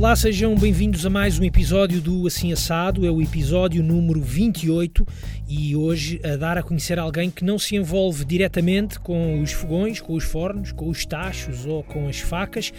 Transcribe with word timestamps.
Olá, 0.00 0.16
sejam 0.16 0.54
bem-vindos 0.54 1.04
a 1.04 1.10
mais 1.10 1.38
um 1.38 1.44
episódio 1.44 2.00
do 2.00 2.26
Assim 2.26 2.54
Assado, 2.54 3.04
é 3.04 3.10
o 3.10 3.20
episódio 3.20 3.82
número 3.82 4.22
28 4.22 5.06
e 5.46 5.76
hoje 5.76 6.18
a 6.24 6.36
dar 6.36 6.56
a 6.56 6.62
conhecer 6.62 6.98
alguém 6.98 7.30
que 7.30 7.44
não 7.44 7.58
se 7.58 7.76
envolve 7.76 8.24
diretamente 8.24 8.98
com 8.98 9.42
os 9.42 9.52
fogões, 9.52 10.00
com 10.00 10.14
os 10.14 10.24
fornos, 10.24 10.72
com 10.72 10.88
os 10.88 11.04
tachos 11.04 11.66
ou 11.66 11.82
com 11.82 12.08
as 12.08 12.18
facas, 12.18 12.72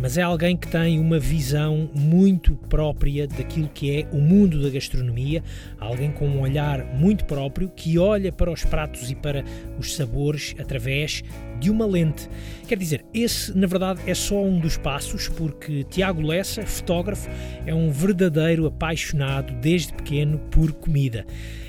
mas 0.00 0.18
é 0.18 0.22
alguém 0.22 0.56
que 0.56 0.66
tem 0.66 0.98
uma 0.98 1.20
visão 1.20 1.88
muito 1.94 2.56
própria 2.68 3.28
daquilo 3.28 3.68
que 3.68 4.00
é 4.00 4.08
o 4.10 4.20
mundo 4.20 4.60
da 4.60 4.68
gastronomia, 4.68 5.44
alguém 5.78 6.10
com 6.10 6.26
um 6.26 6.40
olhar 6.40 6.84
muito 6.96 7.24
próprio 7.24 7.68
que 7.68 8.00
olha 8.00 8.32
para 8.32 8.50
os 8.50 8.64
pratos 8.64 9.12
e 9.12 9.14
para 9.14 9.44
os 9.78 9.94
sabores 9.94 10.56
através 10.58 11.22
de 11.58 11.70
uma 11.70 11.86
lente. 11.86 12.28
Quer 12.66 12.78
dizer, 12.78 13.04
esse 13.12 13.56
na 13.56 13.66
verdade 13.66 14.00
é 14.06 14.14
só 14.14 14.42
um 14.42 14.58
dos 14.58 14.76
passos, 14.76 15.28
porque 15.28 15.84
Tiago 15.84 16.22
Lessa, 16.22 16.66
fotógrafo, 16.66 17.28
é 17.66 17.74
um 17.74 17.90
verdadeiro 17.90 18.66
apaixonado 18.66 19.52
desde 19.60 19.92
pequeno 19.92 20.38
por 20.50 20.72
comida. 20.72 21.26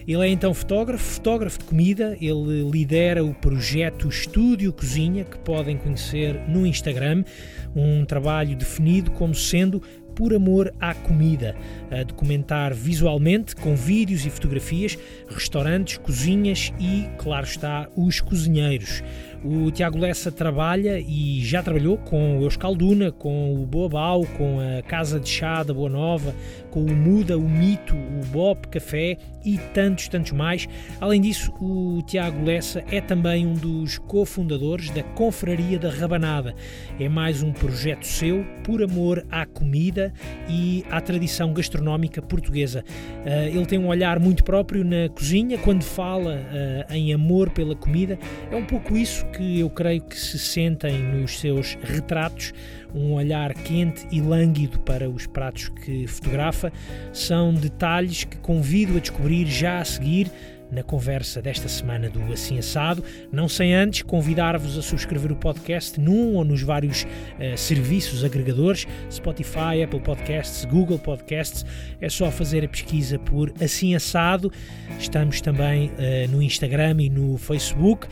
Ele 0.08 0.24
é 0.24 0.30
então 0.30 0.54
fotógrafo, 0.54 1.04
fotógrafo 1.04 1.60
de 1.60 1.66
comida, 1.66 2.16
ele 2.22 2.70
lidera 2.70 3.26
o 3.26 3.34
projeto 3.34 4.08
Estúdio 4.08 4.72
Cozinha, 4.72 5.24
que 5.24 5.38
podem 5.40 5.78
conhecer 5.78 6.40
no 6.48 6.66
Instagram, 6.66 7.24
um 7.76 8.06
trabalho 8.06 8.56
definido 8.56 9.10
como 9.12 9.34
sendo 9.34 9.82
por 10.16 10.34
amor 10.34 10.74
à 10.80 10.94
comida, 10.94 11.56
a 11.92 12.04
documentar 12.04 12.74
visualmente, 12.74 13.56
com 13.56 13.76
vídeos 13.76 14.26
e 14.26 14.30
fotografias, 14.30 14.98
restaurantes, 15.28 15.98
cozinhas 15.98 16.72
e, 16.80 17.06
claro 17.18 17.46
está, 17.46 17.90
os 17.96 18.22
cozinheiros. 18.22 19.04
O 19.44 19.70
Tiago 19.72 19.98
Lessa 19.98 20.32
trabalha 20.32 21.00
e 21.00 21.44
já 21.44 21.62
trabalhou 21.62 21.98
com 21.98 22.40
o 22.40 22.44
Euskalduna, 22.44 23.12
com 23.12 23.62
o 23.62 23.66
Boabau, 23.66 24.26
com 24.38 24.60
a 24.60 24.82
Casa 24.84 25.20
de 25.20 25.30
Chá 25.30 25.64
da 25.64 25.74
Boa 25.74 25.90
Nova, 25.90 26.34
com 26.76 26.82
o 26.82 26.94
Muda, 26.94 27.38
o 27.38 27.50
Mito, 27.50 27.96
o 27.96 28.26
Bop 28.34 28.68
Café 28.68 29.18
e 29.46 29.58
tantos, 29.74 30.10
tantos 30.10 30.34
mais. 30.34 30.68
Além 31.00 31.22
disso, 31.22 31.54
o 31.62 32.02
Tiago 32.02 32.44
Lessa 32.44 32.84
é 32.92 33.00
também 33.00 33.48
um 33.48 33.54
dos 33.54 33.98
cofundadores 33.98 34.90
da 34.90 35.02
Confraria 35.02 35.80
da 35.80 35.90
Rabanada. 35.90 36.54
É 37.00 37.08
mais 37.08 37.42
um 37.42 37.54
projeto 37.54 38.06
seu 38.06 38.46
por 38.66 38.84
amor 38.84 39.26
à 39.32 39.46
comida 39.46 40.12
e 40.50 40.84
à 40.92 41.00
tradição 41.00 41.54
gastronómica 41.54 42.22
portuguesa. 42.22 42.84
Uh, 43.26 43.56
ele 43.56 43.66
tem 43.66 43.80
um 43.80 43.88
olhar 43.88 44.20
muito 44.20 44.44
próprio 44.44 44.84
na 44.84 45.08
cozinha, 45.08 45.58
quando 45.58 45.84
fala 45.84 46.36
uh, 46.36 46.94
em 46.94 47.14
amor 47.14 47.52
pela 47.52 47.76
comida, 47.76 48.20
é 48.52 48.56
um 48.56 48.66
pouco 48.66 48.98
isso 48.98 49.26
que 49.28 49.62
eu 49.62 49.70
creio 49.70 50.02
que 50.02 50.20
se 50.20 50.38
sentem 50.38 51.02
nos 51.02 51.40
seus 51.40 51.78
retratos, 51.82 52.52
um 52.96 53.14
olhar 53.14 53.54
quente 53.54 54.08
e 54.12 54.22
lânguido 54.22 54.80
para 54.80 55.10
os 55.10 55.28
pratos 55.28 55.70
que 55.70 56.08
fotografa, 56.08 56.72
são 57.12 57.54
detalhes 57.54 58.24
que 58.24 58.38
convido 58.38 58.98
a 58.98 59.00
descobrir 59.00 59.46
já 59.48 59.80
a 59.80 59.86
seguir 59.86 60.32
na 60.72 60.84
conversa 60.84 61.42
desta 61.42 61.68
semana 61.68 62.10
do 62.10 62.22
Assim 62.32 62.58
Assado. 62.58 63.04
Não 63.32 63.48
sem 63.48 63.74
antes 63.74 64.02
convidar-vos 64.02 64.78
a 64.78 64.82
subscrever 64.82 65.32
o 65.32 65.36
podcast 65.36 66.00
num 66.00 66.36
ou 66.36 66.44
nos 66.44 66.62
vários 66.62 67.04
uh, 67.04 67.58
serviços 67.58 68.24
agregadores, 68.24 68.88
Spotify, 69.12 69.84
Apple 69.84 70.02
Podcasts, 70.02 70.66
Google 70.66 71.00
Podcasts. 71.00 71.66
É 72.02 72.10
só 72.10 72.32
fazer 72.32 72.64
a 72.66 72.68
pesquisa 72.68 73.20
por 73.20 73.54
Assim 73.62 73.96
Assado. 73.96 74.52
Estamos 75.00 75.42
também 75.42 75.90
uh, 75.90 76.32
no 76.32 76.42
Instagram 76.42 76.98
e 77.00 77.10
no 77.10 77.38
Facebook. 77.38 78.08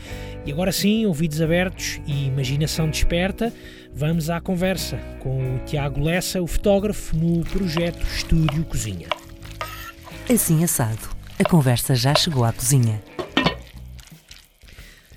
E 0.46 0.52
agora 0.52 0.72
sim, 0.72 1.06
ouvidos 1.06 1.40
abertos 1.40 2.00
e 2.06 2.26
imaginação 2.26 2.88
desperta, 2.88 3.52
vamos 3.94 4.28
à 4.28 4.40
conversa 4.40 4.98
com 5.20 5.56
o 5.56 5.58
Tiago 5.60 6.02
Lessa, 6.02 6.42
o 6.42 6.46
fotógrafo, 6.46 7.16
no 7.16 7.44
projeto 7.44 8.02
Estúdio 8.02 8.64
Cozinha. 8.64 9.08
Assim 10.28 10.64
Assado 10.64 11.14
a 11.38 11.44
conversa 11.44 11.94
já 11.94 12.14
chegou 12.14 12.44
à 12.44 12.52
cozinha. 12.52 13.02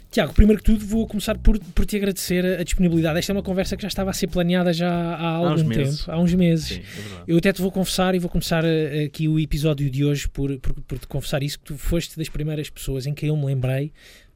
Tiago, 0.09 0.33
primeiro 0.33 0.63
que 0.63 0.71
tudo 0.71 0.83
vou 0.83 1.07
começar 1.07 1.37
por, 1.37 1.59
por 1.59 1.85
te 1.85 1.95
agradecer 1.95 2.43
a 2.59 2.63
disponibilidade. 2.63 3.19
Esta 3.19 3.31
é 3.31 3.35
uma 3.35 3.43
conversa 3.43 3.75
que 3.75 3.83
já 3.83 3.87
estava 3.87 4.09
a 4.09 4.13
ser 4.13 4.25
planeada 4.25 4.73
já 4.73 4.89
há 4.89 5.27
algum 5.27 5.69
há 5.69 5.75
tempo, 5.75 5.97
há 6.07 6.19
uns 6.19 6.33
meses. 6.33 6.67
Sim, 6.67 6.81
é 6.81 7.23
eu 7.27 7.37
até 7.37 7.53
te 7.53 7.61
vou 7.61 7.71
confessar 7.71 8.15
e 8.15 8.19
vou 8.19 8.29
começar 8.29 8.65
eh, 8.65 9.03
aqui 9.03 9.27
o 9.27 9.39
episódio 9.39 9.91
de 9.91 10.03
hoje 10.03 10.27
por, 10.27 10.57
por, 10.57 10.73
por 10.73 10.97
te 10.97 11.07
confessar 11.07 11.43
isso, 11.43 11.59
que 11.59 11.65
tu 11.65 11.77
foste 11.77 12.17
das 12.17 12.29
primeiras 12.29 12.67
pessoas 12.67 13.05
em 13.05 13.13
que 13.13 13.27
eu 13.27 13.37
me 13.37 13.45
lembrei, 13.45 13.91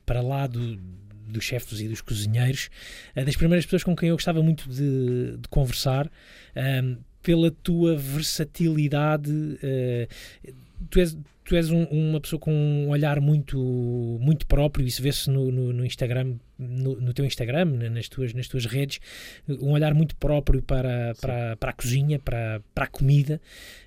para 0.05 0.21
lá 0.21 0.45
do, 0.45 0.77
dos 1.31 1.43
chefes 1.43 1.79
e 1.79 1.87
dos 1.87 2.01
cozinheiros, 2.01 2.69
eh, 3.15 3.23
das 3.23 3.35
primeiras 3.35 3.65
pessoas 3.65 3.83
com 3.83 3.95
quem 3.95 4.09
eu 4.09 4.15
gostava 4.15 4.41
muito 4.43 4.69
de, 4.69 5.37
de 5.37 5.47
conversar, 5.49 6.07
um, 6.55 6.59
ehm, 6.59 6.97
pela 7.23 7.51
tua 7.51 7.95
versatilidade. 7.95 9.31
Uh, 9.31 10.53
tu 10.89 10.99
és, 10.99 11.15
tu 11.51 11.57
és 11.57 11.69
um, 11.69 11.83
uma 11.83 12.21
pessoa 12.21 12.39
com 12.39 12.53
um 12.53 12.87
olhar 12.91 13.19
muito, 13.19 13.59
muito 14.21 14.47
próprio, 14.47 14.87
isso 14.87 15.01
vê-se 15.01 15.29
no, 15.29 15.51
no, 15.51 15.73
no, 15.73 15.85
Instagram, 15.85 16.35
no, 16.57 16.95
no, 16.95 17.13
teu 17.13 17.25
Instagram, 17.25 17.65
nas 17.91 18.07
tuas, 18.07 18.33
nas 18.33 18.47
tuas 18.47 18.65
redes, 18.65 19.01
um 19.49 19.71
olhar 19.71 19.93
muito 19.93 20.15
próprio 20.15 20.61
para, 20.61 21.13
para, 21.19 21.57
para 21.57 21.71
a 21.71 21.73
cozinha, 21.73 22.17
para, 22.19 22.61
para 22.73 22.85
a 22.85 22.87
comida. 22.87 23.41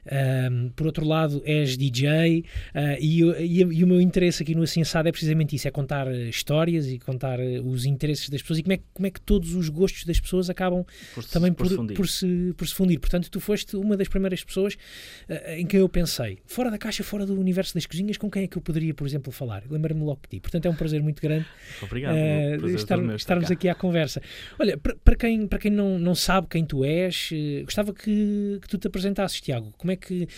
Um, 0.05 0.69
por 0.77 0.87
outro 0.87 1.07
lado, 1.07 1.43
és 1.47 1.79
DJ 1.79 2.41
uh, 2.41 2.45
ah, 2.75 2.97
e, 3.01 3.23
e, 3.23 3.61
e, 3.63 3.85
o 3.85 3.87
meu 3.87 4.03
interesse 4.03 4.43
aqui 4.43 4.55
no 4.55 4.63
Assim 4.63 4.83
Assado 4.83 5.09
é 5.09 5.13
precisamente 5.13 5.57
isso: 5.57 5.67
é 5.67 5.71
contar 5.71 6.13
histórias 6.13 6.87
e 6.87 6.99
contar 6.99 7.41
os 7.41 7.87
interesses 7.87 8.29
das 8.29 8.43
pessoas 8.43 8.59
e 8.59 8.63
como 8.63 8.75
é, 8.75 8.81
como 8.93 9.07
é 9.07 9.11
que 9.11 9.23
todos 9.23 9.55
os 9.55 9.71
gostos 9.71 10.05
das 10.05 10.21
pessoas 10.21 10.51
acabam 10.51 10.85
por 11.15 11.25
também 11.25 11.55
por, 11.55 11.75
por, 11.75 11.95
por, 11.95 12.07
se, 12.07 12.53
por 12.55 12.69
se 12.69 12.75
fundir. 12.75 13.01
Portanto, 13.01 13.31
tu 13.31 13.41
foste 13.41 13.77
uma 13.77 13.97
das 13.97 14.09
primeiras 14.09 14.45
pessoas 14.45 14.75
uh, 14.75 15.53
em 15.57 15.67
que 15.67 15.79
eu 15.79 15.89
pensei, 15.89 16.41
fora 16.45 16.71
da 16.71 16.77
caixa, 16.77 17.03
fora 17.03 17.25
do 17.25 17.33
universo 17.41 17.54
das 17.55 17.87
cozinhas, 17.87 18.19
com 18.19 18.31
quem 18.31 18.45
é 18.45 18.47
que 18.47 18.59
eu 18.59 18.63
poderia, 18.63 18.93
por 18.93 19.07
exemplo, 19.07 19.33
falar? 19.33 19.63
Lembro-me 19.71 20.05
logo 20.05 20.21
de 20.25 20.37
ti. 20.37 20.41
Portanto, 20.41 20.67
é 20.67 20.71
um 20.71 20.75
prazer 20.75 21.03
muito 21.03 21.23
grande 21.23 21.47
Obrigado, 21.83 22.15
uh, 22.15 22.69
estar, 22.69 22.99
estarmos 23.15 23.51
aqui 23.51 23.69
à 23.69 23.75
conversa. 23.75 24.21
Olha, 24.59 24.77
para 24.77 25.17
quem, 25.17 25.47
para 25.47 25.59
quem 25.59 25.71
não, 25.71 25.99
não 25.99 26.15
sabe 26.15 26.47
quem 26.49 26.65
tu 26.65 26.85
és, 26.85 27.31
gostava 27.65 27.95
que, 27.95 28.59
que 28.61 28.69
tu 28.69 28.77
te 28.77 28.87
apresentasses, 28.87 29.41
Tiago. 29.41 29.73
Como 29.79 29.91
é 29.91 29.95
é 29.95 29.97
que 29.97 30.29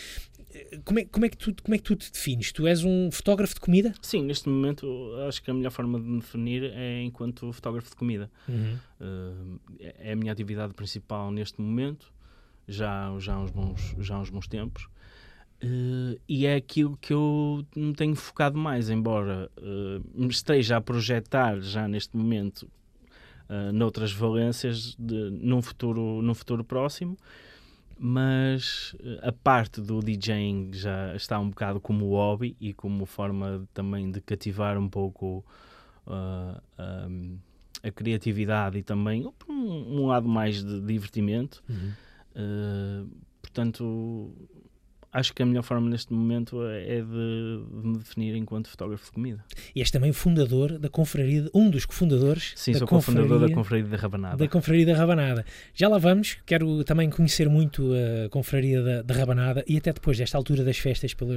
como 0.84 0.98
é, 0.98 1.04
como, 1.04 1.26
é 1.26 1.28
que 1.28 1.36
tu, 1.36 1.54
como 1.62 1.74
é 1.74 1.78
que 1.78 1.84
tu 1.84 1.96
te 1.96 2.10
defines? 2.10 2.52
Tu 2.52 2.66
és 2.66 2.82
um 2.82 3.10
fotógrafo 3.10 3.54
de 3.54 3.60
comida? 3.60 3.92
Sim, 4.00 4.22
neste 4.22 4.48
momento 4.48 4.86
acho 5.28 5.42
que 5.42 5.50
a 5.50 5.54
melhor 5.54 5.70
forma 5.70 6.00
de 6.00 6.06
me 6.06 6.20
definir 6.20 6.64
é 6.64 7.02
enquanto 7.02 7.52
fotógrafo 7.52 7.90
de 7.90 7.96
comida. 7.96 8.30
Uhum. 8.48 8.78
Uh, 9.00 9.60
é 9.78 10.12
a 10.12 10.16
minha 10.16 10.32
atividade 10.32 10.72
principal 10.72 11.30
neste 11.30 11.60
momento, 11.60 12.12
já, 12.66 13.14
já, 13.18 13.34
há, 13.34 13.40
uns 13.40 13.50
bons, 13.50 13.94
já 13.98 14.14
há 14.16 14.20
uns 14.20 14.30
bons 14.30 14.48
tempos. 14.48 14.88
Uh, 15.62 16.20
e 16.28 16.44
é 16.44 16.56
aquilo 16.56 16.96
que 16.98 17.12
eu 17.12 17.64
me 17.74 17.94
tenho 17.94 18.14
focado 18.14 18.58
mais, 18.58 18.90
embora 18.90 19.50
uh, 19.56 20.04
me 20.14 20.28
esteja 20.28 20.76
a 20.76 20.80
projetar 20.80 21.60
já 21.60 21.88
neste 21.88 22.14
momento 22.14 22.70
uh, 23.48 23.72
noutras 23.72 24.12
valências 24.12 24.94
de, 24.98 25.30
num, 25.30 25.62
futuro, 25.62 26.20
num 26.20 26.34
futuro 26.34 26.62
próximo 26.62 27.16
mas 27.98 28.94
a 29.22 29.32
parte 29.32 29.80
do 29.80 30.00
DJing 30.00 30.70
já 30.74 31.16
está 31.16 31.38
um 31.38 31.48
bocado 31.48 31.80
como 31.80 32.10
hobby 32.10 32.54
e 32.60 32.74
como 32.74 33.06
forma 33.06 33.66
também 33.72 34.10
de 34.10 34.20
cativar 34.20 34.76
um 34.76 34.88
pouco 34.88 35.42
uh, 36.06 36.60
um, 37.08 37.38
a 37.82 37.90
criatividade 37.90 38.78
e 38.78 38.82
também 38.82 39.26
um, 39.48 39.52
um, 39.52 40.06
lado 40.06 40.28
mais 40.28 40.62
de 40.62 40.80
divertimento. 40.82 41.62
Uhum. 41.68 41.92
Uh, 42.36 43.10
portanto, 43.40 44.30
acho 45.16 45.32
que 45.32 45.42
a 45.42 45.46
melhor 45.46 45.62
forma 45.62 45.88
neste 45.88 46.12
momento 46.12 46.62
é 46.66 47.00
de, 47.00 47.02
de, 47.02 47.88
me 47.88 47.98
definir 47.98 48.36
enquanto 48.36 48.68
fotógrafo 48.68 49.06
de 49.06 49.12
comida. 49.12 49.44
E 49.74 49.80
és 49.80 49.90
também 49.90 50.12
fundador 50.12 50.78
da 50.78 50.90
confraria, 50.90 51.48
um 51.54 51.70
dos 51.70 51.86
cofundadores 51.86 52.52
Sim, 52.54 52.72
da 52.72 52.80
sou 52.80 52.88
cofundador 52.88 53.40
da 53.40 53.54
confraria 53.54 53.86
da 53.86 53.96
Rabanada. 53.96 54.36
Da 54.36 54.48
confraria 54.48 54.84
da 54.84 54.94
Rabanada. 54.94 55.44
Já 55.74 55.88
lá 55.88 55.96
vamos, 55.96 56.36
quero 56.44 56.84
também 56.84 57.08
conhecer 57.08 57.48
muito 57.48 57.92
a 57.94 58.28
confraria 58.28 58.82
da, 58.82 59.02
da 59.02 59.14
Rabanada 59.14 59.64
e 59.66 59.78
até 59.78 59.90
depois 59.90 60.18
desta 60.18 60.36
altura 60.36 60.62
das 60.62 60.76
festas 60.76 61.14
pela, 61.14 61.34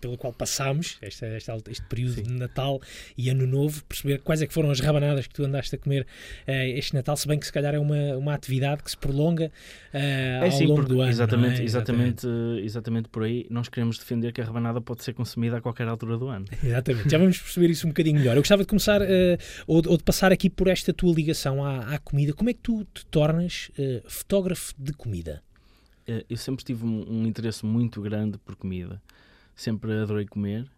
pela 0.00 0.18
qual 0.18 0.32
passamos, 0.32 0.98
esta, 1.00 1.26
esta, 1.26 1.56
este 1.70 1.84
período 1.86 2.16
Sim. 2.16 2.22
de 2.24 2.32
Natal 2.34 2.80
e 3.16 3.30
Ano 3.30 3.46
Novo, 3.46 3.82
perceber 3.84 4.18
quais 4.18 4.42
é 4.42 4.46
que 4.46 4.52
foram 4.52 4.70
as 4.70 4.80
rabanadas 4.80 5.26
que 5.26 5.32
tu 5.32 5.44
andaste 5.44 5.74
a 5.74 5.78
comer 5.78 6.02
uh, 6.46 6.52
este 6.52 6.94
Natal, 6.94 7.16
se 7.16 7.26
bem 7.26 7.38
que 7.38 7.46
se 7.46 7.52
calhar 7.52 7.74
é 7.74 7.78
uma, 7.78 8.16
uma 8.18 8.34
atividade 8.34 8.82
que 8.82 8.90
se 8.90 8.96
prolonga 8.98 9.46
uh, 9.46 9.96
é, 9.96 10.40
ao 10.42 10.50
sim, 10.50 10.66
longo 10.66 10.84
do 10.84 11.00
ano. 11.00 11.10
Exatamente, 11.10 11.62
é? 11.62 11.64
exatamente, 11.64 12.26
exatamente, 12.26 12.64
exatamente 12.64 13.08
por 13.14 13.22
aí, 13.22 13.46
nós 13.48 13.68
queremos 13.68 13.96
defender 13.96 14.32
que 14.32 14.40
a 14.40 14.44
rabanada 14.44 14.80
pode 14.80 15.04
ser 15.04 15.12
consumida 15.12 15.58
a 15.58 15.60
qualquer 15.60 15.86
altura 15.86 16.18
do 16.18 16.26
ano. 16.26 16.46
Exatamente, 16.60 17.08
já 17.08 17.16
vamos 17.16 17.38
perceber 17.38 17.70
isso 17.70 17.86
um 17.86 17.90
bocadinho 17.90 18.18
melhor. 18.18 18.34
Eu 18.36 18.42
gostava 18.42 18.62
de 18.62 18.66
começar, 18.66 19.00
uh, 19.00 19.04
ou, 19.68 19.76
ou, 19.86 19.96
de 19.96 20.02
passar 20.02 20.32
aqui 20.32 20.50
por 20.50 20.66
esta 20.66 20.92
tua 20.92 21.14
ligação 21.14 21.64
à, 21.64 21.94
à 21.94 21.98
comida. 22.00 22.32
Como 22.32 22.50
é 22.50 22.52
que 22.52 22.58
tu 22.58 22.84
te 22.92 23.06
tornas 23.06 23.70
uh, 23.78 24.10
fotógrafo 24.10 24.74
de 24.76 24.92
comida? 24.94 25.40
Uh, 26.08 26.24
eu 26.28 26.36
sempre 26.36 26.64
tive 26.64 26.84
um, 26.84 27.20
um, 27.20 27.24
interesse 27.24 27.64
muito 27.64 28.02
grande 28.02 28.36
por 28.36 28.56
comida. 28.56 29.00
Sempre 29.54 29.92
adorei 29.92 30.26
comer 30.26 30.68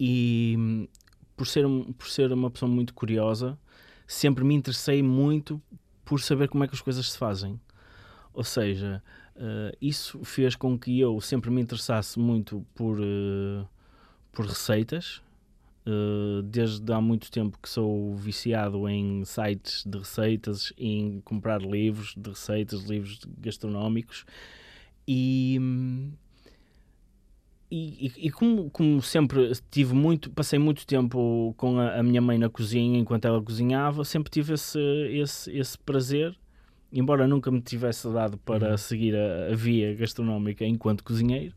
e 0.00 0.56
hum, 0.58 0.88
por 1.36 1.46
ser, 1.46 1.64
por 1.96 2.08
ser 2.08 2.32
uma 2.32 2.50
pessoa 2.50 2.68
muito 2.68 2.92
curiosa, 2.92 3.56
sempre 4.08 4.42
me 4.42 4.56
interessei 4.56 5.04
muito 5.04 5.62
por 6.04 6.20
saber 6.20 6.48
como 6.48 6.64
é 6.64 6.66
que 6.66 6.74
as 6.74 6.80
coisas 6.80 7.12
se 7.12 7.16
fazem. 7.16 7.60
Ou 8.32 8.42
seja, 8.42 9.00
Uh, 9.36 9.76
isso 9.80 10.24
fez 10.24 10.54
com 10.54 10.78
que 10.78 11.00
eu 11.00 11.20
sempre 11.20 11.50
me 11.50 11.60
interessasse 11.60 12.18
muito 12.18 12.64
por, 12.74 13.00
uh, 13.00 13.68
por 14.32 14.46
receitas. 14.46 15.22
Uh, 15.86 16.40
desde 16.42 16.90
há 16.92 17.00
muito 17.00 17.30
tempo 17.30 17.58
que 17.60 17.68
sou 17.68 18.16
viciado 18.16 18.88
em 18.88 19.22
sites 19.24 19.84
de 19.84 19.98
receitas, 19.98 20.72
em 20.78 21.20
comprar 21.24 21.60
livros 21.60 22.14
de 22.16 22.30
receitas, 22.30 22.84
livros 22.84 23.20
gastronómicos. 23.38 24.24
E, 25.06 25.58
e, 27.70 28.12
e, 28.16 28.30
como, 28.30 28.70
como, 28.70 29.02
sempre 29.02 29.52
tive 29.70 29.94
muito, 29.94 30.30
passei 30.30 30.58
muito 30.58 30.86
tempo 30.86 31.52
com 31.58 31.78
a, 31.78 31.98
a, 31.98 32.02
minha 32.02 32.22
mãe 32.22 32.38
na 32.38 32.48
cozinha 32.48 32.98
enquanto 32.98 33.26
ela 33.26 33.42
cozinhava, 33.42 34.04
sempre 34.04 34.30
tive 34.30 34.54
esse, 34.54 34.78
esse, 35.10 35.50
esse 35.54 35.76
prazer 35.78 36.34
embora 36.94 37.26
nunca 37.26 37.50
me 37.50 37.60
tivesse 37.60 38.08
dado 38.12 38.38
para 38.38 38.70
uhum. 38.70 38.76
seguir 38.76 39.16
a, 39.16 39.52
a, 39.52 39.56
via 39.56 39.94
gastronómica 39.94 40.64
enquanto 40.64 41.02
cozinheiro, 41.02 41.54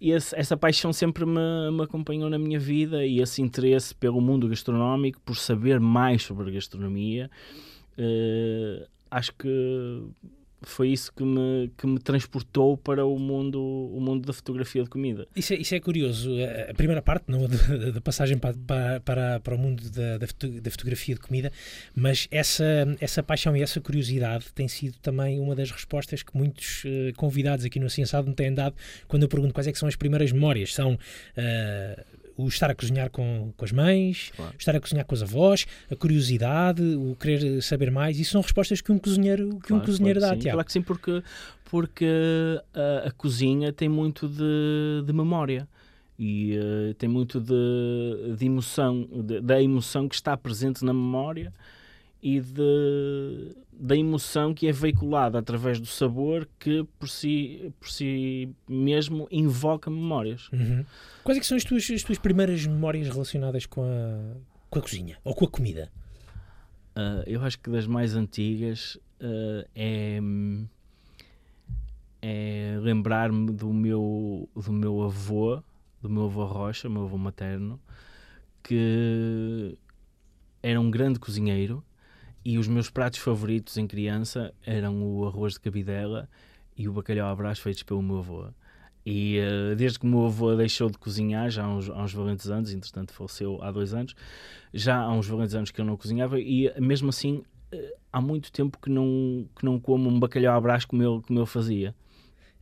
esse, 0.00 0.34
essa 0.36 0.56
paixão 0.56 0.92
sempre 0.92 1.26
me, 1.26 1.70
me, 1.72 1.82
acompanhou 1.82 2.30
na 2.30 2.38
minha 2.38 2.58
vida 2.58 3.04
e 3.04 3.20
esse 3.20 3.42
interesse 3.42 3.94
pelo 3.94 4.20
mundo 4.20 4.48
gastronómico, 4.48 5.20
por 5.20 5.36
saber 5.36 5.78
mais 5.78 6.22
sobre 6.22 6.48
a 6.48 6.52
gastronomia, 6.52 7.30
uh, 7.98 8.86
acho 9.10 9.32
que 9.34 10.02
foi 10.62 10.88
isso 10.88 11.12
que 11.12 11.22
me, 11.22 11.70
que 11.76 11.86
me 11.86 11.98
transportou 11.98 12.76
para 12.76 13.04
o 13.04 13.18
mundo, 13.18 13.60
o 13.60 14.00
mundo 14.00 14.26
da 14.26 14.32
fotografia 14.32 14.82
de 14.82 14.88
comida. 14.88 15.26
Isso 15.34 15.52
é, 15.52 15.56
isso 15.56 15.74
é 15.74 15.80
curioso. 15.80 16.30
A 16.68 16.74
primeira 16.74 17.02
parte, 17.02 17.24
não 17.28 17.48
da 17.92 18.00
passagem 18.00 18.38
para, 18.38 18.54
para, 19.00 19.40
para, 19.40 19.54
o 19.54 19.58
mundo 19.58 19.90
da, 19.90 20.18
da, 20.18 20.26
da, 20.60 20.70
fotografia 20.70 21.14
de 21.14 21.20
comida, 21.20 21.52
mas 21.94 22.28
essa, 22.30 22.64
essa 23.00 23.22
paixão 23.22 23.56
e 23.56 23.62
essa 23.62 23.80
curiosidade 23.80 24.46
tem 24.54 24.68
sido 24.68 24.96
também 25.00 25.40
uma 25.40 25.54
das 25.54 25.70
respostas 25.70 26.22
que 26.22 26.36
muitos 26.36 26.84
uh, 26.84 27.14
convidados 27.16 27.64
aqui 27.64 27.78
no 27.78 27.90
Ciênciado 27.90 28.28
me 28.28 28.34
têm 28.34 28.52
dado 28.52 28.74
quando 29.08 29.24
eu 29.24 29.28
pergunto 29.28 29.52
quais 29.52 29.66
é 29.66 29.72
são 29.74 29.88
as 29.88 29.96
primeiras 29.96 30.30
memórias. 30.32 30.74
São. 30.74 30.94
Uh, 30.94 32.21
o 32.36 32.48
estar 32.48 32.70
a 32.70 32.74
cozinhar 32.74 33.10
com, 33.10 33.52
com 33.56 33.64
as 33.64 33.72
mães, 33.72 34.32
claro. 34.34 34.54
estar 34.58 34.76
a 34.76 34.80
cozinhar 34.80 35.04
com 35.04 35.14
os 35.14 35.22
avós, 35.22 35.66
a 35.90 35.96
curiosidade, 35.96 36.82
o 36.82 37.16
querer 37.16 37.62
saber 37.62 37.90
mais, 37.90 38.18
isso 38.18 38.32
são 38.32 38.40
respostas 38.40 38.80
que 38.80 38.92
um 38.92 38.98
cozinheiro, 38.98 39.58
que 39.60 39.68
claro, 39.68 39.82
um 39.82 39.86
cozinheiro 39.86 40.20
claro 40.20 40.36
dá, 40.36 40.42
sim. 40.42 40.50
Claro 40.50 40.66
que 40.66 40.72
sim, 40.72 40.82
porque, 40.82 41.22
porque 41.64 42.06
a, 42.74 43.08
a 43.08 43.10
cozinha 43.12 43.72
tem 43.72 43.88
muito 43.88 44.28
de, 44.28 45.04
de 45.04 45.12
memória 45.12 45.68
e 46.18 46.56
uh, 46.56 46.94
tem 46.94 47.08
muito 47.08 47.40
de, 47.40 48.36
de 48.36 48.46
emoção, 48.46 49.08
de, 49.10 49.40
da 49.40 49.62
emoção 49.62 50.08
que 50.08 50.14
está 50.14 50.36
presente 50.36 50.84
na 50.84 50.92
memória 50.92 51.52
e 52.22 52.40
de, 52.40 53.56
da 53.72 53.96
emoção 53.96 54.54
que 54.54 54.68
é 54.68 54.72
veiculada 54.72 55.40
através 55.40 55.80
do 55.80 55.86
sabor 55.86 56.48
que 56.58 56.84
por 56.98 57.08
si, 57.08 57.74
por 57.80 57.90
si 57.90 58.54
mesmo 58.68 59.26
invoca 59.30 59.90
memórias. 59.90 60.48
Uhum. 60.52 60.84
Quais 61.24 61.38
é 61.38 61.42
são 61.42 61.56
as 61.56 61.64
tuas, 61.64 61.90
as 61.90 62.02
tuas 62.04 62.18
primeiras 62.18 62.64
memórias 62.64 63.08
relacionadas 63.08 63.66
com 63.66 63.82
a, 63.82 64.36
com 64.70 64.78
a 64.78 64.82
cozinha 64.82 65.18
ou 65.24 65.34
com 65.34 65.44
a 65.44 65.48
comida? 65.48 65.90
Uh, 66.96 67.24
eu 67.26 67.42
acho 67.42 67.58
que 67.58 67.70
das 67.70 67.86
mais 67.86 68.14
antigas 68.14 68.96
uh, 69.20 69.66
é, 69.74 70.20
é 72.20 72.78
lembrar-me 72.80 73.50
do 73.50 73.72
meu, 73.72 74.48
do 74.54 74.72
meu 74.72 75.02
avô, 75.02 75.60
do 76.00 76.08
meu 76.08 76.26
avô 76.26 76.44
Rocha, 76.44 76.88
meu 76.88 77.02
avô 77.02 77.18
materno, 77.18 77.80
que 78.62 79.76
era 80.62 80.80
um 80.80 80.88
grande 80.88 81.18
cozinheiro 81.18 81.82
e 82.44 82.58
os 82.58 82.66
meus 82.68 82.90
pratos 82.90 83.20
favoritos 83.20 83.76
em 83.76 83.86
criança 83.86 84.52
eram 84.64 85.02
o 85.02 85.26
arroz 85.26 85.54
de 85.54 85.60
cabidela 85.60 86.28
e 86.76 86.88
o 86.88 86.92
bacalhau 86.92 87.30
à 87.30 87.34
brás 87.34 87.58
feitos 87.58 87.82
pelo 87.82 88.02
meu 88.02 88.18
avô. 88.18 88.46
E 89.04 89.38
uh, 89.40 89.76
desde 89.76 89.98
que 89.98 90.06
o 90.06 90.08
meu 90.08 90.26
avô 90.26 90.54
deixou 90.54 90.88
de 90.88 90.96
cozinhar, 90.96 91.50
já 91.50 91.64
há 91.64 91.68
uns, 91.68 91.90
há 91.90 92.02
uns 92.02 92.12
valentes 92.12 92.50
anos, 92.50 92.72
entretanto 92.72 93.12
faleceu 93.12 93.62
há 93.62 93.70
dois 93.70 93.92
anos, 93.92 94.14
já 94.72 94.96
há 94.96 95.12
uns 95.12 95.26
valentes 95.26 95.54
anos 95.54 95.70
que 95.70 95.80
eu 95.80 95.84
não 95.84 95.96
cozinhava 95.96 96.38
e 96.40 96.72
mesmo 96.80 97.08
assim 97.08 97.42
uh, 97.72 97.96
há 98.12 98.20
muito 98.20 98.52
tempo 98.52 98.78
que 98.80 98.90
não, 98.90 99.46
que 99.56 99.64
não 99.64 99.78
como 99.78 100.08
um 100.08 100.18
bacalhau 100.18 100.56
à 100.56 100.60
brás 100.60 100.84
como 100.84 101.02
ele, 101.02 101.22
como 101.22 101.38
ele 101.38 101.46
fazia. 101.46 101.94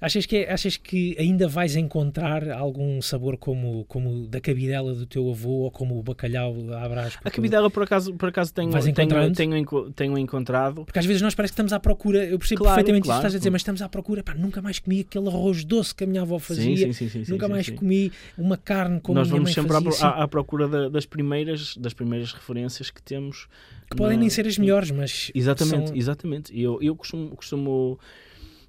Achas 0.00 0.24
que, 0.24 0.38
é, 0.38 0.50
achas 0.50 0.78
que 0.78 1.14
ainda 1.18 1.46
vais 1.46 1.76
encontrar 1.76 2.50
algum 2.50 3.02
sabor 3.02 3.36
como, 3.36 3.84
como 3.84 4.26
da 4.26 4.40
cabidela 4.40 4.94
do 4.94 5.04
teu 5.04 5.28
avô 5.28 5.64
ou 5.64 5.70
como 5.70 5.98
o 5.98 6.02
bacalhau 6.02 6.56
à 6.72 6.88
brás? 6.88 7.18
A 7.22 7.30
cabidela, 7.30 7.68
por 7.68 7.82
acaso, 7.82 8.14
por 8.14 8.30
acaso 8.30 8.54
tenho, 8.54 8.70
tenho, 8.94 9.32
tenho, 9.34 9.90
tenho, 9.92 10.18
encontrado. 10.18 10.86
Porque 10.86 10.98
às 10.98 11.04
vezes 11.04 11.20
nós 11.20 11.34
parece 11.34 11.52
que 11.52 11.54
estamos 11.54 11.74
à 11.74 11.78
procura, 11.78 12.24
eu 12.24 12.38
percebo 12.38 12.62
claro, 12.62 12.76
perfeitamente 12.76 13.04
claro. 13.04 13.18
isso 13.18 13.20
que 13.20 13.26
estás 13.26 13.34
a 13.34 13.38
dizer, 13.38 13.50
mas 13.50 13.60
estamos 13.60 13.82
à 13.82 13.88
procura, 13.90 14.22
pá, 14.22 14.32
nunca 14.32 14.62
mais 14.62 14.78
comi 14.78 15.00
aquele 15.00 15.28
arroz 15.28 15.64
doce 15.64 15.94
que 15.94 16.04
a 16.04 16.06
minha 16.06 16.22
avó 16.22 16.38
fazia, 16.38 16.92
sim, 16.92 16.92
sim, 16.94 17.24
sim, 17.24 17.30
nunca 17.30 17.46
mais 17.46 17.68
comi 17.68 18.10
uma 18.38 18.56
carne 18.56 19.00
como 19.00 19.18
nós 19.18 19.28
a 19.28 19.32
minha 19.32 19.42
mãe 19.42 19.52
fazia. 19.52 19.70
Nós 19.70 19.82
vamos 19.82 19.96
sempre 19.96 20.22
à, 20.22 20.26
procura 20.26 20.66
da, 20.66 20.88
das, 20.88 21.04
primeiras, 21.04 21.76
das 21.76 21.92
primeiras 21.92 22.32
referências 22.32 22.88
que 22.88 23.02
temos. 23.02 23.48
Que 23.90 23.96
podem 23.96 24.16
nem 24.16 24.30
ser 24.30 24.46
as 24.46 24.56
melhores, 24.56 24.90
mas. 24.90 25.30
Exatamente, 25.34 25.98
exatamente. 25.98 26.58
Eu, 26.58 26.80
eu 26.80 26.96
costumo, 26.96 27.36
costumo 27.36 27.98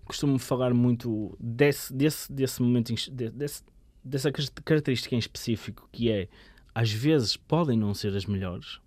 costumo 0.05 0.37
falar 0.39 0.73
muito 0.73 1.35
desse, 1.39 1.93
desse, 1.93 2.31
desse 2.31 2.61
momento, 2.61 2.93
desse, 3.11 3.63
dessa 4.03 4.31
característica 4.31 5.15
em 5.15 5.19
específico, 5.19 5.87
que 5.91 6.11
é 6.11 6.27
às 6.73 6.91
vezes 6.91 7.35
podem 7.35 7.77
não 7.77 7.93
ser 7.93 8.15
as 8.15 8.25
melhores, 8.25 8.79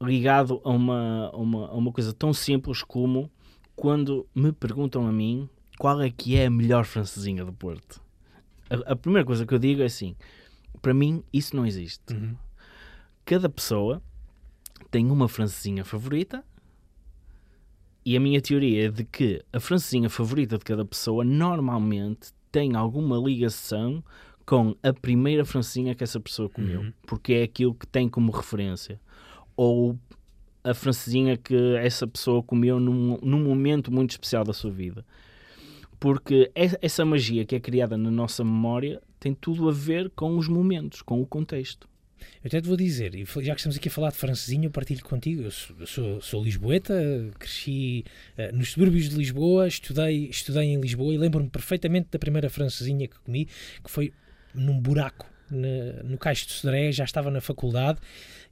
ligado 0.00 0.60
a 0.64 0.70
uma, 0.70 1.30
a 1.32 1.36
uma, 1.36 1.68
a 1.68 1.74
uma 1.74 1.92
coisa 1.92 2.12
tão 2.12 2.32
simples 2.32 2.82
como 2.82 3.30
quando 3.76 4.26
me 4.34 4.52
perguntam 4.52 5.06
a 5.06 5.12
mim 5.12 5.48
qual 5.78 6.00
é 6.02 6.10
que 6.10 6.36
é 6.36 6.46
a 6.46 6.50
melhor 6.50 6.84
francesinha 6.84 7.44
do 7.44 7.52
Porto. 7.52 8.02
A, 8.68 8.92
a 8.92 8.96
primeira 8.96 9.24
coisa 9.24 9.46
que 9.46 9.54
eu 9.54 9.58
digo 9.58 9.82
é 9.82 9.86
assim: 9.86 10.16
para 10.82 10.92
mim, 10.92 11.22
isso 11.32 11.54
não 11.54 11.64
existe. 11.64 12.12
Uhum. 12.12 12.36
Cada 13.24 13.48
pessoa 13.48 14.02
tem 14.90 15.10
uma 15.10 15.28
francesinha 15.28 15.84
favorita 15.84 16.44
e 18.08 18.16
a 18.16 18.20
minha 18.20 18.40
teoria 18.40 18.86
é 18.86 18.90
de 18.90 19.04
que 19.04 19.42
a 19.52 19.60
francesinha 19.60 20.08
favorita 20.08 20.56
de 20.56 20.64
cada 20.64 20.82
pessoa 20.82 21.22
normalmente 21.22 22.32
tem 22.50 22.74
alguma 22.74 23.18
ligação 23.18 24.02
com 24.46 24.74
a 24.82 24.94
primeira 24.94 25.44
francesinha 25.44 25.94
que 25.94 26.02
essa 26.02 26.18
pessoa 26.18 26.48
comeu, 26.48 26.80
uhum. 26.80 26.92
porque 27.06 27.34
é 27.34 27.42
aquilo 27.42 27.74
que 27.74 27.86
tem 27.86 28.08
como 28.08 28.32
referência. 28.32 28.98
Ou 29.54 29.94
a 30.64 30.72
francesinha 30.72 31.36
que 31.36 31.54
essa 31.76 32.06
pessoa 32.06 32.42
comeu 32.42 32.80
num, 32.80 33.18
num 33.22 33.44
momento 33.44 33.92
muito 33.92 34.12
especial 34.12 34.42
da 34.42 34.54
sua 34.54 34.70
vida. 34.70 35.04
Porque 36.00 36.50
essa 36.54 37.04
magia 37.04 37.44
que 37.44 37.56
é 37.56 37.60
criada 37.60 37.98
na 37.98 38.10
nossa 38.10 38.42
memória 38.42 39.02
tem 39.20 39.34
tudo 39.34 39.68
a 39.68 39.72
ver 39.72 40.08
com 40.16 40.38
os 40.38 40.48
momentos, 40.48 41.02
com 41.02 41.20
o 41.20 41.26
contexto. 41.26 41.86
Eu 42.42 42.48
até 42.48 42.60
te 42.60 42.66
vou 42.66 42.76
dizer, 42.76 43.12
já 43.42 43.54
que 43.54 43.60
estamos 43.60 43.76
aqui 43.76 43.88
a 43.88 43.90
falar 43.90 44.10
de 44.10 44.16
francesinho, 44.16 44.66
eu 44.66 44.70
partilho 44.70 45.02
contigo. 45.02 45.42
Eu 45.42 45.50
sou, 45.50 45.86
sou, 45.86 46.20
sou 46.20 46.44
lisboeta, 46.44 46.94
cresci 47.38 48.04
uh, 48.38 48.56
nos 48.56 48.72
subúrbios 48.72 49.08
de 49.08 49.16
Lisboa, 49.16 49.68
estudei, 49.68 50.28
estudei 50.28 50.64
em 50.64 50.80
Lisboa 50.80 51.14
e 51.14 51.18
lembro-me 51.18 51.50
perfeitamente 51.50 52.08
da 52.10 52.18
primeira 52.18 52.50
francesinha 52.50 53.08
que 53.08 53.18
comi, 53.20 53.46
que 53.82 53.90
foi 53.90 54.12
num 54.54 54.80
buraco 54.80 55.26
no 56.04 56.18
Caixo 56.18 56.46
de 56.46 56.52
Sodré, 56.52 56.92
já 56.92 57.04
estava 57.04 57.30
na 57.30 57.40
faculdade 57.40 57.98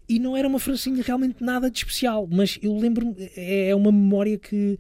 e 0.09 0.19
não 0.19 0.37
era 0.37 0.47
uma 0.47 0.59
francesinha 0.59 1.03
realmente 1.03 1.43
nada 1.43 1.71
de 1.71 1.79
especial, 1.79 2.29
mas 2.31 2.59
eu 2.63 2.77
lembro-me, 2.77 3.15
é, 3.37 3.71
é 3.71 3.75
uma 3.75 3.91
memória 3.91 4.39
que, 4.39 4.79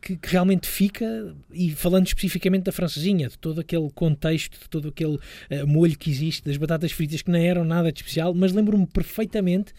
que, 0.00 0.16
que, 0.16 0.28
realmente 0.28 0.66
fica, 0.66 1.34
e 1.52 1.70
falando 1.70 2.06
especificamente 2.06 2.64
da 2.64 2.72
francesinha, 2.72 3.28
de 3.28 3.38
todo 3.38 3.60
aquele 3.60 3.90
contexto, 3.90 4.58
de 4.58 4.68
todo 4.68 4.88
aquele 4.88 5.16
uh, 5.16 5.66
molho 5.66 5.96
que 5.98 6.10
existe, 6.10 6.44
das 6.44 6.56
batatas 6.56 6.92
fritas 6.92 7.20
que 7.20 7.30
não 7.30 7.38
eram 7.38 7.64
nada 7.64 7.92
de 7.92 7.98
especial, 8.00 8.32
mas 8.32 8.52
lembro-me 8.52 8.86
perfeitamente 8.86 9.72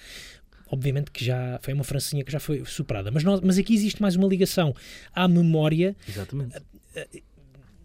obviamente 0.67 1.11
que 1.11 1.23
já 1.23 1.59
foi 1.61 1.71
uma 1.71 1.83
francesinha 1.83 2.23
que 2.23 2.31
já 2.31 2.39
foi 2.39 2.63
superada, 2.65 3.11
mas, 3.11 3.23
nós, 3.23 3.41
mas 3.41 3.59
aqui 3.59 3.75
existe 3.75 4.01
mais 4.01 4.15
uma 4.15 4.27
ligação 4.27 4.73
à 5.13 5.27
memória. 5.27 5.95
Exatamente. 6.09 6.57
Eh, 6.95 7.07
eh, 7.13 7.21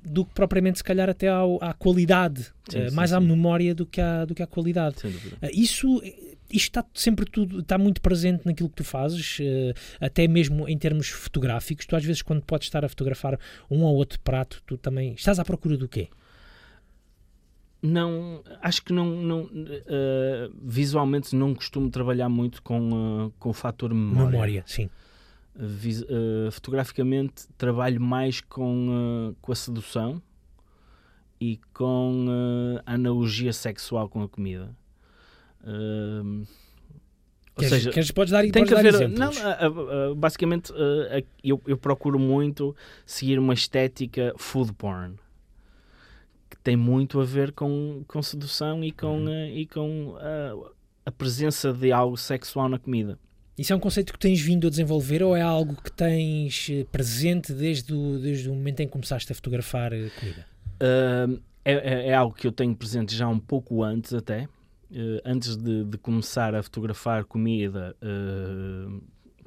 do 0.03 0.25
que 0.25 0.33
propriamente 0.33 0.79
se 0.79 0.85
calhar 0.85 1.11
até 1.11 1.29
ao, 1.29 1.63
à 1.63 1.75
qualidade, 1.75 2.45
sim, 2.71 2.89
sim, 2.89 2.95
mais 2.95 3.11
sim. 3.11 3.17
à 3.17 3.21
memória 3.21 3.75
do 3.75 3.85
que 3.85 4.01
à, 4.01 4.25
do 4.25 4.35
que 4.35 4.43
à 4.43 4.47
qualidade. 4.47 4.97
Isso 5.53 6.01
isto 6.51 6.69
está 6.69 6.85
sempre 6.95 7.27
tudo, 7.27 7.61
está 7.61 7.77
muito 7.77 8.01
presente 8.01 8.47
naquilo 8.47 8.69
que 8.69 8.77
tu 8.77 8.85
fazes, 8.85 9.39
uh, 9.41 9.75
até 10.01 10.27
mesmo 10.27 10.69
em 10.69 10.79
termos 10.79 11.09
fotográficos. 11.09 11.87
Tu 11.87 11.95
às 11.95 12.05
vezes 12.05 12.23
quando 12.23 12.43
podes 12.43 12.67
estar 12.67 12.85
a 12.85 12.89
fotografar 12.89 13.39
um 13.71 13.83
ou 13.83 13.95
outro 13.95 14.19
prato, 14.21 14.63
tu 14.67 14.77
também 14.77 15.13
estás 15.15 15.39
à 15.39 15.45
procura 15.45 15.77
do 15.77 15.89
quê? 15.89 16.09
Não, 17.81 18.43
acho 18.61 18.83
que 18.83 18.93
não, 18.93 19.07
não 19.07 19.43
uh, 19.43 20.53
visualmente 20.63 21.37
não 21.37 21.55
costumo 21.55 21.91
trabalhar 21.91 22.29
muito 22.29 22.63
com, 22.63 23.27
uh, 23.27 23.33
com 23.39 23.51
o 23.51 23.53
fator 23.53 23.95
memória. 23.95 24.31
Memória, 24.31 24.65
sim. 24.67 24.91
Vis, 25.61 26.05
fotograficamente 26.53 27.49
trabalho 27.59 28.01
mais 28.01 28.41
com, 28.41 29.35
com 29.41 29.51
a 29.51 29.55
sedução 29.57 30.23
e 31.41 31.59
com 31.75 32.27
a 32.87 32.95
analogia 32.95 33.53
sexual 33.53 34.09
com 34.09 34.23
a 34.23 34.29
comida 34.29 34.73
Queres, 37.57 37.71
seja, 37.71 37.91
queres, 37.91 38.11
podes 38.13 38.31
dar, 38.31 38.43
tem 38.43 38.53
podes 38.53 38.69
que 38.69 38.75
haver, 38.75 38.95
exemplos. 38.95 39.19
Não, 39.19 40.15
basicamente, 40.15 40.73
eu, 41.43 41.61
eu 41.67 41.77
procuro 41.77 42.19
muito 42.19 42.75
seguir 43.05 43.39
uma 43.39 43.53
estética 43.53 44.33
food 44.37 44.73
porn 44.75 45.17
que 46.49 46.57
tem 46.59 46.77
muito 46.77 47.21
a 47.21 47.25
ver 47.25 47.53
com, 47.53 48.05
com 48.07 48.23
sedução 48.23 48.85
e 48.85 48.93
com, 48.93 49.25
uhum. 49.25 49.47
e 49.47 49.67
com 49.67 50.17
a 51.05 51.11
presença 51.11 51.73
de 51.73 51.91
algo 51.91 52.17
sexual 52.17 52.69
na 52.69 52.79
comida. 52.79 53.19
Isso 53.59 53.73
é 53.73 53.77
um 53.77 53.81
conceito 53.81 54.13
que 54.13 54.19
tens 54.19 54.41
vindo 54.41 54.69
a 54.69 54.71
desenvolver 54.71 55.21
ou 55.21 55.35
é 55.35 55.41
algo 55.41 55.75
que 55.83 55.91
tens 55.91 56.69
eh, 56.71 56.87
presente 56.93 57.53
desde 57.53 57.93
o, 57.93 58.19
desde 58.21 58.49
o 58.49 58.55
momento 58.55 58.81
em 58.81 58.87
que 58.87 58.93
começaste 58.93 59.33
a 59.33 59.35
fotografar 59.35 59.93
eh, 59.93 60.11
comida? 60.21 60.47
Uh, 60.75 61.43
é, 61.65 61.73
é, 61.73 62.09
é, 62.11 62.15
algo 62.15 62.33
que 62.37 62.47
eu 62.47 62.53
tenho 62.53 62.73
presente 62.77 63.17
já 63.17 63.27
um 63.27 63.41
pouco 63.41 63.83
antes 63.83 64.15
até. 64.15 64.49
Uh, 64.91 65.21
antes 65.25 65.57
de, 65.57 65.85
de, 65.85 65.99
começar 65.99 66.55
a 66.55 66.63
fotografar 66.63 67.25
comida 67.25 67.95
uh, 68.03 69.03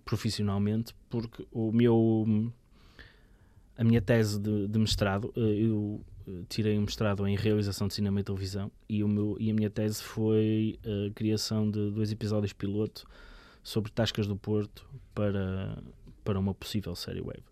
profissionalmente, 0.06 0.94
porque 1.10 1.48
o 1.52 1.72
meu 1.72 2.54
a 3.76 3.84
minha 3.84 4.02
tese 4.02 4.40
de, 4.40 4.68
de 4.68 4.78
mestrado, 4.78 5.34
eu 5.36 6.06
tirei 6.48 6.78
um 6.78 6.82
mestrado 6.82 7.28
em 7.28 7.36
realização 7.36 7.88
de 7.88 7.96
cinema 7.96 8.20
e 8.20 8.24
televisão 8.24 8.72
e, 8.88 9.04
o 9.04 9.08
meu, 9.08 9.36
e 9.40 9.50
a 9.50 9.54
minha 9.54 9.70
tese 9.70 10.04
foi 10.04 10.80
a 10.86 11.12
criação 11.14 11.70
de 11.70 11.90
dois 11.90 12.12
episódios 12.12 12.54
piloto 12.54 13.08
sobre 13.64 13.92
Tascas 13.92 14.28
do 14.28 14.36
Porto 14.36 14.88
para, 15.14 15.82
para 16.24 16.40
uma 16.40 16.54
possível 16.54 16.96
série 16.96 17.22
web. 17.22 17.44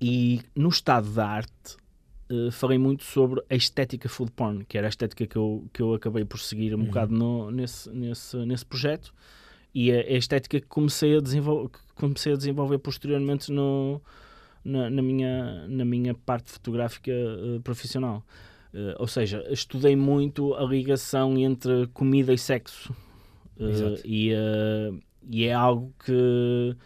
E 0.00 0.40
no 0.54 0.68
estado 0.68 1.10
da 1.10 1.26
arte 1.26 1.76
uh, 2.30 2.50
falei 2.50 2.78
muito 2.78 3.04
sobre 3.04 3.42
a 3.48 3.54
estética 3.54 4.08
food 4.08 4.30
porn, 4.32 4.64
que 4.64 4.76
era 4.76 4.86
a 4.86 4.90
estética 4.90 5.26
que 5.26 5.36
eu, 5.36 5.66
que 5.72 5.82
eu 5.82 5.94
acabei 5.94 6.24
por 6.24 6.38
seguir 6.38 6.74
um 6.74 6.78
uhum. 6.78 6.84
bocado 6.86 7.14
no, 7.14 7.50
nesse, 7.50 7.90
nesse, 7.90 8.36
nesse 8.38 8.64
projeto 8.64 9.12
e 9.74 9.92
a, 9.92 9.96
a 9.96 10.12
estética 10.12 10.60
que 10.60 10.66
comecei 10.66 11.16
a, 11.16 11.20
desenvol 11.20 11.68
que 11.68 11.78
comecei 11.94 12.32
a 12.32 12.36
desenvolver 12.36 12.78
posteriormente 12.78 13.52
no, 13.52 14.00
na, 14.64 14.88
na, 14.88 15.02
minha, 15.02 15.66
na 15.68 15.84
minha 15.84 16.14
parte 16.14 16.50
fotográfica 16.50 17.10
uh, 17.10 17.60
profissional. 17.62 18.24
Uh, 18.72 18.94
ou 18.98 19.06
seja, 19.06 19.44
estudei 19.50 19.96
muito 19.96 20.54
a 20.54 20.62
ligação 20.64 21.36
entre 21.38 21.86
comida 21.88 22.32
e 22.32 22.38
sexo 22.38 22.94
e, 24.04 24.30
e 25.28 25.44
é 25.44 25.52
algo 25.52 25.92
que, 26.04 26.76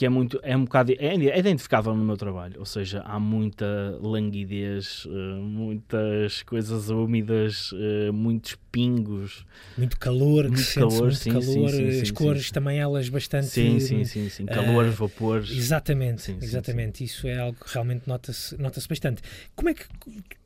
que 0.00 0.06
é 0.06 0.08
muito 0.08 0.40
é 0.42 0.56
um 0.56 0.64
bocado 0.64 0.92
é, 0.92 1.14
é 1.14 1.38
identificável 1.38 1.94
no 1.94 2.02
meu 2.02 2.16
trabalho. 2.16 2.58
Ou 2.58 2.64
seja 2.64 3.02
há 3.02 3.20
muita 3.20 3.66
languidez 4.00 5.04
uh, 5.04 5.10
muitas 5.42 6.42
coisas 6.42 6.88
úmidas 6.88 7.70
muitos 8.10 8.56
pingos. 8.72 9.44
Muito 9.76 9.98
calor 9.98 10.48
muito 10.48 10.72
calor, 10.72 11.02
muito 11.02 11.16
sim, 11.16 11.30
calor 11.30 11.70
sim, 11.70 11.92
sim, 11.92 12.00
as 12.00 12.10
cores 12.12 12.50
também 12.50 12.78
elas 12.78 13.10
bastante 13.10 13.48
sim 13.48 13.78
sim 13.78 14.02
sim, 14.06 14.30
sim. 14.30 14.46
calor 14.46 14.86
uh, 14.86 14.90
vapores. 14.90 15.50
exatamente 15.50 16.34
exatamente. 16.40 17.04
isso 17.04 17.28
é 17.28 17.38
algo 17.38 17.58
que 17.62 17.70
realmente 17.70 18.04
nota-se 18.06 18.56
nota-se 18.56 18.88
bastante. 18.88 19.20
Como 19.54 19.68
é 19.68 19.74
que 19.74 19.84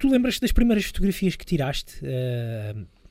tu 0.01 0.09
lembras 0.09 0.41
das 0.41 0.51
primeiras 0.51 0.85
fotografias 0.87 1.37
que 1.37 1.47
tiraste 1.47 2.01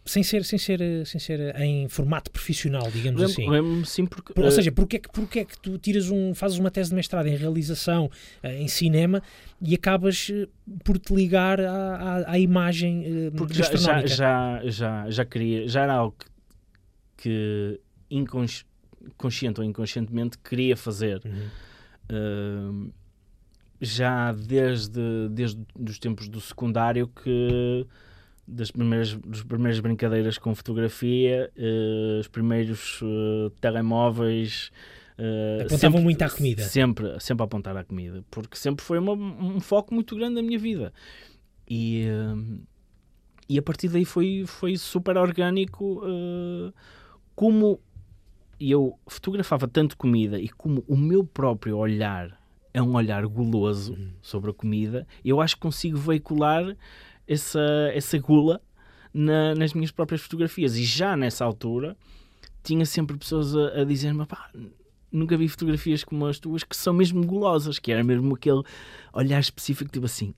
sem 0.05 0.21
ser, 0.21 0.43
sem 0.43 0.59
ser, 0.59 0.79
sem 1.05 1.19
ser 1.19 1.55
em 1.59 1.87
formato 1.87 2.29
profissional, 2.29 2.91
digamos 2.91 3.21
lembro, 3.21 3.25
assim. 3.25 3.49
Lembro-me 3.49 3.85
sim 3.85 4.05
porque... 4.05 4.33
Por, 4.33 4.43
ou 4.43 4.51
seja, 4.51 4.71
porque 4.71 4.97
é, 4.97 4.99
que, 4.99 5.09
porque 5.09 5.39
é 5.39 5.45
que 5.45 5.57
tu 5.57 5.77
tiras 5.77 6.09
um, 6.09 6.33
fazes 6.33 6.59
uma 6.59 6.69
tese 6.69 6.89
de 6.89 6.95
mestrado 6.95 7.27
em 7.27 7.35
realização 7.35 8.09
uh, 8.43 8.47
em 8.47 8.67
cinema 8.67 9.23
e 9.61 9.73
acabas 9.73 10.29
uh, 10.29 10.49
por 10.83 10.97
te 10.99 11.13
ligar 11.13 11.61
à, 11.61 11.95
à, 11.95 12.31
à 12.31 12.39
imagem 12.39 13.27
uh, 13.27 13.31
porque 13.31 13.53
já, 13.53 13.75
já, 13.75 14.05
já, 14.05 14.61
já, 14.65 15.09
já 15.09 15.25
queria, 15.25 15.67
já 15.69 15.83
era 15.83 15.93
algo 15.93 16.15
que, 17.15 17.79
inconsciente 18.09 19.61
ou 19.61 19.65
inconscientemente 19.65 20.37
queria 20.37 20.75
fazer. 20.75 21.21
Uhum. 21.23 22.91
já 23.79 24.33
desde, 24.33 25.29
desde 25.29 25.65
os 25.79 25.97
tempos 25.97 26.27
do 26.27 26.41
secundário 26.41 27.07
que 27.07 27.87
das 28.47 28.71
primeiras, 28.71 29.15
das 29.25 29.43
primeiras 29.43 29.79
brincadeiras 29.79 30.37
com 30.37 30.53
fotografia, 30.53 31.51
uh, 31.57 32.19
os 32.19 32.27
primeiros 32.27 33.01
uh, 33.01 33.49
telemóveis. 33.61 34.71
Uh, 35.17 35.61
Apontavam 35.61 35.77
sempre, 35.79 36.01
muito 36.01 36.21
à 36.21 36.29
comida. 36.29 36.63
Sempre, 36.63 37.19
sempre 37.19 37.43
a 37.43 37.45
apontar 37.45 37.77
à 37.77 37.83
comida, 37.83 38.23
porque 38.29 38.57
sempre 38.57 38.83
foi 38.83 38.99
uma, 38.99 39.13
um 39.13 39.59
foco 39.59 39.93
muito 39.93 40.15
grande 40.15 40.35
da 40.35 40.41
minha 40.41 40.59
vida. 40.59 40.93
E, 41.69 42.05
e 43.47 43.57
a 43.57 43.61
partir 43.61 43.87
daí 43.87 44.03
foi, 44.03 44.43
foi 44.45 44.75
super 44.75 45.15
orgânico 45.15 46.01
como 47.35 47.79
eu 48.59 48.99
fotografava 49.07 49.67
tanto 49.67 49.97
comida 49.97 50.39
e 50.39 50.49
como 50.49 50.83
o 50.87 50.97
meu 50.97 51.23
próprio 51.23 51.77
olhar 51.77 52.37
é 52.73 52.81
um 52.81 52.95
olhar 52.95 53.25
goloso 53.27 53.93
uhum. 53.93 54.11
sobre 54.21 54.49
a 54.49 54.53
comida, 54.53 55.07
eu 55.23 55.39
acho 55.39 55.55
que 55.55 55.61
consigo 55.61 55.97
veicular 55.97 56.75
essa, 57.27 57.61
essa 57.93 58.17
gula 58.17 58.61
na, 59.13 59.55
nas 59.55 59.73
minhas 59.73 59.91
próprias 59.91 60.21
fotografias. 60.21 60.75
E 60.75 60.83
já 60.83 61.15
nessa 61.15 61.45
altura 61.45 61.95
tinha 62.63 62.85
sempre 62.85 63.17
pessoas 63.17 63.55
a, 63.55 63.81
a 63.81 63.83
dizer-me: 63.83 64.25
nunca 65.11 65.37
vi 65.37 65.47
fotografias 65.47 66.03
como 66.03 66.25
as 66.25 66.39
tuas 66.39 66.63
que 66.63 66.75
são 66.75 66.93
mesmo 66.93 67.25
gulosas, 67.25 67.77
que 67.79 67.91
era 67.91 68.03
mesmo 68.03 68.33
aquele 68.35 68.63
olhar 69.13 69.39
específico, 69.39 69.91
tipo 69.91 70.05
assim: 70.05 70.33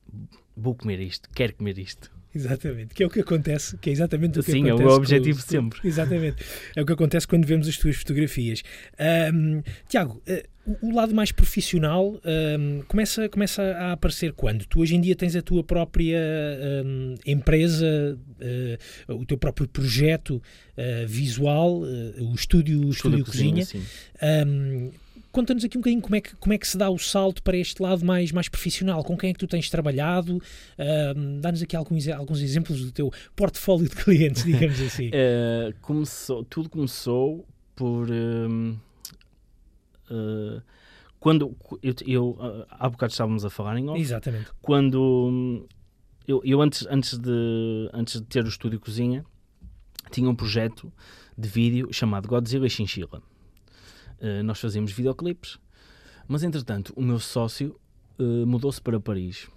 vou 0.56 0.76
comer 0.76 1.00
isto, 1.00 1.30
quero 1.34 1.56
comer 1.56 1.78
isto. 1.80 2.12
Exatamente, 2.36 2.94
que 2.94 3.02
é 3.02 3.06
o 3.06 3.10
que 3.10 3.22
acontece, 3.22 3.78
que 3.78 3.90
é 3.90 3.94
exatamente 3.94 4.40
o 4.40 4.44
que 4.44 4.52
Sim, 4.52 4.70
acontece. 4.70 4.78
Sim, 4.78 4.84
é 4.84 4.94
o 4.94 4.96
objetivo 4.96 5.40
com, 5.42 5.48
sempre. 5.48 5.80
Exatamente, 5.84 6.44
é 6.76 6.82
o 6.82 6.86
que 6.86 6.92
acontece 6.92 7.28
quando 7.28 7.46
vemos 7.46 7.68
as 7.68 7.78
tuas 7.78 7.96
fotografias. 7.96 8.62
Um, 9.34 9.64
Tiago, 9.88 10.22
uh, 10.28 10.78
o 10.82 10.94
lado 10.94 11.16
mais 11.16 11.32
profissional 11.32 12.20
um, 12.60 12.82
começa, 12.88 13.30
começa 13.30 13.62
a 13.62 13.94
aparecer 13.94 14.34
quando? 14.34 14.66
Tu 14.66 14.82
hoje 14.82 14.96
em 14.96 15.02
dia 15.02 15.16
tens 15.16 15.36
a 15.36 15.42
tua 15.42 15.64
própria 15.64 16.20
um, 16.86 17.16
empresa, 17.26 18.18
uh, 19.08 19.14
o 19.14 19.26
teu 19.26 19.38
próprio 19.38 19.68
projeto 19.68 20.36
uh, 20.36 21.08
visual, 21.08 21.82
o 21.82 22.36
estúdio, 22.36 22.86
o 22.86 22.90
estúdio, 22.90 23.20
estúdio 23.20 23.26
Cozinha. 23.26 23.66
cozinha 23.66 24.92
conta-nos 25.36 25.66
aqui 25.66 25.78
um 25.78 25.82
bocadinho 25.82 26.02
como 26.02 26.16
é, 26.16 26.22
que, 26.22 26.34
como 26.38 26.54
é 26.54 26.58
que 26.58 26.66
se 26.66 26.78
dá 26.78 26.90
o 26.90 26.98
salto 26.98 27.44
para 27.44 27.58
este 27.58 27.82
lado 27.82 28.06
mais, 28.06 28.32
mais 28.32 28.48
profissional, 28.48 29.04
com 29.04 29.18
quem 29.18 29.32
é 29.32 29.34
que 29.34 29.40
tu 29.40 29.48
tens 29.48 29.70
trabalhado, 29.70 30.38
uh, 30.38 31.42
dá-nos 31.42 31.62
aqui 31.62 31.76
alguns, 31.76 32.08
alguns 32.08 32.40
exemplos 32.40 32.80
do 32.86 32.90
teu 32.90 33.12
portfólio 33.36 33.90
de 33.90 33.96
clientes, 33.98 34.44
digamos 34.48 34.80
assim. 34.80 35.10
uh, 35.10 35.76
começou, 35.82 36.46
tudo 36.46 36.70
começou 36.70 37.46
por... 37.76 38.08
Uh, 38.10 38.80
quando 41.20 41.58
eu, 41.82 41.96
eu 42.06 42.66
há 42.70 42.88
bocado 42.88 43.12
estávamos 43.12 43.44
a 43.44 43.50
falar 43.50 43.78
em 43.78 43.90
off. 43.90 44.00
Exatamente. 44.00 44.52
Quando 44.62 45.68
eu, 46.28 46.40
eu 46.46 46.62
antes, 46.62 46.88
antes, 46.90 47.18
de, 47.18 47.90
antes 47.92 48.22
de 48.22 48.28
ter 48.28 48.46
o 48.46 48.48
estúdio 48.48 48.80
cozinha, 48.80 49.26
tinha 50.12 50.30
um 50.30 50.36
projeto 50.36 50.94
de 51.36 51.50
vídeo 51.50 51.92
chamado 51.92 52.28
Godzilla 52.28 52.68
e 52.68 52.70
Chinchilla 52.70 53.22
uh, 54.26 54.44
nós 54.44 54.60
fazíamos 54.60 54.92
videoclipes, 54.92 55.58
mas 56.28 56.44
entretanto 56.44 56.94
o 56.96 57.02
meu 57.02 57.20
sócio 57.20 57.80
uh, 58.20 58.46
mudou-se 58.46 58.82
para 58.82 59.00
Paris 59.00 59.50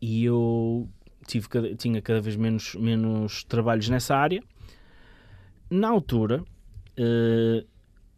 e 0.00 0.24
eu 0.24 0.88
tive, 1.26 1.46
tinha 1.76 2.00
cada 2.00 2.20
vez 2.20 2.36
menos, 2.36 2.74
menos 2.74 3.44
trabalhos 3.44 3.88
nessa 3.88 4.16
área. 4.16 4.42
Na 5.70 5.88
altura, 5.88 6.42
uh, 6.98 7.66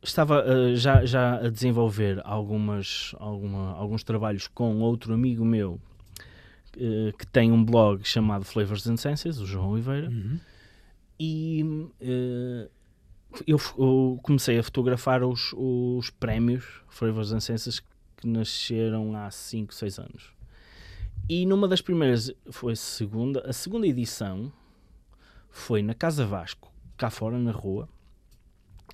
estava 0.02 0.44
uh, 0.44 0.76
já, 0.76 1.04
já 1.04 1.36
a 1.36 1.50
desenvolver 1.50 2.20
algumas, 2.24 3.14
alguma, 3.18 3.72
alguns 3.72 4.04
trabalhos 4.04 4.46
com 4.46 4.80
outro 4.80 5.12
amigo 5.12 5.44
meu 5.44 5.80
uh, 6.76 7.16
que 7.18 7.26
tem 7.26 7.50
um 7.50 7.64
blog 7.64 8.04
chamado 8.04 8.44
Flavors 8.44 8.86
and 8.86 8.96
Senses, 8.96 9.38
o 9.38 9.46
João 9.46 9.70
Oliveira, 9.70 10.08
uhum. 10.08 10.38
e 11.18 11.64
eu, 13.46 13.58
eu, 13.78 14.18
comecei 14.22 14.58
a 14.58 14.62
fotografar 14.62 15.22
os, 15.22 15.52
os 15.56 16.10
prémios 16.10 16.64
Flavors 16.88 17.32
and 17.32 17.40
que 18.16 18.26
nasceram 18.26 19.16
há 19.16 19.30
5, 19.30 19.74
6 19.74 19.98
anos. 19.98 20.32
E 21.28 21.46
numa 21.46 21.68
das 21.68 21.80
primeiras, 21.80 22.32
foi 22.50 22.74
segunda, 22.76 23.48
a 23.48 23.52
segunda 23.52 23.86
edição 23.86 24.52
foi 25.48 25.82
na 25.82 25.94
Casa 25.94 26.26
Vasco, 26.26 26.72
cá 26.96 27.08
fora 27.08 27.38
na 27.38 27.52
rua, 27.52 27.88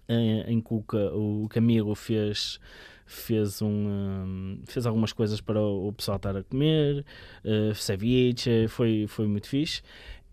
em, 0.09 0.41
em 0.43 0.61
que 0.61 0.75
o, 0.75 1.45
o 1.45 1.49
Camilo 1.49 1.95
fez 1.95 2.61
fez 3.07 3.63
um, 3.63 3.69
um, 3.69 4.63
fez 4.67 4.85
algumas 4.85 5.13
coisas 5.13 5.41
para 5.41 5.61
o, 5.61 5.93
pessoal 5.93 6.17
estar 6.17 6.37
a 6.37 6.43
comer, 6.43 7.07
uh, 7.45 7.73
ceviche, 7.75 8.67
foi, 8.69 9.07
foi 9.09 9.29
muito 9.29 9.49
fixe. 9.49 9.81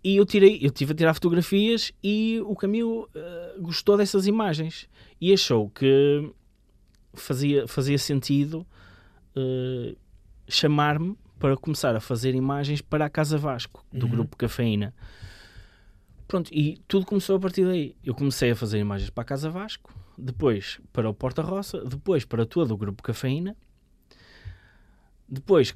E 0.04 0.18
eu 0.18 0.26
tirei, 0.26 0.60
eu 0.62 0.70
tive 0.70 0.92
a 0.92 0.96
tirar 0.96 1.14
fotografias 1.14 1.94
e 2.04 2.42
o 2.46 2.56
Camilo 2.56 3.10
uh, 3.16 3.62
gostou 3.62 3.96
dessas 3.96 4.28
imagens 4.28 4.90
e 5.22 5.32
achou 5.32 5.70
que 5.70 6.30
fazia, 7.14 7.68
fazia 7.68 7.98
sentido 7.98 8.68
uh, 9.36 9.96
chamar-me 10.48 11.18
para 11.40 11.56
começar 11.56 11.96
a 11.96 12.00
fazer 12.00 12.36
imagens 12.36 12.82
para 12.82 13.06
a 13.06 13.10
Casa 13.10 13.38
Vasco, 13.38 13.86
do 13.92 14.06
uhum. 14.06 14.12
grupo 14.12 14.38
Cafeína. 14.38 14.94
Pronto, 16.28 16.50
e 16.54 16.82
tudo 16.88 17.06
começou 17.06 17.38
a 17.38 17.40
partir 17.40 17.66
daí. 17.66 17.96
Eu 18.04 18.14
comecei 18.14 18.52
a 18.52 18.56
fazer 18.56 18.80
imagens 18.80 19.10
para 19.10 19.22
a 19.22 19.26
Casa 19.26 19.50
Vasco, 19.50 19.94
depois 20.18 20.80
para 20.92 21.10
o 21.10 21.14
Porta 21.14 21.42
Roça, 21.42 21.84
depois 21.86 22.26
para 22.26 22.46
todo 22.46 22.74
o 22.74 22.78
grupo 22.78 23.04
Cafeína. 23.04 23.56
Depois, 25.30 25.74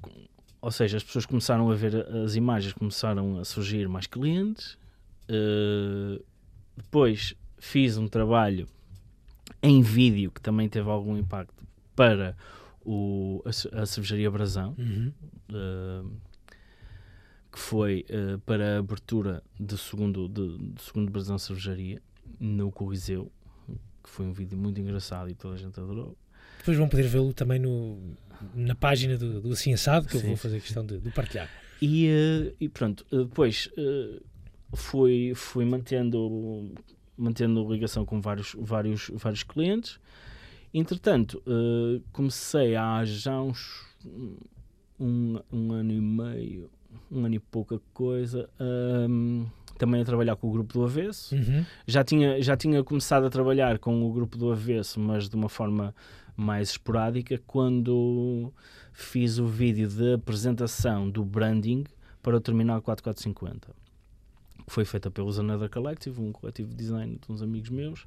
ou 0.67 0.71
seja, 0.71 0.97
as 0.97 1.03
pessoas 1.05 1.25
começaram 1.25 1.71
a 1.71 1.75
ver 1.75 1.95
as 2.25 2.35
imagens, 2.35 2.73
começaram 2.73 3.39
a 3.39 3.45
surgir 3.45 3.87
mais 3.87 4.05
clientes. 4.05 4.77
Uh, 5.29 6.21
depois 6.75 7.33
fiz 7.57 7.97
um 7.97 8.05
trabalho 8.05 8.67
em 9.63 9.81
vídeo 9.81 10.29
que 10.29 10.41
também 10.41 10.67
teve 10.67 10.89
algum 10.89 11.15
impacto 11.15 11.63
para 11.95 12.35
o, 12.85 13.41
a, 13.45 13.81
a 13.81 13.85
cervejaria 13.85 14.29
Brasão. 14.29 14.75
Uhum. 14.77 15.13
Uh, 15.49 16.11
que 17.49 17.59
foi 17.59 18.05
uh, 18.09 18.37
para 18.39 18.75
a 18.75 18.79
abertura 18.79 19.41
do 19.57 19.77
segundo, 19.77 20.27
de, 20.27 20.57
de 20.73 20.81
segundo 20.81 21.09
Brasão 21.09 21.37
Cervejaria 21.37 22.01
no 22.41 22.73
Coliseu, 22.73 23.31
que 24.03 24.09
foi 24.09 24.25
um 24.25 24.33
vídeo 24.33 24.57
muito 24.57 24.81
engraçado 24.81 25.29
e 25.29 25.33
toda 25.33 25.55
a 25.55 25.57
gente 25.57 25.79
adorou. 25.79 26.17
Depois 26.57 26.77
vão 26.77 26.89
poder 26.89 27.07
vê-lo 27.07 27.33
também 27.33 27.57
no, 27.57 28.17
na 28.53 28.75
página 28.75 29.17
do, 29.17 29.41
do 29.41 29.51
Assim 29.51 29.73
Assado, 29.73 30.07
que 30.07 30.13
Sim. 30.13 30.19
eu 30.19 30.27
vou 30.27 30.37
fazer 30.37 30.59
questão 30.59 30.85
de, 30.85 30.99
de 30.99 31.11
partilhar. 31.11 31.49
E, 31.81 32.09
uh, 32.09 32.55
e 32.59 32.67
pronto, 32.67 33.05
uh, 33.11 33.25
depois 33.25 33.69
uh, 33.77 34.23
fui, 34.75 35.33
fui 35.35 35.65
mantendo, 35.65 36.71
mantendo 37.17 37.71
ligação 37.71 38.05
com 38.05 38.19
vários, 38.19 38.55
vários, 38.59 39.11
vários 39.13 39.43
clientes. 39.43 39.99
Entretanto, 40.73 41.41
comecei 42.11 42.75
há 42.75 43.03
já 43.05 43.41
uns 43.41 43.85
um, 44.99 45.39
um 45.51 45.71
ano 45.71 45.91
e 45.91 46.01
meio, 46.01 46.69
um 47.09 47.25
ano 47.25 47.35
e 47.35 47.39
pouca 47.39 47.79
coisa, 47.93 48.49
um, 49.09 49.45
também 49.77 50.01
a 50.01 50.05
trabalhar 50.05 50.35
com 50.35 50.49
o 50.49 50.51
grupo 50.51 50.73
do 50.73 50.83
Avesso. 50.83 51.33
Uhum. 51.35 51.65
Já, 51.87 52.03
tinha, 52.03 52.41
já 52.41 52.57
tinha 52.57 52.83
começado 52.83 53.25
a 53.25 53.29
trabalhar 53.29 53.79
com 53.79 54.03
o 54.03 54.11
grupo 54.11 54.37
do 54.37 54.51
Avesso, 54.51 54.99
mas 54.99 55.29
de 55.29 55.35
uma 55.35 55.49
forma 55.49 55.95
mais 56.37 56.69
esporádica, 56.69 57.41
quando 57.47 58.53
fiz 58.93 59.39
o 59.39 59.47
vídeo 59.47 59.89
de 59.89 60.13
apresentação 60.13 61.09
do 61.09 61.25
branding 61.25 61.83
para 62.21 62.37
o 62.37 62.39
Terminal 62.39 62.81
4450. 62.81 63.75
Que 64.65 64.71
foi 64.71 64.85
feita 64.85 65.09
pelos 65.09 65.39
Another 65.39 65.69
Collective, 65.69 66.21
um 66.21 66.31
coletivo 66.31 66.69
de 66.69 66.75
design 66.75 67.19
de 67.19 67.31
uns 67.31 67.41
amigos 67.41 67.69
meus, 67.69 68.05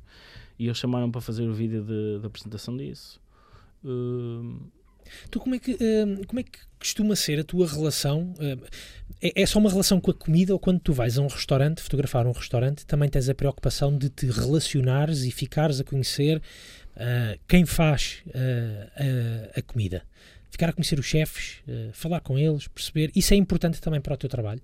e 0.58 0.66
eles 0.66 0.78
chamaram 0.78 1.10
para 1.10 1.20
fazer 1.20 1.48
o 1.48 1.52
vídeo 1.52 1.82
de, 1.82 2.20
de 2.20 2.26
apresentação 2.26 2.76
disso. 2.76 3.20
Uh, 3.84 4.70
Tu 5.30 5.40
como 5.40 5.54
é 5.54 5.58
que, 5.58 5.72
uh, 5.72 6.26
como 6.26 6.40
é 6.40 6.42
que 6.42 6.58
costuma 6.78 7.16
ser 7.16 7.40
a 7.40 7.44
tua 7.44 7.66
relação? 7.66 8.34
Uh, 8.38 8.66
é, 9.20 9.42
é, 9.42 9.46
só 9.46 9.58
uma 9.58 9.70
relação 9.70 10.00
com 10.00 10.10
a 10.10 10.14
comida 10.14 10.52
ou 10.52 10.58
quando 10.58 10.80
tu 10.80 10.92
vais 10.92 11.18
a 11.18 11.22
um 11.22 11.26
restaurante, 11.26 11.82
fotografar 11.82 12.26
um 12.26 12.32
restaurante, 12.32 12.86
também 12.86 13.08
tens 13.08 13.28
a 13.28 13.34
preocupação 13.34 13.96
de 13.96 14.08
te 14.08 14.26
relacionares 14.26 15.24
e 15.24 15.30
ficares 15.30 15.80
a 15.80 15.84
conhecer 15.84 16.40
uh, 16.96 17.38
quem 17.48 17.64
faz 17.66 18.22
a, 18.34 19.58
a, 19.58 19.62
comida? 19.62 20.02
Ficar 20.50 20.68
a 20.68 20.72
conhecer 20.72 20.98
os 20.98 21.06
chefes, 21.06 21.62
falar 21.92 22.20
com 22.20 22.36
eles, 22.36 22.66
perceber. 22.66 23.12
Isso 23.14 23.32
é 23.32 23.36
importante 23.36 23.80
também 23.80 24.00
para 24.00 24.14
o 24.14 24.16
teu 24.16 24.28
trabalho? 24.28 24.60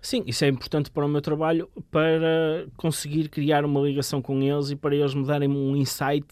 Sim, 0.00 0.22
isso 0.26 0.44
é 0.44 0.48
importante 0.48 0.90
para 0.90 1.04
o 1.04 1.08
meu 1.08 1.20
trabalho 1.20 1.68
para 1.90 2.66
conseguir 2.76 3.28
criar 3.28 3.64
uma 3.64 3.80
ligação 3.80 4.22
com 4.22 4.42
eles 4.42 4.70
e 4.70 4.76
para 4.76 4.94
eles 4.94 5.14
me 5.14 5.26
darem 5.26 5.48
um 5.48 5.76
insight 5.76 6.26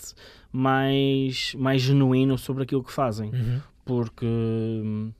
mais, 0.52 1.54
mais 1.54 1.82
genuíno 1.82 2.38
sobre 2.38 2.62
aquilo 2.62 2.82
que 2.82 2.92
fazem. 2.92 3.30
Uhum. 3.30 3.60
Porque 3.84 4.24
hum, 4.24 5.12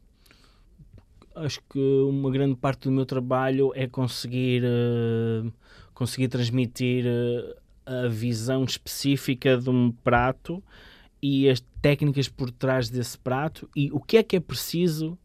acho 1.35 1.61
que 1.69 1.78
uma 1.78 2.31
grande 2.31 2.57
parte 2.57 2.85
do 2.85 2.93
meu 2.93 3.04
trabalho 3.04 3.73
é 3.75 3.87
conseguir, 3.87 4.62
uh, 4.64 5.52
conseguir 5.93 6.28
transmitir 6.28 7.04
uh, 7.07 7.57
a 7.87 8.09
visão 8.09 8.64
específica 8.64 9.57
de 9.57 9.71
um 9.71 9.93
prato 9.93 10.62
e 11.23 11.49
as 11.49 11.61
técnicas 11.81 12.29
por 12.29 12.50
trás 12.50 12.91
desse 12.91 13.19
prato 13.19 13.68
e 13.75 13.90
o 13.92 14.01
que 14.01 14.16
é 14.16 14.23
que 14.23 14.37
é 14.37 14.40
preciso 14.40 15.18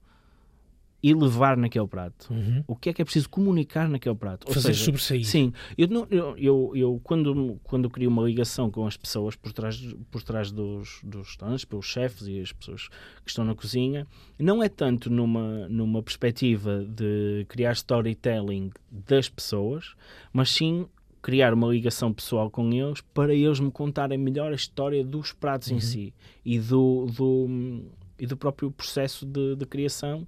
e 1.02 1.14
levar 1.14 1.56
naquele 1.56 1.88
prato. 1.88 2.32
Uhum. 2.32 2.64
O 2.68 2.76
que 2.76 2.90
é 2.90 2.94
que 2.94 3.02
é 3.02 3.06
preciso 3.06 3.30
comunicar 3.30 3.88
naquele 3.88 4.16
prato? 4.16 4.48
Ou 4.48 4.54
Fazer 4.54 4.74
seja, 4.74 4.86
sobressair. 4.86 5.26
Sim, 5.26 5.54
eu, 5.78 5.88
não, 5.88 6.06
eu, 6.12 6.38
eu, 6.38 6.72
eu, 6.76 7.02
quando, 7.04 7.60
quando 7.64 7.90
crio 7.90 8.10
uma 8.10 8.24
ligação 8.24 8.70
com 8.70 8.86
as 8.86 8.98
pessoas 8.98 9.36
por 9.36 9.54
trás, 9.54 9.82
por 10.12 10.22
trás 10.22 10.52
dos, 10.52 11.00
dos 11.04 11.28
restaurantes, 11.28 11.66
pelos 11.66 11.86
chefes 11.86 12.28
e 12.28 12.42
as 12.42 12.52
pessoas 12.52 12.90
que 13.24 13.30
estão 13.30 13.46
na 13.46 13.56
cozinha, 13.56 14.06
não 14.38 14.62
é 14.62 14.68
tanto 14.68 15.10
numa, 15.10 15.70
numa 15.70 16.04
perspectiva 16.04 16.86
de 16.86 17.46
criar 17.48 17.72
storytelling 17.72 18.72
das 18.92 19.30
pessoas, 19.30 19.96
mas 20.34 20.50
sim 20.50 20.86
criar 21.22 21.54
uma 21.54 21.68
ligação 21.68 22.14
pessoal 22.14 22.50
com 22.50 22.72
eles 22.72 23.02
para 23.14 23.34
eles 23.34 23.60
me 23.60 23.72
contarem 23.72 24.18
melhor 24.18 24.52
a 24.52 24.56
história 24.56 25.04
dos 25.04 25.34
pratos 25.34 25.70
uhum. 25.70 25.78
em 25.78 25.80
si 25.80 26.14
e 26.46 26.60
do, 26.60 27.08
do, 27.08 27.84
e 28.18 28.26
do 28.26 28.38
próprio 28.38 28.72
processo 28.72 29.26
de, 29.26 29.56
de 29.56 29.66
criação 29.66 30.28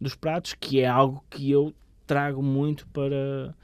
dos 0.00 0.14
pratos, 0.14 0.54
que 0.54 0.80
é 0.80 0.86
algo 0.86 1.24
que 1.28 1.50
eu 1.50 1.74
trago 2.06 2.42
muito 2.42 2.86
para, 2.88 3.54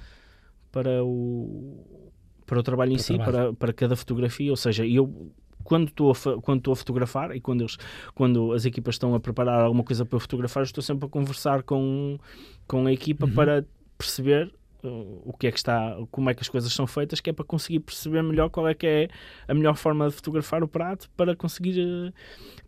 para, 0.70 1.04
o, 1.04 2.10
para 2.44 2.58
o 2.58 2.62
trabalho 2.62 2.92
em 2.92 2.96
para 2.96 3.04
si, 3.04 3.14
trabalho. 3.14 3.32
Para, 3.32 3.52
para 3.54 3.72
cada 3.72 3.96
fotografia. 3.96 4.50
Ou 4.50 4.56
seja, 4.56 4.86
eu 4.86 5.32
quando 5.62 5.88
estou 5.88 6.12
a, 6.12 6.42
quando 6.42 6.58
estou 6.58 6.72
a 6.72 6.76
fotografar 6.76 7.34
e 7.34 7.40
quando, 7.40 7.62
eles, 7.62 7.78
quando 8.14 8.52
as 8.52 8.66
equipas 8.66 8.96
estão 8.96 9.14
a 9.14 9.20
preparar 9.20 9.60
alguma 9.60 9.82
coisa 9.82 10.04
para 10.04 10.20
fotografar, 10.20 10.62
estou 10.62 10.82
sempre 10.82 11.06
a 11.06 11.08
conversar 11.08 11.62
com, 11.62 12.18
com 12.66 12.86
a 12.86 12.92
equipa 12.92 13.26
uhum. 13.26 13.32
para 13.32 13.64
perceber 13.96 14.52
o 14.88 15.32
que 15.32 15.46
é 15.46 15.50
que 15.50 15.58
está, 15.58 15.96
como 16.10 16.30
é 16.30 16.34
que 16.34 16.42
as 16.42 16.48
coisas 16.48 16.72
são 16.72 16.86
feitas, 16.86 17.20
que 17.20 17.30
é 17.30 17.32
para 17.32 17.44
conseguir 17.44 17.80
perceber 17.80 18.22
melhor 18.22 18.48
qual 18.50 18.68
é 18.68 18.74
que 18.74 18.86
é 18.86 19.08
a 19.48 19.54
melhor 19.54 19.76
forma 19.76 20.08
de 20.08 20.14
fotografar 20.14 20.62
o 20.62 20.68
prato 20.68 21.08
para 21.16 21.34
conseguir 21.34 21.78
uh, 21.80 22.12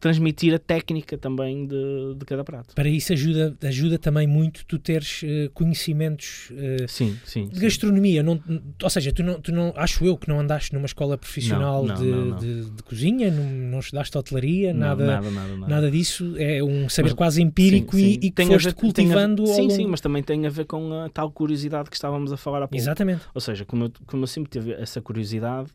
transmitir 0.00 0.54
a 0.54 0.58
técnica 0.58 1.16
também 1.16 1.66
de, 1.66 2.14
de 2.16 2.24
cada 2.24 2.44
prato. 2.44 2.74
Para 2.74 2.88
isso 2.88 3.12
ajuda, 3.12 3.56
ajuda 3.62 3.98
também 3.98 4.26
muito 4.26 4.64
tu 4.66 4.78
teres 4.78 5.22
uh, 5.22 5.50
conhecimentos 5.54 6.50
uh, 6.50 6.88
sim, 6.88 7.18
sim, 7.24 7.48
de 7.48 7.60
gastronomia, 7.60 8.22
não, 8.22 8.40
ou 8.82 8.90
seja, 8.90 9.12
tu 9.12 9.22
não, 9.22 9.40
tu 9.40 9.52
não, 9.52 9.72
acho 9.76 10.04
eu 10.04 10.16
que 10.16 10.28
não 10.28 10.40
andaste 10.40 10.72
numa 10.72 10.86
escola 10.86 11.16
profissional 11.16 11.84
não, 11.84 11.94
não, 11.94 12.02
de, 12.02 12.10
não, 12.10 12.36
de, 12.36 12.70
de, 12.70 12.82
cozinha, 12.82 13.30
não, 13.30 13.44
não 13.44 13.78
estudaste 13.80 14.16
hotelaria, 14.16 14.72
nada, 14.72 15.06
nada, 15.06 15.30
nada, 15.30 15.56
nada, 15.56 15.90
disso, 15.90 16.34
é 16.36 16.62
um 16.62 16.88
saber 16.88 17.10
mas, 17.10 17.14
quase 17.14 17.42
empírico 17.42 17.98
e, 17.98 18.14
e 18.14 18.30
que 18.30 18.46
foste 18.46 18.66
ver, 18.66 18.74
cultivando. 18.74 19.42
A, 19.44 19.46
sim, 19.46 19.70
sim, 19.70 19.86
mas 19.86 20.00
também 20.00 20.22
tem 20.22 20.46
a 20.46 20.50
ver 20.50 20.64
com 20.64 20.92
a 20.92 21.08
tal 21.08 21.30
curiosidade 21.30 21.88
que 21.90 21.96
está 21.96 22.05
estávamos 22.06 22.32
a 22.32 22.36
falar 22.36 22.58
há 22.58 22.68
pouco. 22.68 22.76
Exatamente. 22.76 23.24
Ou 23.34 23.40
seja, 23.40 23.64
como 23.64 23.84
eu, 23.84 23.92
como 24.06 24.22
eu 24.22 24.26
sempre 24.26 24.50
tive 24.50 24.72
essa 24.72 25.00
curiosidade, 25.00 25.70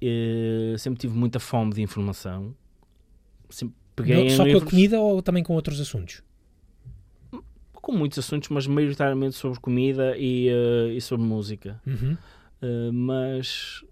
eh, 0.00 0.74
sempre 0.78 1.00
tive 1.00 1.16
muita 1.16 1.38
fome 1.38 1.74
de 1.74 1.82
informação. 1.82 2.54
Sempre 3.48 3.74
peguei 3.94 4.28
Não, 4.28 4.36
só 4.36 4.44
com 4.44 4.56
a 4.56 4.60
comida 4.60 5.00
ou 5.00 5.22
também 5.22 5.42
com 5.42 5.54
outros 5.54 5.80
assuntos? 5.80 6.22
Com 7.72 7.92
muitos 7.92 8.18
assuntos, 8.18 8.48
mas 8.48 8.66
maioritariamente 8.66 9.36
sobre 9.36 9.58
comida 9.58 10.16
e, 10.16 10.48
uh, 10.50 10.90
e 10.92 11.00
sobre 11.00 11.26
música. 11.26 11.80
Uhum. 11.86 12.16
Uh, 12.62 12.92
mas 12.92 13.82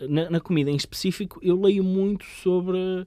na, 0.00 0.30
na, 0.30 0.40
comida 0.40 0.70
em 0.70 0.76
específico, 0.76 1.38
eu 1.42 1.60
leio 1.60 1.84
muito 1.84 2.24
sobre 2.24 3.06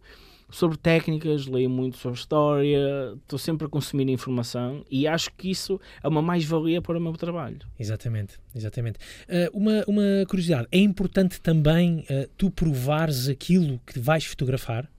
sobre 0.49 0.77
técnicas, 0.77 1.45
leio 1.45 1.69
muito 1.69 1.97
sobre 1.97 2.17
história, 2.17 3.13
estou 3.21 3.37
sempre 3.37 3.67
a 3.67 3.69
consumir 3.69 4.09
informação 4.09 4.83
e 4.89 5.07
acho 5.07 5.31
que 5.35 5.49
isso 5.49 5.79
é 6.03 6.07
uma 6.07 6.21
mais-valia 6.21 6.81
para 6.81 6.97
o 6.97 7.01
meu 7.01 7.13
trabalho. 7.13 7.59
Exatamente, 7.79 8.39
exatamente. 8.55 8.99
Uh, 9.27 9.57
uma, 9.57 9.83
uma 9.87 10.25
curiosidade, 10.27 10.67
é 10.71 10.79
importante 10.79 11.39
também 11.39 11.99
uh, 12.09 12.29
tu 12.37 12.49
provares 12.49 13.27
aquilo 13.27 13.79
que 13.85 13.99
vais 13.99 14.25
fotografar? 14.25 14.89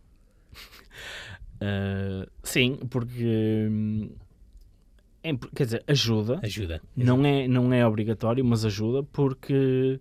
Uh, 1.57 2.31
sim, 2.43 2.77
porque 2.89 3.69
hum, 3.69 4.11
é, 5.23 5.37
quer 5.55 5.65
dizer, 5.65 5.85
ajuda. 5.87 6.41
Ajuda. 6.43 6.81
Não 6.97 7.25
é, 7.25 7.47
não 7.47 7.73
é 7.73 7.87
obrigatório, 7.87 8.45
mas 8.45 8.65
ajuda 8.65 9.03
porque 9.03 10.01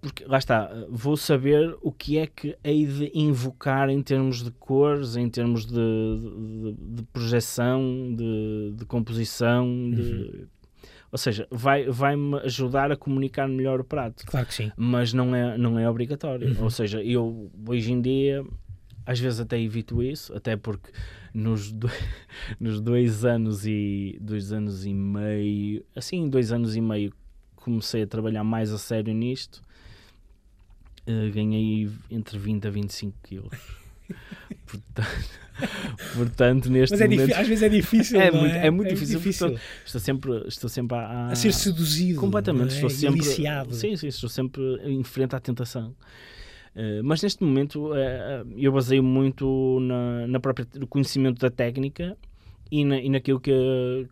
porque 0.00 0.24
lá 0.24 0.38
está, 0.38 0.70
vou 0.88 1.16
saber 1.16 1.76
o 1.82 1.90
que 1.90 2.18
é 2.18 2.26
que 2.26 2.56
hei 2.62 2.86
de 2.86 3.10
invocar 3.14 3.88
em 3.88 4.00
termos 4.00 4.44
de 4.44 4.50
cores, 4.52 5.16
em 5.16 5.28
termos 5.28 5.66
de, 5.66 5.74
de, 5.74 6.96
de 6.96 7.02
projeção, 7.12 8.14
de, 8.16 8.74
de 8.76 8.84
composição, 8.84 9.66
uhum. 9.66 10.46
ou 11.10 11.18
seja, 11.18 11.48
vai-me 11.50 11.90
vai 11.90 12.14
ajudar 12.44 12.92
a 12.92 12.96
comunicar 12.96 13.48
melhor 13.48 13.80
o 13.80 13.84
prato. 13.84 14.24
Claro 14.26 14.46
que 14.46 14.54
sim. 14.54 14.70
Mas 14.76 15.12
não 15.12 15.34
é, 15.34 15.58
não 15.58 15.76
é 15.76 15.90
obrigatório. 15.90 16.56
Uhum. 16.56 16.64
Ou 16.64 16.70
seja, 16.70 17.02
eu 17.02 17.50
hoje 17.66 17.92
em 17.92 18.00
dia 18.00 18.44
às 19.04 19.18
vezes 19.18 19.40
até 19.40 19.58
evito 19.58 20.02
isso, 20.02 20.36
até 20.36 20.54
porque 20.54 20.92
nos, 21.34 21.72
do, 21.72 21.90
nos 22.60 22.80
dois 22.80 23.24
anos 23.24 23.66
e 23.66 24.16
dois 24.20 24.52
anos 24.52 24.84
e 24.84 24.92
meio, 24.92 25.82
assim, 25.96 26.28
dois 26.28 26.52
anos 26.52 26.76
e 26.76 26.80
meio 26.80 27.12
comecei 27.56 28.02
a 28.02 28.06
trabalhar 28.06 28.44
mais 28.44 28.70
a 28.70 28.78
sério 28.78 29.12
nisto 29.12 29.62
uh, 31.08 31.32
ganhei 31.32 31.88
entre 32.10 32.38
20 32.38 32.66
a 32.66 32.70
25 32.70 33.16
quilos. 33.22 33.58
Portanto, 34.66 35.08
portanto 36.14 36.70
neste 36.70 36.92
Mas 36.92 37.00
é 37.02 37.08
momento... 37.08 37.34
às 37.34 37.46
vezes 37.46 37.62
é 37.62 37.68
difícil, 37.68 38.18
é, 38.20 38.30
muito, 38.30 38.54
é? 38.54 38.66
é 38.66 38.70
muito 38.70 38.88
É 38.90 38.94
difícil. 38.94 39.18
difícil. 39.18 39.48
Portanto, 39.48 39.62
estou 39.84 40.00
sempre, 40.00 40.48
estou 40.48 40.70
sempre 40.70 40.96
a, 40.96 41.00
a, 41.00 41.26
A 41.32 41.34
ser 41.34 41.52
seduzido. 41.52 42.18
completamente. 42.20 42.72
é? 42.72 42.74
Estou 42.74 42.88
sempre, 42.90 43.20
Eliciado. 43.20 43.74
sim, 43.74 43.94
sim, 43.96 44.06
estou 44.08 44.28
sempre 44.30 44.62
em 44.84 45.02
frente 45.04 45.34
à 45.36 45.40
tentação. 45.40 45.94
Eh, 46.74 47.00
mas 47.02 47.22
neste 47.22 47.42
momento 47.42 47.92
eh, 47.94 48.44
eu 48.56 48.72
baseio 48.72 49.02
muito 49.02 49.78
na, 49.80 50.26
na 50.26 50.40
própria 50.40 50.66
no 50.76 50.86
conhecimento 50.86 51.38
da 51.40 51.50
técnica 51.50 52.16
e, 52.70 52.84
na, 52.84 52.98
e 52.98 53.08
naquilo 53.10 53.40
que, 53.40 54.06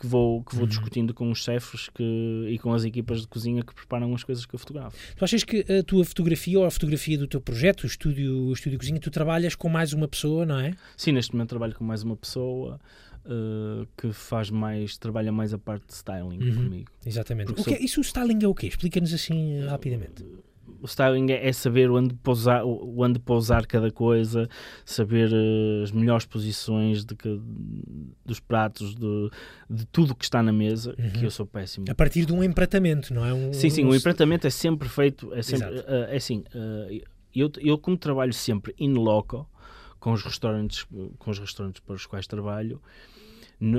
que 0.00 0.06
vou, 0.06 0.42
que 0.44 0.54
vou 0.54 0.62
Uhum. 0.62 0.68
discutindo 0.68 1.12
com 1.12 1.30
os 1.30 1.42
chefes 1.42 1.88
que, 1.88 2.46
e 2.48 2.58
com 2.58 2.72
as 2.72 2.84
equipas 2.84 3.22
de 3.22 3.26
cozinha 3.26 3.62
que 3.62 3.74
preparam 3.74 4.14
as 4.14 4.22
coisas 4.22 4.46
que 4.46 4.54
eu 4.54 4.58
fotografo. 4.58 4.96
Tu 5.16 5.24
achas 5.24 5.42
que 5.42 5.64
a 5.72 5.82
tua 5.82 6.04
fotografia 6.04 6.58
ou 6.58 6.64
a 6.64 6.70
fotografia 6.70 7.18
do 7.18 7.26
teu 7.26 7.40
projeto, 7.40 7.82
o 7.82 7.86
estúdio, 7.86 8.32
o 8.46 8.52
estúdio 8.52 8.78
Cozinha, 8.78 9.00
tu 9.00 9.10
trabalhas 9.10 9.54
com 9.54 9.68
mais 9.68 9.92
uma 9.92 10.06
pessoa, 10.06 10.46
não 10.46 10.58
é? 10.60 10.72
Sim, 10.96 11.12
neste 11.12 11.32
momento 11.34 11.48
trabalho 11.50 11.74
com 11.74 11.82
mais 11.84 12.02
uma 12.02 12.16
pessoa 12.16 12.80
eh, 13.30 13.86
que 13.96 14.10
faz 14.12 14.48
mais, 14.50 14.96
trabalha 14.96 15.30
mais 15.30 15.52
a 15.52 15.58
parte 15.58 15.86
de 15.88 15.92
styling 15.94 16.38
Uhum. 16.42 16.54
comigo. 16.64 16.90
Exatamente. 17.04 17.50
O 17.52 17.54
que 17.54 17.60
é- 17.60 17.76
sou- 17.76 17.84
isso 17.84 18.00
o 18.00 18.02
styling 18.02 18.38
é 18.42 18.48
o 18.48 18.54
quê? 18.54 18.68
Explica-nos 18.68 19.12
assim 19.12 19.60
rapidamente. 19.66 20.24
O 20.80 20.86
styling 20.86 21.30
é, 21.32 21.48
é 21.48 21.52
saber 21.52 21.90
onde 21.90 22.14
pousar, 22.14 22.62
onde 22.64 23.18
pousar 23.18 23.66
cada 23.66 23.90
coisa, 23.90 24.48
saber 24.84 25.30
eh, 25.32 25.82
as 25.82 25.90
melhores 25.92 26.24
posições 26.26 27.04
de 27.04 27.14
que- 27.14 27.40
dos 28.24 28.40
pratos, 28.40 28.94
de, 28.94 29.30
de 29.68 29.86
tudo 29.86 30.14
que 30.14 30.24
está 30.24 30.42
na 30.42 30.52
mesa, 30.52 30.94
Uhum. 30.98 31.10
que 31.10 31.24
eu 31.24 31.30
sou 31.30 31.46
péssimo. 31.46 31.86
A 31.88 31.94
partir 31.94 32.24
de 32.24 32.32
um 32.32 32.42
empratamento, 32.42 33.12
não 33.14 33.24
é? 33.24 33.32
Um, 33.34 33.52
Sim, 33.52 33.70
sim, 33.70 33.84
um- 33.84 33.90
o 33.90 33.94
empratamento 33.94 34.46
é 34.46 34.50
sempre 34.50 34.88
feito, 34.88 35.32
é 35.34 35.42
sempre, 35.42 35.78
eh, 35.86 36.08
é 36.10 36.16
assim, 36.16 36.44
eh, 36.54 37.02
eu, 37.34 37.50
eu 37.60 37.78
como 37.78 37.96
trabalho 37.96 38.32
sempre 38.32 38.74
in 38.78 38.94
loco, 38.94 39.48
com 40.00 40.12
os 40.12 40.22
restaurantes, 40.22 40.86
com 41.18 41.30
os 41.30 41.38
restaurantes 41.38 41.80
para 41.80 41.94
os 41.96 42.06
quais 42.06 42.26
trabalho, 42.26 42.80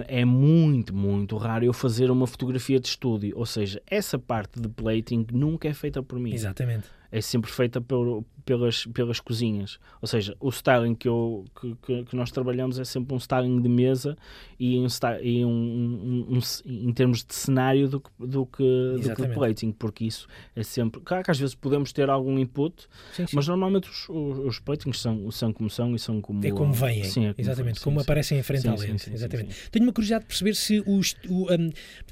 é 0.07 0.25
muito, 0.25 0.93
muito 0.95 1.37
raro 1.37 1.63
eu 1.65 1.73
fazer 1.73 2.11
uma 2.11 2.27
fotografia 2.27 2.79
de 2.79 2.87
estúdio, 2.87 3.31
ou 3.37 3.45
seja, 3.45 3.81
essa 3.87 4.19
parte 4.19 4.59
de 4.59 4.67
plating 4.67 5.25
nunca 5.31 5.67
é 5.67 5.73
feita 5.73 6.03
por 6.03 6.19
mim 6.19 6.33
Exatamente. 6.33 6.85
é 7.11 7.21
sempre 7.21 7.49
feita 7.51 7.79
pelo- 7.79 8.25
pelas, 8.49 8.83
pelas 8.87 9.19
cozinhas. 9.19 9.77
Ou 10.01 10.07
seja, 10.07 10.35
o 10.39 10.49
styling 10.49 10.95
que, 10.95 11.07
eu, 11.07 11.45
que, 11.61 11.75
que- 11.85 12.03
que 12.05 12.15
nós 12.15 12.31
trabalhamos 12.31 12.79
é 12.79 12.83
sempre 12.83 13.13
um 13.13 13.17
styling 13.17 13.61
de 13.61 13.69
mesa 13.69 14.17
e, 14.59 14.75
um, 14.79 14.87
e 15.21 15.45
um, 15.45 15.49
um- 15.51 16.37
um- 16.37 16.39
em 16.65 16.91
termos 16.91 17.23
de 17.23 17.35
cenário 17.35 17.87
do 17.87 17.99
que, 18.01 18.09
do, 18.17 18.45
que, 18.47 18.63
do 19.03 19.15
que 19.15 19.21
de 19.27 19.33
plating, 19.35 19.71
porque 19.71 20.03
isso 20.05 20.27
é 20.55 20.63
sempre. 20.63 20.99
Claro 21.01 21.23
que 21.23 21.29
às 21.29 21.37
vezes 21.39 21.53
podemos 21.53 21.93
ter 21.93 22.09
algum 22.09 22.39
input, 22.39 22.87
Sim, 23.13 23.27
sim. 23.27 23.35
mas 23.35 23.47
normalmente 23.47 23.87
os, 23.87 24.09
os, 24.09 24.39
os 24.39 24.59
platings 24.59 24.99
são, 24.99 25.29
são 25.29 25.53
como 25.53 25.69
são 25.69 25.93
e 25.93 25.99
são 25.99 26.19
como. 26.19 26.43
É 26.43 26.49
como 26.49 26.73
vêm, 26.73 27.03
Sim, 27.03 27.25
é 27.27 27.33
como 27.35 27.41
exatamente, 27.47 27.75
vêm, 27.75 27.83
como 27.83 27.99
aparecem 27.99 28.39
em 28.39 28.43
frente 28.43 28.67
à 28.67 28.73
lente. 28.73 29.13
exatamente. 29.13 29.55
Tenho 29.69 29.85
uma 29.85 29.93
curiosidade 29.93 30.23
de 30.23 30.27
perceber 30.27 30.55
se 30.55 30.79
o, 30.87 30.99
o, 31.29 31.47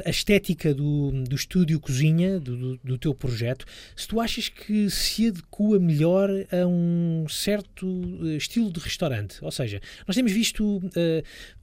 a 0.05 0.09
estética 0.11 0.71
do, 0.71 1.11
do 1.23 1.35
estúdio 1.35 1.79
cozinha, 1.79 2.39
do, 2.39 2.55
do, 2.55 2.79
do 2.83 2.97
teu 2.99 3.15
projeto, 3.15 3.65
se 3.95 4.07
tu 4.07 4.21
achas 4.21 4.49
que 4.49 4.87
se 4.91 5.29
adequa 5.29 5.79
melhor 5.79 6.26
a 6.29 6.67
um 6.67 7.25
certo 7.29 7.87
eh, 8.23 8.35
estilo 8.37 8.71
de 8.71 8.79
restaurante. 8.79 9.37
Ou 9.41 9.51
seja, 9.51 9.79
nós 10.07 10.15
temos 10.15 10.31
visto 10.31 10.81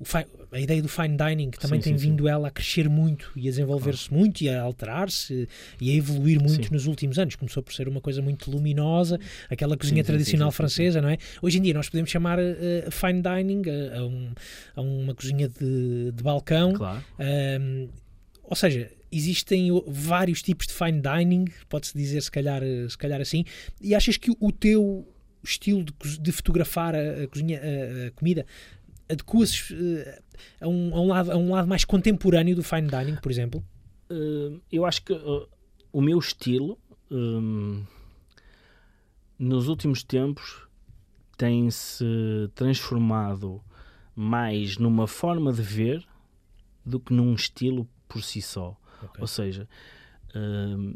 fi- 0.02 0.26
a 0.52 0.60
ideia 0.60 0.80
do 0.82 0.88
fine 0.88 1.16
dining, 1.16 1.50
que 1.50 1.58
também 1.58 1.80
Sim, 1.80 1.90
tem 1.90 1.98
sim, 1.98 2.10
vindo 2.10 2.28
ela 2.28 2.48
a 2.48 2.50
crescer 2.50 2.88
muito 2.88 3.30
e 3.36 3.40
a 3.48 3.50
desenvolver-se 3.50 4.12
muito 4.12 4.40
e 4.42 4.48
a 4.48 4.60
alterar-se 4.62 5.48
e 5.80 5.90
a 5.90 5.94
evoluir 5.94 6.38
muito 6.40 6.66
Sim. 6.66 6.72
nos 6.74 6.86
últimos 6.86 7.18
anos. 7.18 7.36
Começou 7.36 7.62
por 7.62 7.72
ser 7.74 7.88
uma 7.88 8.00
coisa 8.00 8.20
muito 8.22 8.50
luminosa, 8.50 9.18
aquela 9.50 9.76
cozinha 9.76 9.96
Sim, 9.96 10.02
sim, 10.02 10.06
sim, 10.06 10.12
tradicional 10.12 10.50
sim, 10.50 10.52
sim, 10.52 10.56
sim. 10.56 10.56
francesa, 10.74 11.00
não 11.02 11.08
é? 11.08 11.18
Hoje 11.42 11.58
em 11.58 11.62
dia 11.62 11.74
nós 11.74 11.88
podemos 11.88 12.10
chamar 12.10 12.38
eh, 12.38 12.88
fine 12.90 13.22
dining 13.22 13.62
a, 13.68 13.98
a 13.98 14.06
um- 14.06 14.32
a 14.76 14.80
uma 14.80 15.14
cozinha 15.14 15.48
de, 15.48 16.12
de 16.12 16.22
balcão. 16.22 16.72
Claro. 16.74 17.04
Ahm, 17.18 17.88
ou 18.42 18.54
seja, 18.56 18.90
existem 19.16 19.70
vários 19.86 20.42
tipos 20.42 20.66
de 20.66 20.72
fine 20.72 21.00
dining, 21.00 21.44
pode-se 21.68 21.96
dizer 21.96 22.20
se 22.22 22.30
calhar, 22.30 22.62
eh, 22.62 22.88
se 22.88 22.98
calhar 22.98 23.20
assim, 23.20 23.44
e 23.80 23.94
achas 23.94 24.16
que 24.16 24.30
o 24.40 24.52
teu 24.52 25.06
estilo 25.42 25.84
de, 25.84 26.18
de 26.18 26.32
fotografar 26.32 26.94
a, 26.94 27.24
a 27.24 27.28
cozinha, 27.28 27.60
a, 27.60 28.08
a 28.08 28.10
comida 28.12 28.46
adequa-se 29.08 29.74
eh, 29.74 30.22
a, 30.60 30.68
um, 30.68 30.94
a, 30.94 31.00
um 31.00 31.06
lado, 31.08 31.32
a 31.32 31.36
um 31.36 31.52
lado 31.52 31.68
mais 31.68 31.84
contemporâneo 31.84 32.56
do 32.56 32.62
fine 32.62 32.88
dining, 32.88 33.16
por 33.16 33.30
exemplo? 33.30 33.64
Uh, 34.10 34.60
eu 34.70 34.84
acho 34.84 35.02
que 35.02 35.12
uh, 35.12 35.48
o 35.92 36.00
meu 36.00 36.18
estilo 36.18 36.78
um, 37.10 37.84
nos 39.38 39.68
últimos 39.68 40.02
tempos 40.02 40.66
tem-se 41.36 42.04
transformado 42.54 43.62
mais 44.14 44.78
numa 44.78 45.06
forma 45.06 45.52
de 45.52 45.62
ver 45.62 46.06
do 46.84 47.00
que 47.00 47.12
num 47.12 47.34
estilo 47.34 47.88
por 48.06 48.22
si 48.22 48.40
só. 48.40 48.76
Ou 49.18 49.26
seja, 49.26 49.68
um, 50.34 50.94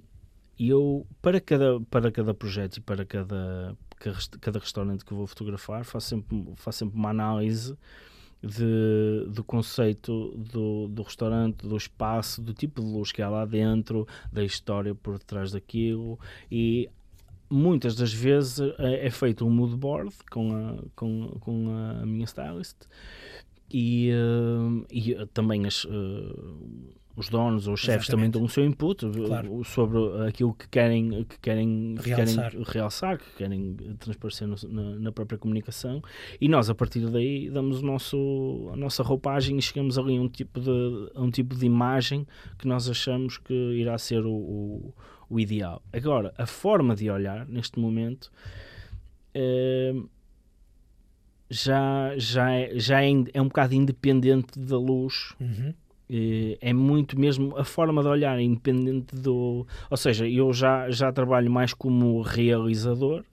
eu 0.59 1.07
para 1.23 1.41
cada, 1.41 1.81
para 1.83 2.11
cada 2.11 2.35
projeto 2.35 2.79
e 2.79 2.81
para 2.81 3.05
cada, 3.05 3.77
cada 3.97 4.15
rest- 4.17 4.37
cada 4.41 4.59
restaurante 4.59 5.05
que 5.05 5.15
vou 5.15 5.27
fotografar 5.27 5.85
faço 5.85 6.09
sempre, 6.09 6.53
faço 6.57 6.79
sempre 6.81 6.97
uma 6.97 7.11
análise 7.11 7.77
de, 8.43 9.27
do 9.33 9.43
conceito 9.45 10.37
do, 10.37 10.89
do 10.89 11.03
restaurante, 11.03 11.67
do 11.67 11.77
espaço, 11.77 12.41
do 12.43 12.53
tipo 12.55 12.81
de 12.81 12.87
luz 12.87 13.13
que 13.13 13.23
há 13.23 13.29
lá 13.29 13.45
dentro, 13.45 14.07
da 14.33 14.45
história 14.45 14.95
por 14.95 15.19
detrás 15.19 15.53
daquilo 15.53 16.19
e 16.51 16.89
muitas 17.51 17.95
das 17.95 18.13
vezes 18.13 18.61
é, 18.79 19.07
é 19.07 19.11
feito 19.11 19.47
um 19.47 19.51
mood 19.51 19.77
board 19.77 20.15
com 20.31 20.53
a, 20.55 20.77
com, 20.95 21.29
com 21.41 21.69
a 22.01 22.05
minha 22.05 22.25
stylist 22.25 22.77
e, 23.71 24.11
eh, 24.11 24.87
e 24.91 25.27
também 25.27 25.67
as, 25.67 25.87
eh, 25.87 26.35
os 27.19 27.29
donos 27.29 27.67
ou 27.67 27.75
os 27.75 27.81
chefes 27.81 28.07
também 28.07 28.31
dão 28.31 28.43
o 28.45 28.49
seu 28.49 28.65
input 28.65 29.05
Claro. 29.27 29.65
sobre 29.65 29.99
aquilo 30.29 30.55
que 30.55 30.69
querem, 30.69 31.25
que 31.25 31.39
querem, 31.41 31.97
que 32.01 32.09
Realçar. 32.11 32.51
querem 32.53 32.65
realçar, 32.67 33.19
que 33.19 33.31
querem 33.37 33.75
transparecer 33.99 34.47
no- 34.47 34.57
na, 34.69 34.99
na 35.01 35.13
própria 35.13 35.37
comunicação 35.37 36.01
e 36.41 36.49
nós 36.49 36.71
a 36.71 36.75
partir 36.75 37.01
daí 37.11 37.51
damos 37.51 37.83
o 37.83 37.85
nosso, 37.85 38.71
a 38.73 38.77
nossa 38.77 39.03
roupagem 39.03 39.59
e 39.59 39.63
chegamos 39.63 39.99
ali 39.99 40.17
a 40.17 40.21
um 40.21 40.29
tipo 40.29 40.61
de, 40.61 40.71
um 41.17 41.31
tipo 41.31 41.57
de 41.57 41.67
imagem 41.67 42.27
que 42.57 42.69
nós 42.69 42.89
achamos 42.89 43.37
que 43.39 43.53
irá 43.53 43.99
ser 43.99 44.25
o, 44.25 44.31
o, 44.33 44.95
o 45.29 45.41
ideal. 45.41 45.83
Agora, 45.93 46.33
a 46.39 46.47
forma 46.47 46.95
de 46.95 47.11
olhar 47.11 47.47
neste 47.49 47.79
momento 47.81 48.31
eh, 49.35 49.93
já, 51.51 52.13
já, 52.17 52.53
é, 52.53 52.79
já 52.79 53.03
é, 53.03 53.09
é 53.33 53.41
um 53.43 53.49
bocado 53.49 53.75
independente 53.75 54.59
da 54.59 54.79
luz 54.79 55.35
Uhum. 55.41 55.73
Eh, 56.11 56.59
é 56.61 56.73
muito 56.73 57.19
mesmo 57.19 57.57
a 57.57 57.65
forma 57.65 58.03
de 58.03 58.09
olhar, 58.09 58.39
independente 58.41 59.15
do. 59.15 59.67
Ou 59.91 59.97
seja, 59.97 60.27
eu 60.29 60.53
já, 60.53 60.91
já 60.91 61.13
trabalho 61.13 61.51
mais 61.51 61.73
como 61.75 62.21
realizador. 62.23 63.25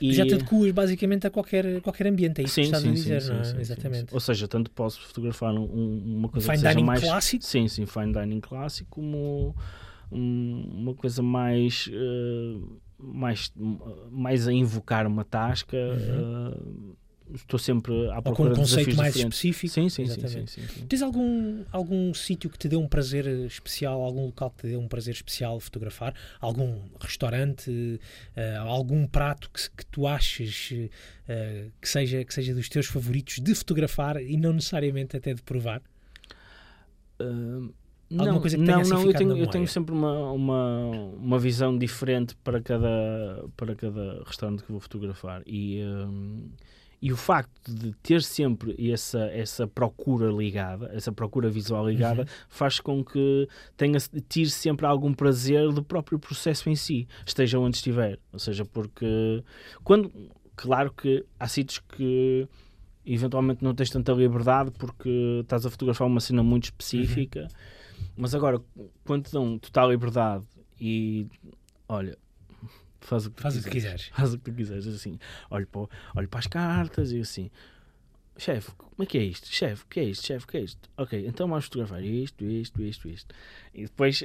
Tu 0.00 0.12
já 0.12 0.24
te 0.24 0.34
adequas 0.34 0.70
basicamente 0.70 1.26
a 1.26 1.30
qualquer, 1.30 1.80
qualquer 1.80 2.06
ambiente, 2.06 2.40
é 2.40 2.44
isso 2.44 2.54
que 2.54 2.60
estás 2.60 2.86
a 2.86 2.90
dizer, 2.90 3.22
não 3.24 3.34
é? 3.36 3.60
Exatamente. 3.60 4.14
Ou 4.14 4.20
seja, 4.20 4.46
tanto 4.46 4.70
posso 4.70 5.00
fotografar 5.02 5.52
um- 5.52 5.64
um- 5.64 6.16
uma 6.18 6.28
coisa 6.28 6.46
Fine 6.52 6.62
que 6.62 6.68
seja 6.68 6.80
mais. 6.84 7.00
clássico? 7.02 7.44
Sim, 7.44 7.66
sim, 7.66 7.84
fine 7.84 8.12
dining 8.12 8.40
clássico, 8.40 8.88
como 8.90 9.56
um- 10.12 10.70
uma 10.72 10.94
coisa 10.94 11.20
mais. 11.22 11.90
eh, 11.92 12.58
mais, 13.00 13.52
mais 14.10 14.46
a 14.48 14.52
invocar 14.52 15.06
uma 15.06 15.24
tasca. 15.24 15.76
eh, 15.76 16.58
estou 17.34 17.58
sempre 17.58 17.92
à 17.92 17.96
Uhum. 17.96 18.16
Ou 18.16 18.22
com 18.22 18.22
procura 18.22 18.52
um 18.52 18.56
conceito 18.56 18.96
mais 18.96 19.14
diferentes. 19.14 19.38
específico. 19.38 19.74
Sim, 19.74 19.88
sim, 19.88 20.06
sim, 20.06 20.28
sim, 20.28 20.46
sim, 20.46 20.62
sim. 20.68 20.86
Tens 20.86 21.02
algum, 21.02 21.64
algum 21.70 22.12
sítio 22.14 22.50
que 22.50 22.58
te 22.58 22.68
deu 22.68 22.80
um 22.80 22.88
prazer 22.88 23.26
especial, 23.46 24.00
algum 24.02 24.26
local 24.26 24.50
que 24.50 24.62
te 24.62 24.68
deu 24.68 24.80
um 24.80 24.88
prazer 24.88 25.14
especial 25.14 25.58
fotografar? 25.60 26.14
Algum 26.40 26.80
restaurante, 27.00 28.00
eh, 28.36 28.56
algum 28.56 29.06
prato 29.06 29.50
que, 29.50 29.70
que 29.70 29.86
tu 29.86 30.06
aches 30.06 30.72
eh, 31.28 31.68
que, 31.80 31.88
seja, 31.88 32.24
que 32.24 32.32
seja 32.34 32.54
dos 32.54 32.68
teus 32.68 32.86
favoritos 32.86 33.38
de 33.38 33.54
fotografar 33.54 34.22
e 34.22 34.36
não 34.36 34.52
necessariamente 34.52 35.16
até 35.16 35.34
de 35.34 35.42
provar? 35.42 35.82
Uh, 37.20 37.72
Alguma 38.10 38.32
não, 38.32 38.40
coisa 38.40 38.56
que 38.56 38.64
tenha 38.64 38.76
não, 38.76 38.82
assim 38.82 38.90
não, 38.90 39.04
eu 39.04 39.12
tenho, 39.12 39.36
eu 39.36 39.46
tenho 39.48 39.68
sempre 39.68 39.92
uma, 39.92 40.32
uma, 40.32 40.86
uma 41.20 41.38
visão 41.38 41.76
diferente 41.76 42.34
para 42.36 42.58
cada, 42.62 43.44
para 43.54 43.74
cada 43.74 44.22
restaurante 44.24 44.62
que 44.62 44.72
vou 44.72 44.80
fotografar 44.80 45.42
e, 45.46 45.82
um, 45.82 46.48
e 47.00 47.12
o 47.12 47.16
facto 47.16 47.72
de 47.72 47.92
ter 48.02 48.22
sempre 48.22 48.74
essa, 48.90 49.20
essa 49.26 49.66
procura 49.68 50.30
ligada, 50.32 50.90
essa 50.92 51.12
procura 51.12 51.48
visual 51.48 51.88
ligada, 51.88 52.22
Uhum. 52.22 52.26
faz 52.48 52.80
com 52.80 53.04
que 53.04 53.48
tenha, 53.76 53.98
tire 54.28 54.50
sempre 54.50 54.84
algum 54.84 55.14
prazer 55.14 55.70
do 55.72 55.82
próprio 55.82 56.18
processo 56.18 56.68
em 56.68 56.74
si, 56.74 57.06
esteja 57.24 57.58
onde 57.58 57.76
estiver. 57.76 58.18
Ou 58.32 58.38
seja, 58.40 58.64
porque 58.64 59.44
quando, 59.84 60.10
claro 60.56 60.92
que 60.92 61.24
há 61.38 61.46
sítios 61.46 61.78
que 61.96 62.48
eventualmente 63.06 63.62
não 63.62 63.74
tens 63.74 63.90
tanta 63.90 64.12
liberdade 64.12 64.70
porque 64.72 65.38
estás 65.42 65.64
a 65.64 65.70
fotografar 65.70 66.06
uma 66.06 66.20
cena 66.20 66.42
muito 66.42 66.64
específica, 66.64 67.46
mas 68.16 68.34
agora, 68.34 68.60
quando 69.04 69.24
te 69.24 69.32
dão 69.32 69.56
total 69.58 69.90
liberdade 69.90 70.44
e 70.80 71.26
olha, 71.88 72.18
faz 73.00 73.26
o 73.26 73.30
que, 73.30 73.42
faz 73.42 73.54
tu 73.54 73.60
o 73.60 73.64
que 73.64 73.70
quiseres. 73.70 74.10
Faz 74.14 74.34
o 74.34 74.38
que 74.38 74.50
tu 74.50 74.56
quiseres. 74.56 74.86
Assim, 74.86 75.18
olho 75.50 75.66
para, 75.66 75.88
olho 76.16 76.28
para 76.28 76.40
as 76.40 76.46
cartas 76.46 77.12
e 77.12 77.20
assim, 77.20 77.50
chefe, 78.36 78.70
como 78.76 79.02
é 79.02 79.06
que 79.06 79.18
é 79.18 79.22
isto? 79.22 79.48
Chefe, 79.48 79.84
o 79.84 79.86
que 79.86 80.00
é 80.00 80.04
isto? 80.04 80.26
Chefe, 80.26 80.44
o 80.44 80.48
que 80.48 80.56
é 80.56 80.60
isto? 80.60 80.90
Ok, 80.96 81.26
então 81.26 81.48
vamos 81.48 81.64
fotografar 81.64 82.02
isto, 82.02 82.44
isto, 82.44 82.82
isto, 82.82 83.08
isto. 83.08 83.34
E 83.74 83.82
depois 83.82 84.22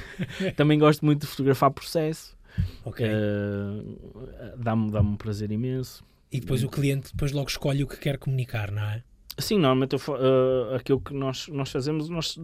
também 0.56 0.78
gosto 0.78 1.04
muito 1.04 1.22
de 1.22 1.26
fotografar 1.26 1.70
processo. 1.70 2.36
Ok. 2.84 3.04
Eh, 3.04 4.54
dá-me, 4.56 4.90
dá-me 4.90 5.10
um 5.10 5.16
prazer 5.16 5.50
imenso. 5.50 6.04
E 6.30 6.40
depois 6.40 6.62
o 6.64 6.68
cliente 6.68 7.12
depois 7.12 7.32
logo 7.32 7.48
escolhe 7.48 7.82
o 7.84 7.86
que 7.86 7.96
quer 7.96 8.18
comunicar, 8.18 8.70
não 8.70 8.82
é? 8.82 9.02
Sim, 9.38 9.58
normalmente 9.58 9.94
eu 9.94 10.00
eh, 10.00 10.76
aquilo 10.76 11.00
que 11.00 11.14
nós, 11.14 11.48
nós 11.48 11.70
fazemos, 11.70 12.08
nós 12.08 12.38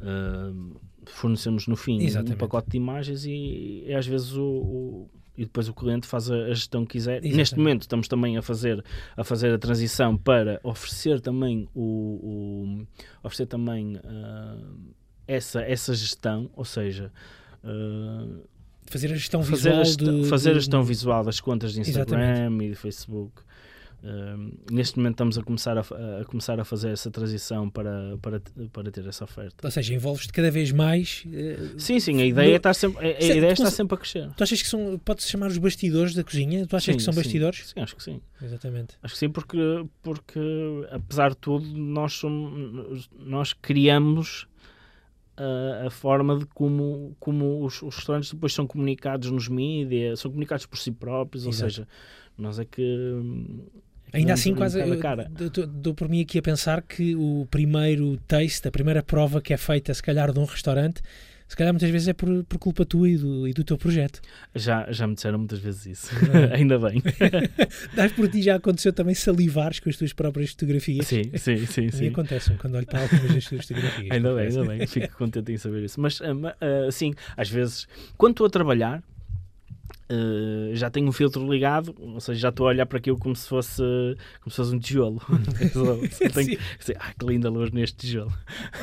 eh, 0.00 0.52
fornecemos 1.06 1.66
no 1.66 1.76
fim 1.76 2.02
Exatamente. 2.02 2.34
um 2.34 2.38
pacote 2.38 2.70
de 2.70 2.76
imagens 2.76 3.24
e, 3.24 3.84
e 3.86 3.94
às 3.94 4.06
vezes 4.06 4.32
o, 4.34 4.42
o- 4.44 5.10
e 5.36 5.44
depois 5.44 5.68
o 5.68 5.72
cliente 5.74 6.04
faz 6.06 6.28
a, 6.30 6.48
gestão 6.52 6.84
que 6.84 6.92
quiser. 6.92 7.12
Exatamente. 7.18 7.36
Neste 7.36 7.56
momento 7.56 7.82
estamos 7.82 8.08
também 8.08 8.36
a 8.36 8.42
fazer 8.42 8.84
a 9.16 9.22
fazer 9.22 9.52
a 9.54 9.58
transição 9.58 10.16
para 10.16 10.60
oferecer 10.64 11.20
também 11.20 11.68
o, 11.74 11.80
o- 12.82 12.86
oferecer 13.22 13.46
também 13.46 13.98
ah, 14.04 14.56
essa 15.26 15.60
essa 15.62 15.94
gestão, 15.94 16.50
ou 16.56 16.64
seja, 16.64 17.12
ah, 17.64 18.26
Fazer 18.90 19.12
a 19.12 19.16
gestão 19.16 19.42
fazer, 19.42 19.54
visual 19.68 19.80
a 19.80 19.84
gestão, 19.84 20.20
de, 20.22 20.28
fazer 20.28 20.50
a 20.50 20.54
gestão 20.54 20.82
visual 20.82 21.22
das 21.24 21.40
contas 21.40 21.74
de 21.74 21.80
Instagram 21.80 22.20
Exatamente. 22.30 22.64
e 22.64 22.68
de 22.70 22.74
Facebook. 22.74 23.42
Neste 24.70 24.96
momento 24.96 25.14
estamos 25.14 25.38
a 25.38 25.42
começar 25.42 25.76
a, 25.76 25.80
a 26.20 26.24
começar 26.24 26.60
a 26.60 26.64
fazer 26.64 26.90
essa 26.90 27.10
transição 27.10 27.68
para, 27.68 28.16
para, 28.22 28.40
para 28.72 28.90
ter 28.92 29.04
essa 29.06 29.24
oferta. 29.24 29.66
Ou 29.66 29.70
seja, 29.70 29.92
envolves-te 29.92 30.32
cada 30.32 30.50
vez 30.50 30.70
mais. 30.70 31.24
eh, 31.32 31.56
Sim, 31.78 31.98
sim, 31.98 32.20
a 32.22 32.24
ideia, 32.24 32.50
No- 32.50 32.56
está 32.56 32.72
sempre, 32.72 33.04
a, 33.04 33.08
a 33.18 33.22
ideia 33.24 33.52
está 33.52 33.64
cons- 33.64 33.74
sempre 33.74 33.94
a 33.96 33.98
crescer. 33.98 34.30
Tu 34.36 34.42
achas 34.44 34.62
que 34.62 34.68
são. 34.68 34.98
Pode-se 35.04 35.28
chamar 35.28 35.48
os 35.48 35.58
bastidores 35.58 36.14
da 36.14 36.22
cozinha? 36.22 36.64
Tu 36.66 36.76
achas 36.76 36.92
Sim, 36.92 36.96
que 36.96 37.02
são 37.02 37.12
sim. 37.12 37.20
bastidores? 37.20 37.68
Sim, 37.74 37.80
acho 37.80 37.96
que 37.96 38.02
sim. 38.04 38.20
Exatamente. 38.40 38.94
Acho 39.02 39.14
que 39.14 39.18
sim, 39.18 39.28
porque, 39.30 39.58
porque 40.02 40.40
apesar 40.92 41.30
de 41.30 41.36
tudo, 41.38 41.66
nós, 41.66 42.12
somos, 42.12 43.10
nós 43.18 43.52
criamos 43.52 44.46
a, 45.36 45.86
a 45.86 45.90
forma 45.90 46.38
de 46.38 46.46
como, 46.46 47.16
como 47.18 47.64
os, 47.64 47.82
os 47.82 47.96
restaurantes 47.96 48.32
depois 48.32 48.52
são 48.52 48.64
comunicados 48.64 49.28
nos 49.30 49.48
mídias, 49.48 50.20
são 50.20 50.30
comunicados 50.30 50.66
por 50.66 50.78
si 50.78 50.92
próprios, 50.92 51.44
ou 51.46 51.50
Exato. 51.52 51.72
seja, 51.72 51.88
nós 52.36 52.60
é 52.60 52.64
que. 52.64 52.82
É 54.12 54.18
Ainda 54.18 54.32
assim, 54.34 54.54
quase. 54.54 54.78
dou- 54.82 55.50
dou- 55.50 55.66
Dou 55.66 55.94
por 55.94 56.08
mim 56.08 56.20
aqui 56.22 56.38
a 56.38 56.42
pensar 56.42 56.82
que 56.82 57.14
o 57.16 57.46
primeiro 57.50 58.16
taste, 58.26 58.66
a 58.66 58.70
primeira 58.70 59.02
prova 59.02 59.40
que 59.40 59.52
é 59.52 59.56
feita, 59.56 59.92
se 59.94 60.02
calhar, 60.02 60.32
de 60.32 60.38
um 60.38 60.44
restaurante, 60.44 61.00
se 61.46 61.56
calhar 61.56 61.72
muitas 61.72 61.88
vezes 61.88 62.08
é 62.08 62.12
por, 62.12 62.44
por 62.44 62.58
culpa 62.58 62.84
tua 62.84 63.08
e 63.08 63.16
do, 63.16 63.48
e 63.48 63.54
do 63.54 63.64
teu 63.64 63.78
projeto. 63.78 64.20
Já, 64.54 64.86
já 64.92 65.06
me 65.06 65.14
disseram 65.14 65.38
muitas 65.38 65.58
vezes 65.58 65.86
isso. 65.86 66.14
Verdade. 66.14 66.52
Ainda 66.60 66.78
bem. 66.78 67.02
Dás 67.96 68.12
por 68.12 68.28
ti 68.28 68.42
já 68.42 68.56
aconteceu 68.56 68.92
também 68.92 69.14
salivares 69.14 69.80
com 69.80 69.88
as 69.88 69.96
tuas 69.96 70.12
próprias 70.12 70.50
fotografias. 70.50 71.06
sim, 71.06 71.30
sim, 71.36 71.64
sim. 71.66 71.90
Sim. 71.90 72.08
acontece 72.08 72.52
quando 72.54 72.74
olho 72.74 72.86
para 72.86 73.00
algumas 73.00 73.34
das 73.34 73.46
tuas 73.46 73.66
fotografias. 73.66 74.10
Ainda 74.10 74.34
bem, 74.34 74.46
ainda 74.48 74.64
bem. 74.64 74.86
Fico 74.86 75.16
contente 75.16 75.52
em 75.52 75.56
saber 75.56 75.84
isso. 75.84 75.98
Mas, 76.00 76.20
ma- 76.20 76.54
ah, 76.60 76.90
sim, 76.92 77.14
às 77.36 77.48
vezes, 77.48 77.86
quando 78.18 78.32
estou 78.32 78.46
a 78.46 78.50
trabalhar, 78.50 79.02
ah, 80.10 80.70
já 80.74 80.90
tenho 80.90 81.06
um 81.08 81.12
filtro 81.12 81.50
ligado, 81.50 81.94
ou 81.98 82.20
seja, 82.20 82.40
já 82.40 82.48
estou 82.48 82.66
a 82.66 82.70
olhar 82.70 82.86
para 82.86 82.98
aquilo 82.98 83.18
como 83.18 83.34
se 83.36 83.48
fosse, 83.48 83.82
como 84.40 84.50
se 84.50 84.56
fosse 84.56 84.74
um 84.74 84.78
tijolo. 84.78 85.20
Só 85.72 85.96
tenho- 86.30 86.58
Sim. 86.58 86.58
assim, 86.80 86.92
ah, 86.98 87.12
que 87.18 87.26
linda 87.26 87.48
luz 87.50 87.70
neste 87.70 87.96
tijolo. 87.96 88.32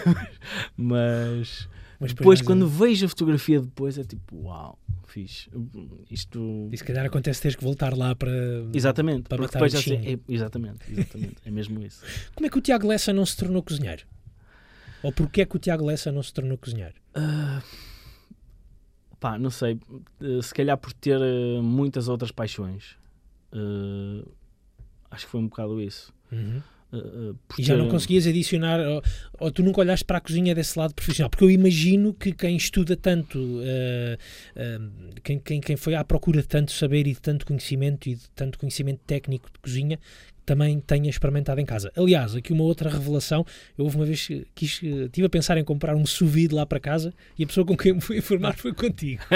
Mas 0.78 1.68
Mas 2.00 2.14
depois, 2.14 2.42
quando 2.42 2.66
um- 2.66 2.70
vejo 2.70 3.06
a 3.06 3.10
fotografia 3.10 3.60
depois, 3.62 3.98
é 3.98 4.04
tipo, 4.04 4.36
uau, 4.44 4.78
fixe. 5.08 5.50
Isto. 6.12 6.70
E 6.72 6.78
se 6.78 6.84
calhar 6.84 7.06
acontece 7.06 7.42
teres 7.42 7.56
que 7.56 7.64
voltar 7.64 7.96
lá 7.98 8.14
para. 8.16 8.32
Exatamente, 8.74 9.24
para 9.24 9.38
porque 9.38 9.58
matar 9.58 9.66
depois 9.68 9.72
já 9.74 9.82
sei, 9.82 10.14
é, 10.16 10.20
exatamente, 10.34 10.80
exatamente, 10.92 11.36
é 11.46 11.52
mesmo 11.52 11.82
isso. 11.84 12.04
Como 12.36 12.46
é 12.46 12.50
que 12.50 12.58
o 12.58 12.62
Tiago 12.62 12.88
Lessa 12.88 13.14
não 13.14 13.26
se 13.26 13.38
tornou 13.38 13.64
cozinheiro? 13.64 14.04
Ou 15.04 15.12
porquê 15.12 15.42
é 15.42 15.46
que 15.46 15.56
o 15.56 15.60
Tiago 15.60 15.86
Lessa 15.86 16.12
não 16.12 16.24
se 16.24 16.34
tornou 16.34 16.58
cozinheiro? 16.58 16.96
Ah, 17.14 17.62
pá, 19.26 19.40
não 19.40 19.50
sei. 19.50 19.80
eh, 20.22 20.40
Se 20.44 20.54
calhar 20.54 20.78
por 20.78 20.94
ter 20.94 21.20
eh, 21.20 21.60
muitas 21.60 22.08
outras 22.08 22.32
paixões. 22.32 22.96
Eh, 23.52 24.24
acho 25.10 25.26
que 25.26 25.32
foi 25.32 25.40
um 25.42 25.48
bocado 25.48 25.82
isso. 25.82 26.14
Eh, 26.32 26.38
eh, 26.94 27.34
por 27.48 27.60
E 27.60 27.64
já 27.64 27.76
não 27.76 27.90
conseguias 27.90 28.28
adicionar, 28.28 28.80
ou, 28.82 29.02
ou 29.40 29.52
tu 29.52 29.64
nunca 29.64 29.82
olhaste 29.82 30.06
para 30.06 30.20
a 30.20 30.22
cozinha 30.22 30.54
desse 30.54 30.78
lado 30.78 30.94
profissional? 30.94 31.30
Porque 31.32 31.44
eu 31.44 31.50
imagino 31.50 32.14
que 32.14 32.32
quem 32.34 32.56
estuda 32.56 32.96
tanto, 32.96 33.40
eh, 33.64 34.18
eh, 34.56 34.80
quem, 35.24 35.40
quem, 35.40 35.60
quem 35.60 35.76
foi 35.76 35.96
à 35.96 36.04
procura 36.04 36.42
de 36.44 36.48
tanto 36.48 36.72
saber 36.72 37.08
e 37.08 37.14
de 37.14 37.20
tanto 37.22 37.48
conhecimento 37.48 38.08
e 38.08 38.16
de 38.16 38.30
tanto 38.36 38.60
conhecimento 38.60 39.00
técnico 39.08 39.50
de 39.52 39.60
cozinha, 39.60 40.00
também 40.46 40.80
tenha 40.80 41.10
experimentado 41.10 41.60
em 41.60 41.66
casa. 41.66 41.92
Aliás, 41.96 42.36
aqui 42.36 42.54
uma 42.54 42.64
outra 42.64 42.90
revelação, 42.90 43.46
eu 43.78 43.86
houve 43.86 43.98
uma 43.98 44.06
vez 44.06 44.28
que 44.28 44.46
quis, 44.54 44.80
eh, 44.84 45.06
estive 45.06 45.28
a 45.28 45.30
pensar 45.30 45.58
em 45.58 45.64
comprar 45.64 45.96
um 45.96 46.06
sous 46.06 46.32
vide 46.32 46.54
lá 46.54 46.66
para 46.66 46.80
casa 46.80 47.14
e 47.38 47.44
a 47.44 47.48
pessoa 47.48 47.66
com 47.66 47.76
quem 47.76 47.94
me 47.94 48.02
fui 48.02 48.18
informar 48.18 48.56
foi 48.56 48.74
contigo. 48.74 49.22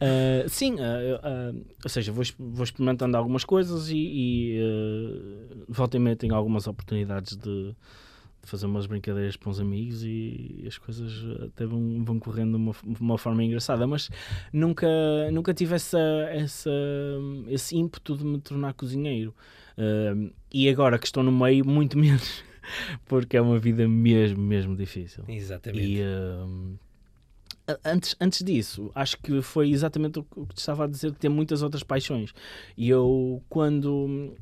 Eh, 0.00 0.44
sim, 0.48 0.76
eh, 0.78 1.20
eh, 1.22 1.52
ou 1.82 1.90
seja, 1.90 2.12
vou, 2.12 2.24
vou 2.38 2.64
experimentando 2.64 3.16
algumas 3.16 3.44
coisas 3.44 3.88
e, 3.88 3.96
e 3.96 4.60
volta 5.68 5.96
e 5.96 6.00
meia 6.00 6.16
tenho 6.16 6.34
algumas 6.34 6.66
oportunidades 6.66 7.36
de, 7.36 7.42
de 7.42 7.74
fazer 8.46 8.66
umas 8.66 8.86
brincadeiras 8.86 9.36
para 9.36 9.50
uns 9.50 9.60
amigos 9.60 10.02
e 10.04 10.64
as 10.66 10.78
coisas 10.78 11.12
até 11.44 11.66
vão, 11.66 12.02
vão 12.04 12.18
correndo 12.18 12.52
de 12.52 12.56
uma, 12.56 12.72
uma 13.00 13.18
forma 13.18 13.42
engraçada, 13.44 13.86
mas 13.86 14.08
nunca, 14.52 14.86
nunca 15.32 15.52
tive 15.52 15.74
essa, 15.74 15.98
essa, 16.30 16.70
esse 17.48 17.76
ímpeto 17.76 18.16
de 18.16 18.24
me 18.24 18.40
tornar 18.40 18.72
cozinheiro. 18.74 19.34
Eh, 19.76 20.30
e 20.52 20.68
agora 20.68 20.98
que 20.98 21.06
estou 21.06 21.22
no 21.22 21.32
meio, 21.32 21.66
muito 21.66 21.98
menos, 21.98 22.42
porque 23.06 23.36
é 23.36 23.40
uma 23.40 23.58
vida 23.58 23.86
mesmo, 23.86 24.40
mesmo 24.42 24.74
difícil. 24.76 25.24
Exatamente. 25.28 25.98
E 25.98 26.02
a- 26.02 27.78
antes, 27.84 28.14
antes 28.20 28.42
disso, 28.44 28.90
acho 28.94 29.18
que 29.18 29.42
foi 29.42 29.70
exatamente 29.70 30.18
o 30.20 30.24
que 30.46 30.54
te 30.54 30.58
estava 30.58 30.84
a 30.84 30.86
dizer, 30.86 31.12
ter 31.12 31.28
muitas 31.28 31.62
outras 31.62 31.82
paixões. 31.82 32.32
E 32.76 32.88
eu, 32.88 33.42
quando, 33.48 34.34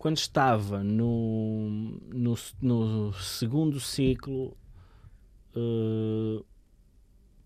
quando 0.00 0.16
estava 0.16 0.82
no, 0.82 1.68
no, 2.10 2.34
no 2.62 3.12
segundo 3.12 3.78
ciclo, 3.78 4.56
eh, 5.54 6.42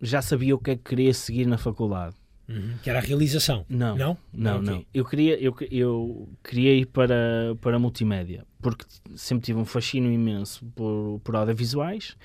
já 0.01 0.23
sabia 0.23 0.55
o 0.55 0.59
que 0.61 0.71
é 0.71 0.77
que 0.77 0.85
queria 0.85 1.12
seguir 1.12 1.47
na 1.49 1.59
faculdade. 1.59 2.14
Uhum. 2.49 2.75
Que 2.81 2.88
era 2.90 3.01
a 3.01 3.03
realização. 3.03 3.67
Não, 3.69 3.97
Não? 3.97 4.17
não, 4.33 4.62
não. 4.62 4.87
Eu 4.95 5.05
queria, 5.05 5.37
eu, 5.40 5.53
eu 5.69 6.29
queria 6.45 6.77
ir 6.77 6.87
para, 6.87 7.57
para 7.61 7.77
multimédia, 7.77 8.47
porque 8.62 8.85
sempre 9.17 9.47
tive 9.47 9.59
um 9.59 9.64
fascínio 9.64 10.12
imenso 10.12 10.64
por, 10.77 11.21
por 11.25 11.35
audiovisuais 11.35 12.17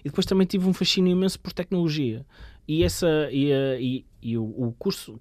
e 0.00 0.08
depois 0.08 0.26
também 0.26 0.44
tive 0.44 0.66
um 0.66 0.72
fascínio 0.72 1.12
imenso 1.12 1.38
por 1.38 1.52
tecnologia. 1.52 2.26
E, 2.68 2.84
essa, 2.84 3.08
e, 3.32 3.50
a- 3.50 3.80
e, 3.80 4.04
e 4.20 4.36
o, 4.36 4.44
o 4.44 4.74
curso 4.78 5.18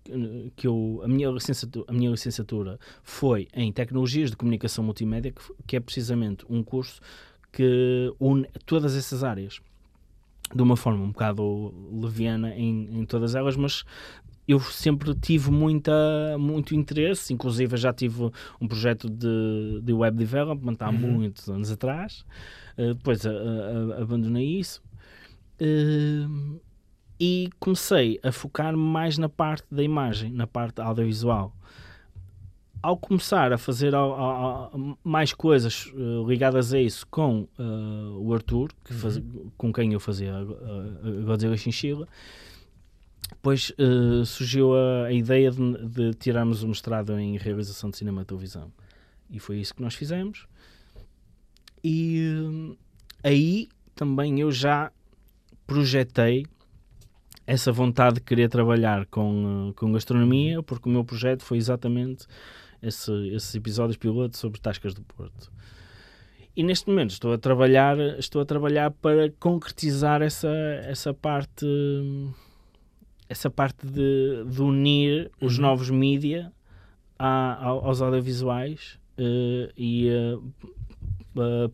que 0.56 0.68
eu, 0.68 1.00
a 1.04 1.08
minha, 1.08 1.30
licenciatura, 1.30 1.86
a 1.88 1.94
minha 1.94 2.12
licenciatura 2.12 2.78
foi 3.04 3.48
em 3.54 3.72
Tecnologias 3.72 4.30
de 4.30 4.36
Comunicação 4.36 4.84
Multimédia, 4.84 5.32
que, 5.32 5.42
que 5.66 5.76
é 5.78 5.80
precisamente 5.80 6.46
um 6.50 6.62
curso 6.62 7.00
que 7.52 8.14
une 8.20 8.46
todas 8.66 8.96
essas 8.98 9.24
áreas 9.24 9.62
de 10.54 10.62
uma 10.62 10.76
forma 10.78 11.04
um 11.04 11.12
bocado 11.12 11.74
leviana 12.02 12.54
em, 12.56 13.00
em 13.00 13.06
todas 13.06 13.34
elas, 13.36 13.56
mas 13.56 13.84
eu 14.48 14.60
sempre 14.62 15.14
tive 15.16 15.52
muita, 15.52 16.38
muito 16.40 16.74
interesse, 16.76 17.34
inclusive 17.34 17.76
já 17.78 17.92
tive 17.94 18.30
um 18.62 18.68
projeto 18.68 19.10
de, 19.10 19.82
de 19.84 19.94
web 19.94 20.18
development 20.18 20.78
há 20.80 20.90
Uhum. 20.90 20.98
muitos 20.98 21.50
anos 21.50 21.70
atrás, 21.72 22.26
eh, 22.78 22.94
depois 22.94 23.26
a- 23.26 23.30
a- 23.32 23.34
a- 23.34 24.02
abandonei 24.04 24.60
isso 24.60 24.82
eh, 25.60 26.26
e 27.20 27.50
comecei 27.60 28.20
a 28.24 28.32
focar 28.32 28.76
mais 28.78 29.18
na 29.18 29.28
parte 29.30 29.66
da 29.72 29.82
imagem, 29.84 30.32
na 30.32 30.46
parte 30.48 30.80
audiovisual. 30.82 31.54
Ao 32.82 32.96
começar 32.96 33.52
a 33.52 33.58
fazer 33.58 33.96
ao- 33.96 34.14
ao- 34.14 34.72
ao- 34.74 34.98
mais 35.04 35.34
coisas 35.34 35.92
eh, 35.96 36.28
ligadas 36.28 36.74
a 36.74 36.80
isso 36.80 37.08
com 37.08 37.48
eh, 37.58 37.64
o 38.20 38.34
Arthur, 38.34 38.70
que 38.86 38.94
faz- 38.94 39.20
com 39.58 39.74
quem 39.74 39.94
eu 39.94 40.00
fazia 40.00 40.32
a, 40.34 40.38
a- 40.42 40.42
a 40.42 41.22
Godzilla 41.26 41.58
Chinchilla, 41.58 42.08
depois 43.30 43.74
eh, 43.78 44.24
surgiu 44.26 44.74
a, 44.76 45.06
a 45.08 45.12
ideia 45.12 45.50
de, 45.52 45.88
de 45.88 46.14
tirarmos 46.14 46.62
o 46.64 46.68
mestrado 46.68 47.18
em 47.20 47.36
realização 47.38 47.90
de 47.90 47.98
cinema 47.98 48.22
e 48.22 48.26
televisão. 48.26 48.72
E 49.30 49.40
foi 49.40 49.58
isso 49.60 49.74
que 49.74 49.82
nós 49.82 49.96
fizemos. 49.96 50.48
E 51.84 52.76
eh, 53.24 53.28
aí 53.30 53.70
também 53.96 54.40
eu 54.40 54.52
já 54.52 54.92
projetei 55.66 56.46
essa 57.48 57.72
vontade 57.72 58.16
de 58.16 58.22
querer 58.22 58.50
trabalhar 58.50 59.06
com, 59.06 59.70
eh, 59.70 59.74
com 59.74 59.94
gastronomia, 59.94 60.62
porque 60.62 60.90
o 60.90 60.92
meu 60.92 61.06
projeto 61.06 61.44
foi 61.44 61.58
exatamente 61.58 62.28
esse, 62.82 63.12
esses 63.30 63.56
episódios 63.56 63.96
pilotos 63.96 64.38
sobre 64.38 64.60
Tascas 64.60 64.94
do 64.94 65.02
Porto. 65.02 65.50
E 66.56 66.62
neste 66.62 66.90
momento 66.90 67.12
estou 67.12 67.32
a 67.32 67.38
trabalhar, 67.38 67.98
estou 68.20 68.42
a 68.42 68.46
trabalhar 68.46 68.92
para 68.92 69.32
concretizar 69.40 70.22
essa, 70.22 70.52
essa 70.84 71.14
parte 71.14 71.66
essa 73.30 73.50
parte 73.50 73.86
de, 73.86 74.46
de 74.46 74.62
unir 74.62 75.32
os 75.42 75.58
uhum. 75.58 75.64
novos 75.64 75.90
mídia 75.90 76.52
aos 77.20 78.02
audiovisuais 78.02 79.00
uh, 79.18 79.72
e 79.76 80.10
uh, 80.10 80.54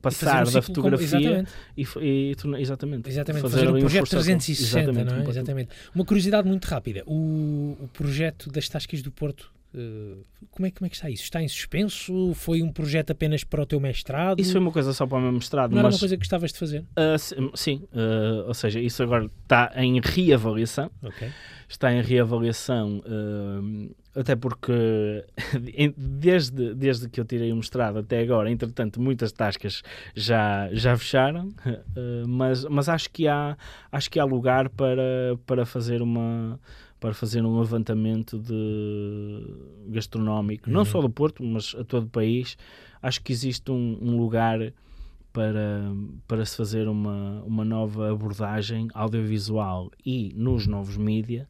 passar 0.02 0.48
um 0.48 0.52
da 0.52 0.62
fotografia 0.62 1.46
e, 1.78 1.86
e, 2.02 2.36
exatamente, 2.60 3.10
exatamente 3.10 3.42
fazer, 3.42 3.66
fazer 3.66 3.70
um 3.70 3.80
projeto 3.80 4.10
360, 4.10 4.80
exatamente, 4.80 5.12
não 5.12 5.22
é? 5.22 5.30
Exatamente. 5.30 5.70
Uma 5.94 6.06
curiosidade 6.06 6.48
muito 6.48 6.66
rápida: 6.66 7.04
o, 7.06 7.78
o 7.80 7.90
projeto 7.94 8.52
das 8.52 8.68
Tascas 8.70 9.02
do 9.02 9.12
Porto 9.12 9.52
Uh, 9.76 10.24
como, 10.52 10.68
é, 10.68 10.72
como 10.72 10.86
é 10.86 10.90
que 10.90 10.96
está 10.96 11.10
isso? 11.10 11.24
Está 11.24 11.42
em 11.42 11.48
suspenso? 11.48 12.34
Foi 12.36 12.62
um 12.62 12.72
projeto 12.72 13.10
apenas 13.10 13.44
para 13.44 13.64
o 13.64 13.66
teu 13.66 13.80
mestrado? 13.80 14.40
Isso 14.40 14.52
foi 14.52 14.62
uma 14.62 14.72
coisa 14.72 14.94
só 14.94 15.08
para 15.08 15.18
o 15.18 15.22
meu 15.22 15.32
mestrado. 15.32 15.72
Não 15.72 15.78
mas... 15.78 15.86
era 15.86 15.94
uma 15.96 16.00
coisa 16.00 16.16
que 16.16 16.20
gostavas 16.20 16.54
de 16.54 16.60
fazer? 16.60 16.82
Uh, 16.82 17.58
sim, 17.58 17.84
uh, 17.92 18.48
ou 18.48 18.54
seja, 18.54 18.80
isso 18.80 19.02
agora 19.02 19.26
está 19.26 19.72
em 19.76 20.00
reavaliação. 20.00 20.92
Okay. 21.02 21.30
Está 21.68 21.92
em 21.92 22.04
reavaliação, 22.04 23.02
até 24.16 24.36
porque 24.36 25.26
desde, 25.98 26.74
desde 26.76 27.10
que 27.10 27.20
eu 27.20 27.26
tirei 27.26 27.52
o 27.52 27.56
mestrado 27.56 28.00
até 28.00 28.22
agora, 28.22 28.50
entretanto, 28.50 29.02
muitas 29.02 29.32
tascas 29.32 29.82
já, 30.16 30.70
já 30.72 30.98
fecharam, 30.98 31.54
mas, 32.28 32.64
mas 32.66 32.90
acho, 32.90 33.10
que 33.10 33.28
há, 33.28 33.58
acho 33.92 34.10
que 34.10 34.20
há 34.20 34.26
lugar 34.26 34.70
para, 34.70 35.38
para 35.46 35.66
fazer 35.66 36.02
uma 36.02 36.60
para 37.00 37.14
fazer 37.14 37.44
um 37.44 37.60
levantamento 37.60 38.40
de 38.40 39.46
gastronómico, 39.90 40.70
uhum. 40.70 40.74
não 40.74 40.86
só 40.86 41.02
do 41.02 41.10
Porto, 41.10 41.44
mas 41.44 41.76
a 41.78 41.84
todo 41.84 42.06
o 42.06 42.10
país. 42.10 42.58
Acho 43.02 43.22
que 43.22 43.34
existe 43.34 43.70
um, 43.70 43.98
um 44.02 44.16
lugar 44.16 44.72
para, 45.34 45.82
para 46.26 46.46
se 46.46 46.56
fazer 46.56 46.88
uma, 46.88 47.44
uma 47.46 47.66
nova 47.66 48.10
abordagem 48.10 48.88
audiovisual 48.94 49.92
e 50.06 50.32
nos 50.34 50.66
novos 50.66 50.96
mídia 50.96 51.46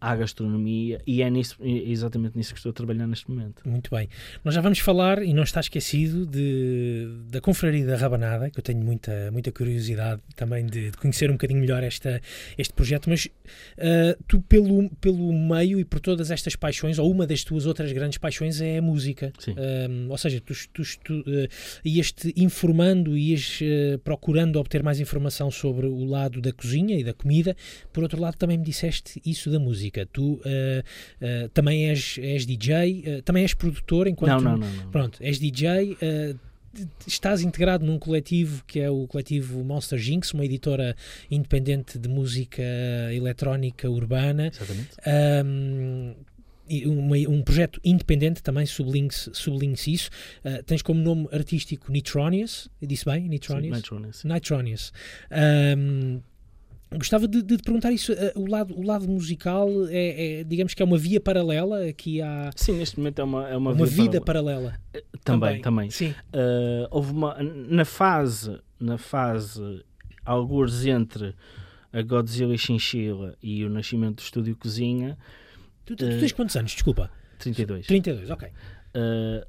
à 0.00 0.14
gastronomia 0.14 1.00
e 1.06 1.22
é, 1.22 1.30
nisso, 1.30 1.56
é 1.60 1.90
exatamente 1.90 2.36
nisso 2.36 2.52
que 2.52 2.58
estou 2.58 2.70
a 2.70 2.72
trabalhar 2.72 3.06
neste 3.06 3.28
momento. 3.30 3.68
Muito 3.68 3.90
bem. 3.90 4.08
Nós 4.44 4.54
já 4.54 4.60
vamos 4.60 4.78
falar, 4.78 5.22
e 5.22 5.32
não 5.34 5.42
está 5.42 5.60
esquecido, 5.60 6.26
de, 6.26 7.08
da 7.30 7.40
Confraria 7.40 7.84
da 7.84 7.96
Rabanada, 7.96 8.50
que 8.50 8.58
eu 8.58 8.62
tenho 8.62 8.80
muita, 8.84 9.30
muita 9.32 9.50
curiosidade 9.50 10.22
também 10.36 10.66
de, 10.66 10.90
de 10.90 10.96
conhecer 10.96 11.30
um 11.30 11.34
bocadinho 11.34 11.60
melhor 11.60 11.82
esta, 11.82 12.20
este 12.56 12.72
projeto, 12.72 13.10
mas 13.10 13.26
uh, 13.26 14.22
tu, 14.28 14.40
pelo, 14.42 14.88
pelo 15.00 15.32
meio 15.32 15.80
e 15.80 15.84
por 15.84 16.00
todas 16.00 16.30
estas 16.30 16.54
paixões, 16.54 16.98
ou 16.98 17.10
uma 17.10 17.26
das 17.26 17.42
tuas 17.42 17.66
outras 17.66 17.92
grandes 17.92 18.18
paixões 18.18 18.60
é 18.60 18.78
a 18.78 18.82
música. 18.82 19.32
Uh, 19.48 20.10
ou 20.10 20.18
seja, 20.18 20.40
tu, 20.40 20.54
tu, 20.72 20.82
tu 21.02 21.20
uh, 21.20 21.48
ias-te 21.84 22.32
informando, 22.36 23.16
ias 23.16 23.60
uh, 23.60 23.98
procurando 23.98 24.56
obter 24.56 24.82
mais 24.82 25.00
informação 25.00 25.50
sobre 25.50 25.86
o 25.86 26.04
lado 26.04 26.40
da 26.40 26.52
cozinha 26.52 26.98
e 26.98 27.02
da 27.02 27.12
comida, 27.12 27.56
por 27.92 28.02
outro 28.02 28.20
lado 28.20 28.36
também 28.36 28.56
me 28.56 28.64
disseste 28.64 29.20
isso 29.24 29.50
da 29.50 29.58
música 29.58 29.87
música. 29.88 30.06
Tu 30.06 30.22
uh, 30.22 30.38
uh, 30.40 31.48
também 31.50 31.88
és, 31.88 32.18
és 32.18 32.46
DJ, 32.46 33.04
uh, 33.06 33.22
também 33.22 33.42
és 33.42 33.54
produtor 33.54 34.06
enquanto. 34.06 34.42
Não, 34.42 34.56
não, 34.56 34.58
não. 34.58 34.72
não. 34.72 34.90
Pronto, 34.90 35.18
és 35.22 35.38
DJ. 35.38 35.96
Estás 37.06 37.40
integrado 37.40 37.84
num 37.84 37.98
coletivo 37.98 38.62
que 38.64 38.78
é 38.78 38.90
o 38.90 39.06
coletivo 39.08 39.64
Monster 39.64 39.98
Jinx, 39.98 40.32
uma 40.32 40.44
editora 40.44 40.94
independente 41.30 41.98
de 41.98 42.08
música 42.08 42.62
eletrónica 43.12 43.88
urbana. 43.90 44.52
Exatamente. 44.54 44.90
Um, 45.44 46.14
um, 46.70 47.32
um, 47.32 47.42
projeto 47.42 47.80
independente, 47.82 48.42
também 48.42 48.66
sublinhe-se 48.66 49.30
sublinhe 49.32 49.74
isso. 49.74 50.10
Uh, 50.44 50.62
tens 50.62 50.82
como 50.82 51.00
nome 51.00 51.26
artístico 51.32 51.90
Nitronius, 51.90 52.68
disse 52.80 53.06
bem? 53.06 53.26
Nitronius? 53.26 53.74
Sim, 53.74 53.82
Nitronius. 53.82 54.24
Nitronius. 54.24 54.92
Um, 55.76 56.20
Gostava 56.96 57.28
de, 57.28 57.42
de, 57.42 57.58
te 57.58 57.62
perguntar 57.62 57.92
isso. 57.92 58.12
Uh, 58.12 58.40
o, 58.40 58.46
lado, 58.46 58.74
o 58.74 58.82
lado 58.82 59.06
musical 59.06 59.68
é, 59.90 60.40
é, 60.40 60.44
digamos 60.44 60.72
que 60.72 60.82
é 60.82 60.84
uma 60.84 60.96
via 60.96 61.20
paralela 61.20 61.86
aqui 61.86 62.22
há. 62.22 62.50
Sim, 62.56 62.78
neste 62.78 62.98
momento 62.98 63.20
é 63.20 63.24
uma, 63.24 63.48
é 63.48 63.56
uma, 63.56 63.72
uma 63.72 63.86
vida 63.86 64.20
paralela. 64.20 64.78
paralela. 64.92 65.04
Uh, 65.14 65.18
também, 65.22 65.60
também. 65.60 65.90
Sim. 65.90 66.14
Uh, 66.32 66.88
houve 66.90 67.12
uma. 67.12 67.36
Na 67.42 67.84
fase. 67.84 68.58
Na 68.80 68.96
fase. 68.96 69.84
Alguns 70.24 70.84
entre 70.86 71.34
a 71.92 72.02
Godzilla 72.02 72.54
e 72.54 72.58
Chinchilla 72.58 73.34
e 73.42 73.64
o 73.64 73.70
nascimento 73.70 74.16
do 74.16 74.22
estúdio 74.22 74.56
Cozinha. 74.56 75.16
Tu, 75.84 75.96
tu, 75.96 76.08
tu 76.08 76.18
tens 76.18 76.32
quantos 76.32 76.56
anos? 76.56 76.72
Desculpa. 76.72 77.10
32. 77.38 77.86
32, 77.86 78.30
ok. 78.30 78.48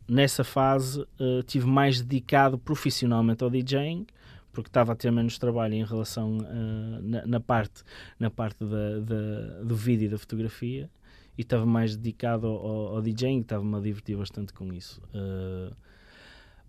nessa 0.07 0.43
fase, 0.43 1.05
tive 1.47 1.65
mais 1.65 2.01
dedicado 2.01 2.57
profissionalmente 2.57 3.43
ao 3.43 3.49
DJing 3.49 4.05
porque 4.51 4.69
estava 4.69 4.93
a 4.93 4.95
ter 4.95 5.11
menos 5.11 5.37
trabalho 5.37 5.73
em 5.73 5.83
relação 5.83 6.37
uh, 6.37 7.01
na, 7.01 7.25
na, 7.25 7.39
parte, 7.39 7.83
na 8.19 8.29
parte 8.29 8.63
da, 8.65 8.99
da, 8.99 9.63
do 9.63 9.75
vídeo 9.75 10.05
e 10.05 10.09
da 10.09 10.17
fotografia 10.17 10.89
e 11.37 11.41
estava 11.41 11.65
mais 11.65 11.95
dedicado 11.95 12.47
ao, 12.47 12.95
ao 12.95 13.01
DJing, 13.01 13.41
estava-me 13.41 13.75
a 13.75 13.79
divertir 13.79 14.17
bastante 14.17 14.51
com 14.53 14.73
isso. 14.73 15.01
Uh, 15.13 15.73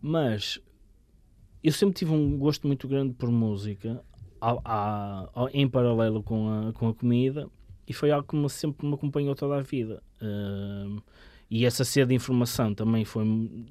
mas 0.00 0.60
eu 1.62 1.72
sempre 1.72 1.96
tive 1.96 2.12
um 2.12 2.38
gosto 2.38 2.66
muito 2.66 2.86
grande 2.86 3.12
por 3.14 3.30
música, 3.30 4.02
em 5.52 5.68
paralelo 5.68 6.22
com 6.22 6.48
a, 6.48 6.72
com 6.72 6.88
a 6.88 6.94
comida, 6.94 7.48
e 7.86 7.92
foi 7.92 8.10
algo 8.10 8.26
que 8.26 8.36
me, 8.36 8.48
sempre 8.48 8.86
me 8.86 8.94
acompanhou 8.94 9.34
toda 9.34 9.56
a 9.56 9.60
vida. 9.60 10.02
Uh, 10.22 11.02
e 11.50 11.66
essa 11.66 11.84
sede 11.84 12.10
de 12.10 12.14
informação 12.14 12.72
também 12.72 13.04
foi 13.04 13.24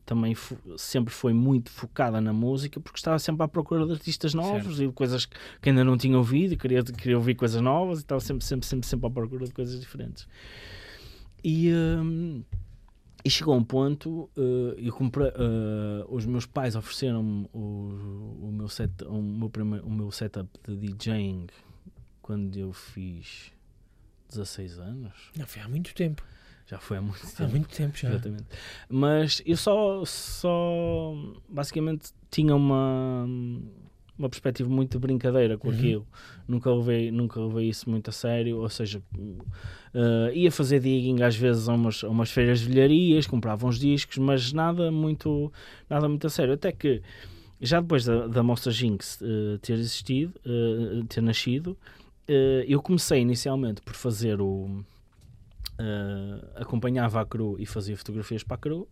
também 0.05 0.35
sempre 0.77 1.13
foi 1.13 1.31
muito 1.31 1.71
focada 1.71 2.19
na 2.19 2.33
música 2.33 2.77
porque 2.77 2.99
estava 2.99 3.17
sempre 3.17 3.41
à 3.41 3.47
procura 3.47 3.85
de 3.85 3.93
artistas 3.93 4.33
novos 4.33 4.75
certo. 4.75 4.83
e 4.83 4.87
de 4.87 4.93
coisas 4.93 5.25
que 5.25 5.69
ainda 5.69 5.81
não 5.85 5.97
tinha 5.97 6.17
ouvido 6.17 6.53
e 6.53 6.57
queria, 6.57 6.83
queria 6.83 7.15
ouvir 7.15 7.35
coisas 7.35 7.61
novas 7.61 7.99
e 7.99 8.01
estava 8.01 8.19
sempre, 8.19 8.43
sempre, 8.43 8.67
sempre, 8.67 8.85
sempre 8.85 9.07
à 9.07 9.09
procura 9.09 9.45
de 9.45 9.53
coisas 9.53 9.79
diferentes. 9.79 10.27
E, 11.41 11.71
um, 11.73 12.43
e 13.23 13.29
chegou 13.29 13.55
um 13.55 13.63
ponto 13.63 14.29
uh, 14.35 14.75
eu 14.77 14.91
comprei, 14.91 15.29
uh, 15.29 16.13
os 16.13 16.25
meus 16.25 16.45
pais 16.45 16.75
ofereceram-me 16.75 17.47
o, 17.53 18.39
o, 18.41 18.51
meu 18.51 18.67
set, 18.67 18.91
o, 19.05 19.21
meu 19.21 19.49
primeiro, 19.49 19.87
o 19.87 19.89
meu 19.89 20.11
setup 20.11 20.49
de 20.67 20.75
DJing 20.75 21.47
quando 22.21 22.57
eu 22.57 22.73
fiz 22.73 23.53
16 24.27 24.79
anos. 24.79 25.31
Não 25.37 25.47
foi 25.47 25.61
há 25.61 25.69
muito 25.69 25.95
tempo 25.95 26.21
já 26.69 26.77
foi 26.77 26.97
há 26.97 27.01
muito 27.01 27.19
tempo. 27.19 27.43
Há 27.43 27.47
muito 27.47 27.67
tempo 27.69 27.97
já. 27.97 28.09
Exatamente. 28.09 28.45
Mas 28.87 29.41
eu 29.43 29.57
só, 29.57 30.05
só 30.05 31.15
basicamente 31.49 32.11
tinha 32.29 32.55
uma, 32.55 33.25
uma 34.17 34.29
perspectiva 34.29 34.69
muito 34.69 34.91
de 34.91 34.99
brincadeira 34.99 35.57
com 35.57 35.69
uhum. 35.69 35.73
aquilo. 35.73 36.07
Nunca 36.47 36.71
levei, 36.71 37.11
nunca 37.11 37.39
levei 37.39 37.69
isso 37.69 37.89
muito 37.89 38.11
a 38.11 38.13
sério. 38.13 38.57
Ou 38.57 38.69
seja, 38.69 39.01
uh, 39.17 40.31
ia 40.31 40.51
fazer 40.51 40.79
digging 40.79 41.23
às 41.23 41.35
vezes 41.35 41.67
a 41.67 41.73
umas, 41.73 42.03
a 42.03 42.09
umas 42.09 42.29
feiras 42.29 42.59
de 42.59 42.67
velharias, 42.67 43.25
comprava 43.25 43.65
uns 43.65 43.79
discos, 43.79 44.19
mas 44.19 44.53
nada 44.53 44.91
muito, 44.91 45.51
nada 45.89 46.07
muito 46.07 46.27
a 46.27 46.29
sério. 46.29 46.53
Até 46.53 46.71
que 46.71 47.01
já 47.59 47.81
depois 47.81 48.05
da, 48.05 48.27
da 48.27 48.43
Monster 48.43 48.71
Jinx 48.71 49.19
uh, 49.21 49.57
ter 49.57 49.73
existido, 49.73 50.39
uh, 50.45 51.03
ter 51.05 51.21
nascido, 51.21 51.75
eu 52.67 52.79
comecei 52.79 53.21
inicialmente 53.21 53.81
por 53.81 53.95
fazer 53.95 54.39
o 54.39 54.83
uh, 55.79 56.61
acompanhava 56.61 57.21
a 57.21 57.25
Cru 57.25 57.55
e 57.59 57.65
fazia 57.65 57.97
fotografias 57.97 58.43
para 58.43 58.55
a 58.55 58.57
Cru. 58.57 58.87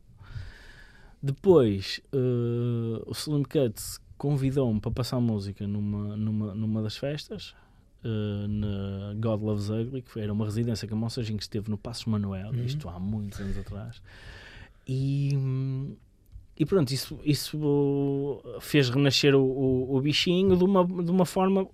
Depois, 1.21 1.99
uh, 2.13 3.03
o 3.05 3.11
Slim 3.11 3.43
Cuts 3.43 3.99
convidou-me 4.17 4.79
para 4.79 4.91
passar 4.91 5.19
música 5.19 5.67
numa, 5.67 6.15
numa, 6.15 6.55
numa 6.55 6.81
das 6.81 6.97
festas, 6.97 7.55
uh, 8.03 8.47
na 8.47 9.13
God 9.15 9.41
Loves 9.41 9.69
Ugly, 9.69 10.01
que 10.01 10.19
era 10.19 10.31
uma 10.31 10.45
residência 10.45 10.87
que 10.87 10.93
a 10.93 10.97
Monster 10.97 11.23
Jinx 11.23 11.45
esteve 11.45 11.69
no 11.69 11.77
Passos 11.77 12.05
Manuel, 12.05 12.51
uhum. 12.51 12.63
isto 12.63 12.87
há 12.89 12.99
muitos 12.99 13.39
anos 13.39 13.57
atrás. 13.57 14.01
E, 14.87 15.37
e 16.57 16.65
pronto, 16.65 16.91
isso, 16.91 17.19
isso 17.23 18.41
fez 18.61 18.89
renascer 18.89 19.35
o, 19.35 19.41
o, 19.41 19.95
o, 19.97 20.01
bichinho 20.01 20.55
de 20.55 20.63
uma, 20.63 20.85
de 20.85 21.11
uma 21.11 21.25
forma 21.25 21.67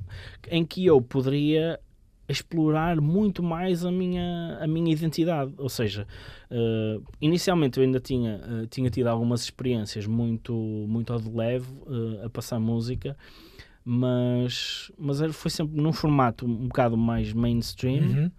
em 0.49 0.65
que 0.65 0.85
eu 0.85 0.99
poderia 1.01 1.79
explorar 2.27 3.01
muito 3.01 3.43
mais 3.43 3.85
a 3.85 3.91
minha, 3.91 4.57
a 4.61 4.67
minha 4.67 4.91
identidade. 4.91 5.53
Ou 5.57 5.69
seja, 5.69 6.07
uh, 6.49 7.03
inicialmente 7.19 7.77
eu 7.77 7.83
ainda 7.83 7.99
tinha, 7.99 8.37
uh, 8.37 8.67
tinha 8.67 8.89
tido 8.89 9.07
algumas 9.07 9.43
experiências 9.43 10.05
muito, 10.05 10.53
muito 10.53 11.11
ao 11.11 11.19
de 11.19 11.29
leve 11.29 11.67
uh, 11.85 12.25
a 12.25 12.29
passar 12.29 12.59
música, 12.59 13.17
mas, 13.83 14.91
mas 14.97 15.19
foi 15.35 15.51
sempre 15.51 15.79
num 15.81 15.91
formato 15.91 16.45
um 16.45 16.67
bocado 16.67 16.97
mais 16.97 17.33
mainstream. 17.33 18.03
Uhum. 18.03 18.31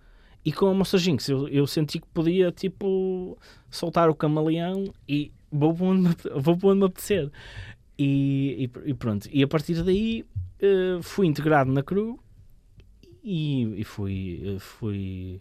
E 0.45 0.53
com 0.53 0.67
a 0.67 0.75
Monster 0.75 1.01
Jinx 1.01 1.29
eu, 1.29 1.49
eu 1.49 1.67
senti 1.67 1.99
que 1.99 2.07
podia 2.09 2.53
tipo 2.53 3.39
soltar 3.71 4.11
o 4.11 4.15
camaleão 4.15 4.93
e 5.09 5.33
vou 5.51 5.75
para 5.75 5.87
onde 5.87 6.09
me, 6.09 6.15
vou 6.37 6.57
para 6.57 6.69
onde 6.71 6.81
me 6.81 6.87
apetecer. 6.87 7.31
E, 7.99 8.69
e, 8.85 8.91
e 8.91 8.95
pronto, 8.95 9.29
e 9.33 9.43
a 9.43 9.47
partir 9.47 9.83
daí 9.83 10.25
fui 11.03 11.27
integrado 11.27 11.71
na 11.71 11.83
crew 11.83 12.19
e, 13.25 13.81
e 13.81 13.85
fui, 13.85 14.57
fui 14.59 15.41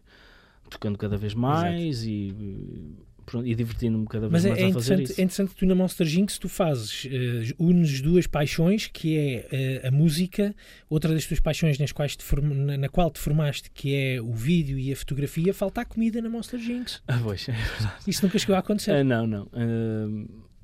tocando 0.69 0.97
cada 0.97 1.17
vez 1.17 1.33
mais 1.33 2.03
Exato. 2.03 2.09
e 2.09 2.95
e 3.43 3.55
divertindo-me 3.55 4.05
cada 4.05 4.27
vez 4.27 4.31
Mas 4.31 4.45
é, 4.45 4.49
mais 4.49 4.61
é 4.61 4.65
a 4.67 4.73
fazer 4.73 4.99
isso. 5.01 5.13
É 5.13 5.23
interessante 5.23 5.49
que 5.49 5.55
tu 5.55 5.65
na 5.65 5.75
Monster 5.75 6.05
Jinx 6.05 6.37
tu 6.37 6.49
fazes, 6.49 7.05
uh, 7.05 7.55
unes 7.57 8.01
duas 8.01 8.27
paixões, 8.27 8.87
que 8.87 9.17
é 9.17 9.81
uh, 9.83 9.87
a 9.87 9.91
música, 9.91 10.53
outra 10.89 11.13
das 11.13 11.25
tuas 11.25 11.39
paixões 11.39 11.79
nas 11.79 11.91
quais 11.91 12.15
form, 12.19 12.53
na, 12.53 12.77
na, 12.77 12.89
qual 12.89 13.09
te 13.09 13.19
formaste, 13.19 13.71
que 13.71 13.95
é 13.95 14.21
o 14.21 14.33
vídeo 14.33 14.77
e 14.77 14.91
a 14.91 14.95
fotografia, 14.95 15.53
falta 15.53 15.81
a 15.81 15.85
comida 15.85 16.21
na 16.21 16.29
Monster 16.29 16.59
Jinx. 16.59 17.01
Ah, 17.13 17.19
pois, 17.23 17.47
é 17.47 17.51
verdade. 17.51 17.93
Isso 18.07 18.25
nunca 18.25 18.39
chegou 18.39 18.55
a 18.55 18.59
acontecer. 18.59 18.91
Uh, 18.91 19.03
não, 19.03 19.27
não. 19.27 19.47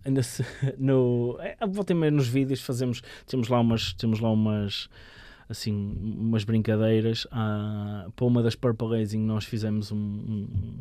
ainda 0.03 0.23
se, 0.23 0.43
no, 0.77 1.37
é, 1.41 1.55
voltem 1.67 1.95
meio 1.95 2.11
nos 2.11 2.27
vídeos, 2.27 2.61
fazemos, 2.61 3.01
temos 3.27 3.47
lá 3.47 3.59
umas, 3.59 3.93
temos 3.93 4.19
lá 4.19 4.31
umas 4.31 4.89
assim 5.49 5.73
umas 5.99 6.43
brincadeiras 6.43 7.27
ah, 7.31 8.07
para 8.15 8.25
uma 8.25 8.43
das 8.43 8.55
Purple 8.55 8.99
Racing 8.99 9.19
nós 9.19 9.43
fizemos 9.43 9.91
um, 9.91 9.97
um 9.97 10.79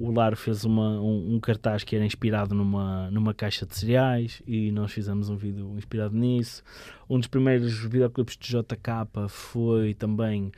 o 0.00 0.10
Lar 0.10 0.34
fez 0.34 0.64
uma, 0.64 0.98
um, 0.98 1.34
um, 1.34 1.40
cartaz 1.40 1.84
que 1.84 1.94
era 1.94 2.06
inspirado 2.06 2.54
numa, 2.54 3.10
numa 3.10 3.34
caixa 3.34 3.66
de 3.66 3.76
cereais 3.76 4.42
e 4.46 4.72
nós 4.72 4.90
fizemos 4.90 5.28
um 5.28 5.36
vídeo 5.36 5.76
inspirado 5.76 6.16
nisso. 6.16 6.62
Um 7.08 7.18
dos 7.18 7.28
primeiros 7.28 7.78
videoclipes 7.78 8.38
de 8.38 8.48
JK 8.48 9.28
foi 9.28 9.92
também 9.92 10.50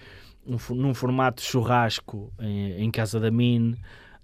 um, 0.46 0.56
num 0.76 0.94
formato 0.94 1.42
churrasco 1.42 2.32
em, 2.38 2.84
em 2.84 2.90
casa 2.92 3.18
da 3.18 3.32
Min. 3.32 3.72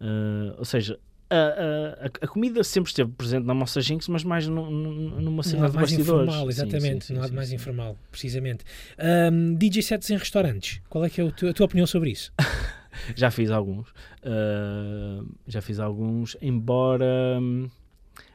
Uh, 0.01 0.55
ou 0.57 0.65
seja, 0.65 1.01
a, 1.31 2.07
a, 2.07 2.25
a, 2.25 2.29
comida 2.29 2.65
sempre 2.65 2.89
esteve 2.91 3.11
presente 3.13 3.45
na 3.45 3.53
nossa 3.53 3.81
Jinx, 3.81 4.09
mas 4.09 4.25
mais 4.25 4.47
no, 4.49 4.71
no, 4.71 5.21
numa 5.21 5.43
cena 5.43 5.69
de 5.69 5.77
mais 5.77 5.91
bastidores. 5.91 6.29
informal, 6.29 6.49
exatamente, 6.49 7.05
sim, 7.07 7.15
sim, 7.15 7.23
sim, 7.23 7.35
mais 7.35 7.53
informal, 7.53 7.99
precisamente. 8.11 8.65
Um, 8.99 9.55
DJ 9.55 9.83
sets 9.83 10.11
em 10.11 10.17
restaurantes, 10.17 10.81
qual 10.89 11.05
é, 11.05 11.11
que 11.11 11.21
é 11.21 11.27
a 11.27 11.31
tua, 11.31 11.51
a 11.51 11.53
tua 11.53 11.67
opinião 11.67 11.87
sobre 11.87 12.11
isso? 12.11 12.33
já 13.15 13.31
fiz 13.31 13.51
alguns. 13.51 13.89
Uh, 14.23 15.27
já 15.47 15.61
fiz 15.61 15.79
alguns, 15.79 16.37
embora. 16.41 17.39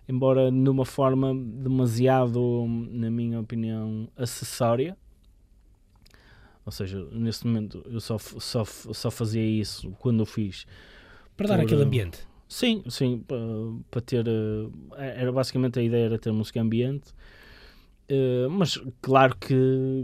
Embora 0.08 0.52
numa 0.52 0.86
forma 0.86 1.34
demasiado, 1.34 2.66
na 2.92 3.10
minha 3.10 3.40
opinião, 3.40 4.10
acessória. 4.18 4.98
Ou 6.66 6.72
seja, 6.72 7.08
nesse 7.12 7.48
momento 7.48 7.82
eu 7.90 8.02
só, 8.02 8.18
só, 8.18 8.66
só 8.66 9.10
fazia 9.10 9.46
isso 9.46 9.92
quando 10.00 10.22
eu 10.22 10.26
fiz. 10.26 10.66
Para 11.38 11.48
dar 11.48 11.56
por, 11.56 11.64
aquele 11.64 11.84
ambiente. 11.84 12.20
Sim, 12.54 12.84
sim, 12.88 13.24
para, 13.90 14.02
ter. 14.02 14.26
Era 14.98 15.32
basicamente 15.32 15.80
a 15.80 15.84
ideia 15.84 16.06
era 16.06 16.20
ter 16.20 16.32
música 16.32 16.62
ambiente 16.62 17.14
Uh, 18.12 18.50
mas 18.50 18.78
claro 19.02 19.34
que 19.38 19.56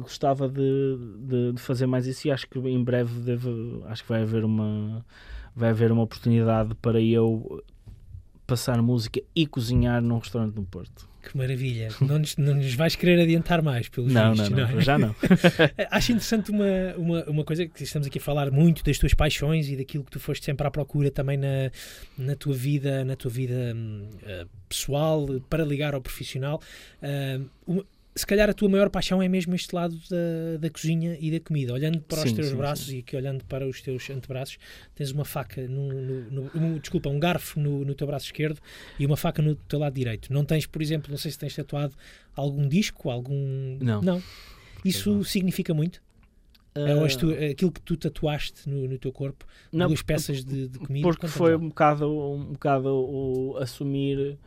gostava 0.01 0.47
de, 0.47 0.97
de, 1.19 1.51
de, 1.51 1.61
fazer 1.61 1.85
mais 1.85 2.07
isso 2.07 2.27
e 2.27 2.31
acho 2.31 2.47
que 2.47 2.57
em 2.57 2.81
breve 2.81 3.19
deve, 3.19 3.49
acho 3.87 4.03
que 4.03 4.09
vai 4.09 4.21
haver 4.21 4.45
uma 4.45 5.05
vai 5.53 5.71
haver 5.71 5.91
uma 5.91 6.03
oportunidade 6.03 6.73
para 6.75 7.01
eu 7.01 7.61
passar 8.47 8.81
música 8.81 9.21
e 9.35 9.45
cozinhar 9.45 10.01
num 10.01 10.17
restaurante 10.17 10.55
no 10.55 10.63
Porto. 10.63 11.08
Que 11.21 11.37
maravilha! 11.37 11.89
Não 11.99 12.17
nos, 12.19 12.37
não 12.37 12.55
nos 12.55 12.73
vais 12.73 12.95
querer 12.95 13.21
adiantar 13.21 13.61
mais, 13.61 13.89
pelos 13.89 14.11
não, 14.11 14.31
vistos, 14.31 14.49
não, 14.49 14.57
não, 14.57 14.71
não, 14.71 14.79
é? 14.79 14.81
já 14.81 14.97
não. 14.97 15.15
Acho 15.91 16.11
interessante 16.13 16.49
uma, 16.49 16.65
uma, 16.97 17.23
uma 17.25 17.43
coisa 17.43 17.67
que 17.67 17.83
estamos 17.83 18.07
aqui 18.07 18.19
a 18.19 18.21
falar 18.21 18.49
muito 18.51 18.83
das 18.83 18.97
tuas 18.97 19.13
paixões 19.13 19.67
e 19.69 19.75
daquilo 19.75 20.03
que 20.03 20.11
tu 20.11 20.19
foste 20.19 20.45
sempre 20.45 20.65
à 20.65 20.71
procura 20.71 21.11
também 21.11 21.37
na, 21.37 21.71
na 22.17 22.35
tua 22.35 22.53
vida, 22.53 23.03
na 23.03 23.15
tua 23.15 23.29
vida 23.29 23.75
uh, 23.75 24.49
pessoal, 24.67 25.27
para 25.49 25.65
ligar 25.65 25.93
ao 25.93 26.01
profissional. 26.01 26.61
Uh, 27.03 27.45
uma, 27.67 27.85
se 28.19 28.27
calhar 28.27 28.49
a 28.49 28.53
tua 28.53 28.67
maior 28.67 28.89
paixão 28.89 29.21
é 29.21 29.29
mesmo 29.29 29.55
este 29.55 29.73
lado 29.73 29.97
da, 30.09 30.57
da 30.59 30.69
cozinha 30.69 31.17
e 31.21 31.31
da 31.31 31.39
comida. 31.39 31.73
Olhando 31.73 32.01
para 32.01 32.21
sim, 32.21 32.27
os 32.27 32.33
teus 32.33 32.47
sim, 32.49 32.55
braços 32.55 32.87
sim. 32.87 32.97
e 32.97 33.01
que 33.01 33.15
olhando 33.15 33.45
para 33.45 33.65
os 33.65 33.81
teus 33.81 34.09
antebraços, 34.09 34.57
tens 34.93 35.11
uma 35.11 35.23
faca, 35.23 35.65
no, 35.67 35.87
no, 35.89 36.51
no, 36.53 36.79
desculpa, 36.79 37.07
um 37.07 37.17
garfo 37.17 37.59
no, 37.61 37.85
no 37.85 37.95
teu 37.95 38.05
braço 38.05 38.25
esquerdo 38.25 38.59
e 38.99 39.05
uma 39.05 39.15
faca 39.15 39.41
no 39.41 39.55
teu 39.55 39.79
lado 39.79 39.93
direito. 39.93 40.33
Não 40.33 40.43
tens, 40.43 40.65
por 40.65 40.81
exemplo, 40.81 41.09
não 41.09 41.17
sei 41.17 41.31
se 41.31 41.39
tens 41.39 41.55
tatuado 41.55 41.95
algum 42.35 42.67
disco, 42.67 43.09
algum. 43.09 43.77
Não. 43.81 44.01
Não. 44.01 44.23
Isso 44.83 45.13
não. 45.13 45.23
significa 45.23 45.73
muito? 45.73 46.01
Uh... 46.75 47.17
Tu, 47.17 47.31
aquilo 47.51 47.71
que 47.71 47.81
tu 47.81 47.95
tatuaste 47.95 48.69
no, 48.69 48.85
no 48.85 48.97
teu 48.97 49.13
corpo, 49.13 49.45
não, 49.71 49.87
duas 49.87 50.01
peças 50.01 50.43
de, 50.43 50.67
de 50.67 50.77
comida? 50.77 51.07
Porque 51.07 51.27
foi 51.27 51.55
um 51.55 51.69
bocado, 51.69 52.05
um 52.09 52.51
bocado 52.51 52.89
o 52.89 53.57
assumir 53.57 54.37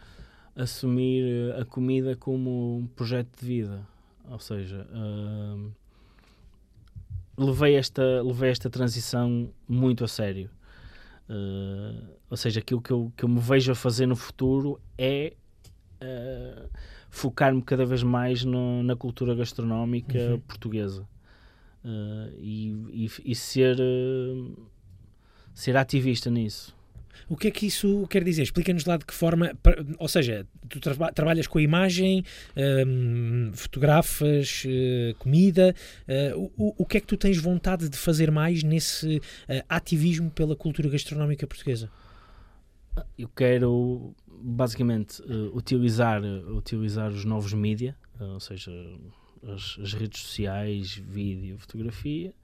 assumir 0.54 1.24
eh, 1.24 1.60
a 1.60 1.64
comida 1.64 2.14
como 2.16 2.78
um 2.78 2.86
projeto 2.86 3.40
de 3.40 3.46
vida. 3.46 3.86
Ou 4.30 4.38
seja, 4.38 4.86
uh, 4.92 5.72
levei, 7.36 7.74
esta, 7.74 8.22
levei 8.22 8.50
esta 8.50 8.70
transição 8.70 9.52
muito 9.68 10.04
a 10.04 10.08
sério. 10.08 10.48
Uh, 11.28 12.08
ou 12.30 12.36
seja, 12.36 12.60
aquilo 12.60 12.80
que 12.80 12.90
eu, 12.90 13.12
que 13.16 13.24
eu 13.24 13.28
me 13.28 13.40
vejo 13.40 13.72
a 13.72 13.74
fazer 13.74 14.06
no 14.06 14.16
futuro 14.16 14.80
é 14.96 15.34
uh, 16.02 16.68
focar-me 17.10 17.62
cada 17.62 17.84
vez 17.84 18.02
mais 18.02 18.44
no, 18.44 18.82
na 18.82 18.94
cultura 18.96 19.34
gastronómica 19.34 20.18
uhum. 20.18 20.40
portuguesa 20.40 21.06
e, 22.38 22.70
e, 22.92 23.10
e, 23.24 23.34
ser, 23.34 23.76
ser 25.52 25.76
ativista 25.76 26.30
nisso. 26.30 26.74
O 27.28 27.36
que 27.36 27.48
é 27.48 27.50
que 27.50 27.66
isso 27.66 28.06
quer 28.08 28.22
dizer? 28.24 28.42
Explica-nos 28.42 28.84
lá 28.84 28.96
de 28.96 29.04
que 29.04 29.14
forma, 29.14 29.52
ou 29.98 30.08
seja, 30.08 30.46
tu 30.68 30.80
tra 30.80 31.12
trabalhas 31.12 31.46
com 31.46 31.58
a 31.58 31.62
imagem, 31.62 32.24
um, 32.86 33.50
fotografas, 33.54 34.64
uh, 34.64 35.14
comida, 35.18 35.74
uh, 36.36 36.52
o, 36.56 36.82
o 36.82 36.86
que 36.86 36.98
é 36.98 37.00
que 37.00 37.06
tu 37.06 37.16
tens 37.16 37.38
vontade 37.38 37.88
de 37.88 37.96
fazer 37.96 38.30
mais 38.30 38.62
nesse 38.62 39.16
uh, 39.16 39.64
ativismo 39.68 40.30
pela 40.30 40.56
cultura 40.56 40.88
gastronómica 40.88 41.46
portuguesa? 41.46 41.90
Eu 43.18 43.28
quero 43.28 44.14
basicamente 44.28 45.22
utilizar, 45.54 46.22
utilizar 46.22 47.10
os 47.10 47.24
novos 47.24 47.54
mídia, 47.54 47.96
ou 48.20 48.38
seja, 48.40 48.70
as, 49.44 49.78
as 49.82 49.94
redes 49.94 50.20
sociais, 50.20 51.00
vídeo, 51.08 51.56
fotografia, 51.56 52.34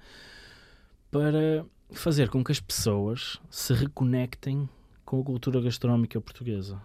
para 1.11 1.67
fazer 1.91 2.29
com 2.29 2.45
que 2.45 2.53
as 2.53 2.61
pessoas 2.61 3.41
se 3.51 3.73
reconectem 3.73 4.69
com 5.05 5.21
a 5.21 5.25
cultura 5.25 5.61
gastronómica 5.61 6.21
portuguesa. 6.21 6.81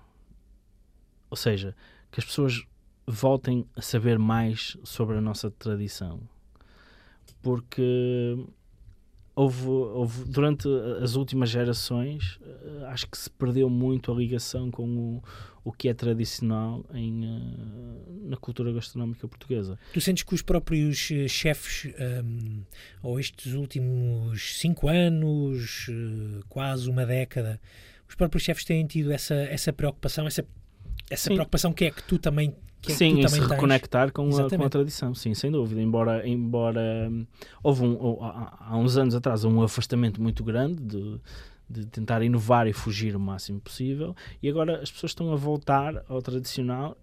Ou 1.30 1.38
seja, 1.38 1.76
que 2.12 2.20
as 2.20 2.26
pessoas 2.26 2.64
voltem 3.06 3.68
a 3.76 3.82
saber 3.82 4.18
mais 4.18 4.78
sobre 4.84 5.18
a 5.18 5.22
nossa 5.22 5.51
tradição. 5.51 6.22
Porque 7.41 8.38
houve, 9.36 9.67
houve 9.67 10.25
durante 10.25 10.67
as 11.01 11.15
últimas 11.15 11.49
gerações, 11.49 12.39
eh, 12.41 12.86
acho 12.88 13.07
que 13.07 13.17
se 13.17 13.29
perdeu 13.29 13.69
muito 13.69 14.11
a 14.11 14.15
ligação 14.15 14.69
com 14.69 14.86
o, 14.86 15.23
o 15.63 15.71
que 15.71 15.89
é 15.89 15.93
tradicional 15.93 16.86
em, 16.93 17.25
uh, 17.25 18.29
na 18.29 18.38
cultura 18.38 18.71
gastronómica 18.71 19.27
portuguesa. 19.27 19.79
Tu 19.93 20.01
sentes 20.01 20.23
que 20.23 20.36
os 20.36 20.41
próprios 20.41 21.09
uh, 21.09 21.27
chefes, 21.27 21.86
um, 21.86 22.03
ehm, 22.03 22.61
ou 23.01 23.19
estes 23.19 23.53
últimos 23.53 24.59
cinco 24.59 24.88
anos, 24.88 25.88
quase 26.49 26.89
uma 26.89 27.05
década, 27.05 27.59
os 28.07 28.15
próprios 28.15 28.43
chefes 28.43 28.63
têm 28.63 28.86
tido 28.86 29.11
essa, 29.11 29.34
essa 29.34 29.73
preocupação, 29.73 30.27
essa, 30.27 30.45
essa 31.09 31.29
preocupação 31.29 31.73
que 31.73 31.85
é 31.85 31.91
que 31.91 32.03
tu 32.03 32.17
também 32.17 32.55
que 32.81 32.91
é 32.91 32.95
sim, 32.95 33.21
em 33.21 33.27
se 33.27 33.39
reconectar 33.39 34.11
com 34.11 34.27
a, 34.27 34.49
com 34.49 34.63
a, 34.63 34.69
tradição, 34.69 35.15
sim, 35.15 35.33
sem 35.33 35.49
dúvida. 35.49 35.81
Embora, 35.81 36.27
embora 36.27 37.07
hum, 37.09 37.25
houve 37.63 37.85
um, 37.85 38.21
há, 38.21 38.77
uns 38.77 38.97
anos 38.97 39.15
atrás 39.15 39.45
um 39.45 39.61
afastamento 39.61 40.21
muito 40.21 40.43
grande 40.43 40.83
de, 40.83 41.19
de 41.69 41.85
tentar 41.85 42.21
inovar 42.21 42.67
e 42.67 42.73
fugir 42.73 43.15
o 43.15 43.19
máximo 43.19 43.61
possível, 43.61 44.13
e 44.41 44.49
agora 44.49 44.81
as 44.81 44.91
pessoas 44.91 45.11
estão 45.11 45.31
a 45.31 45.35
voltar 45.37 46.03
ao 46.09 46.21
tradicional 46.21 46.97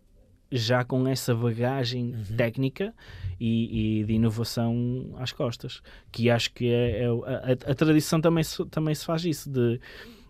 já 0.53 0.85
com 0.85 1.07
essa 1.07 1.35
bagagem 1.35 2.13
uhum. 2.13 2.37
técnica 2.37 2.93
e, 3.39 4.01
e, 4.01 4.05
de 4.05 4.13
inovação 4.15 5.15
às 5.17 5.33
costas, 5.33 5.81
que 6.11 6.29
acho 6.29 6.53
que 6.53 6.69
é, 6.69 7.05
é 7.05 7.07
a, 7.07 7.71
a, 7.71 7.75
tradição 7.75 8.21
também 8.21 8.43
se, 8.43 8.65
também 8.67 8.95
se 8.95 9.05
faz 9.05 9.25
isso, 9.25 9.49
de, 9.49 9.81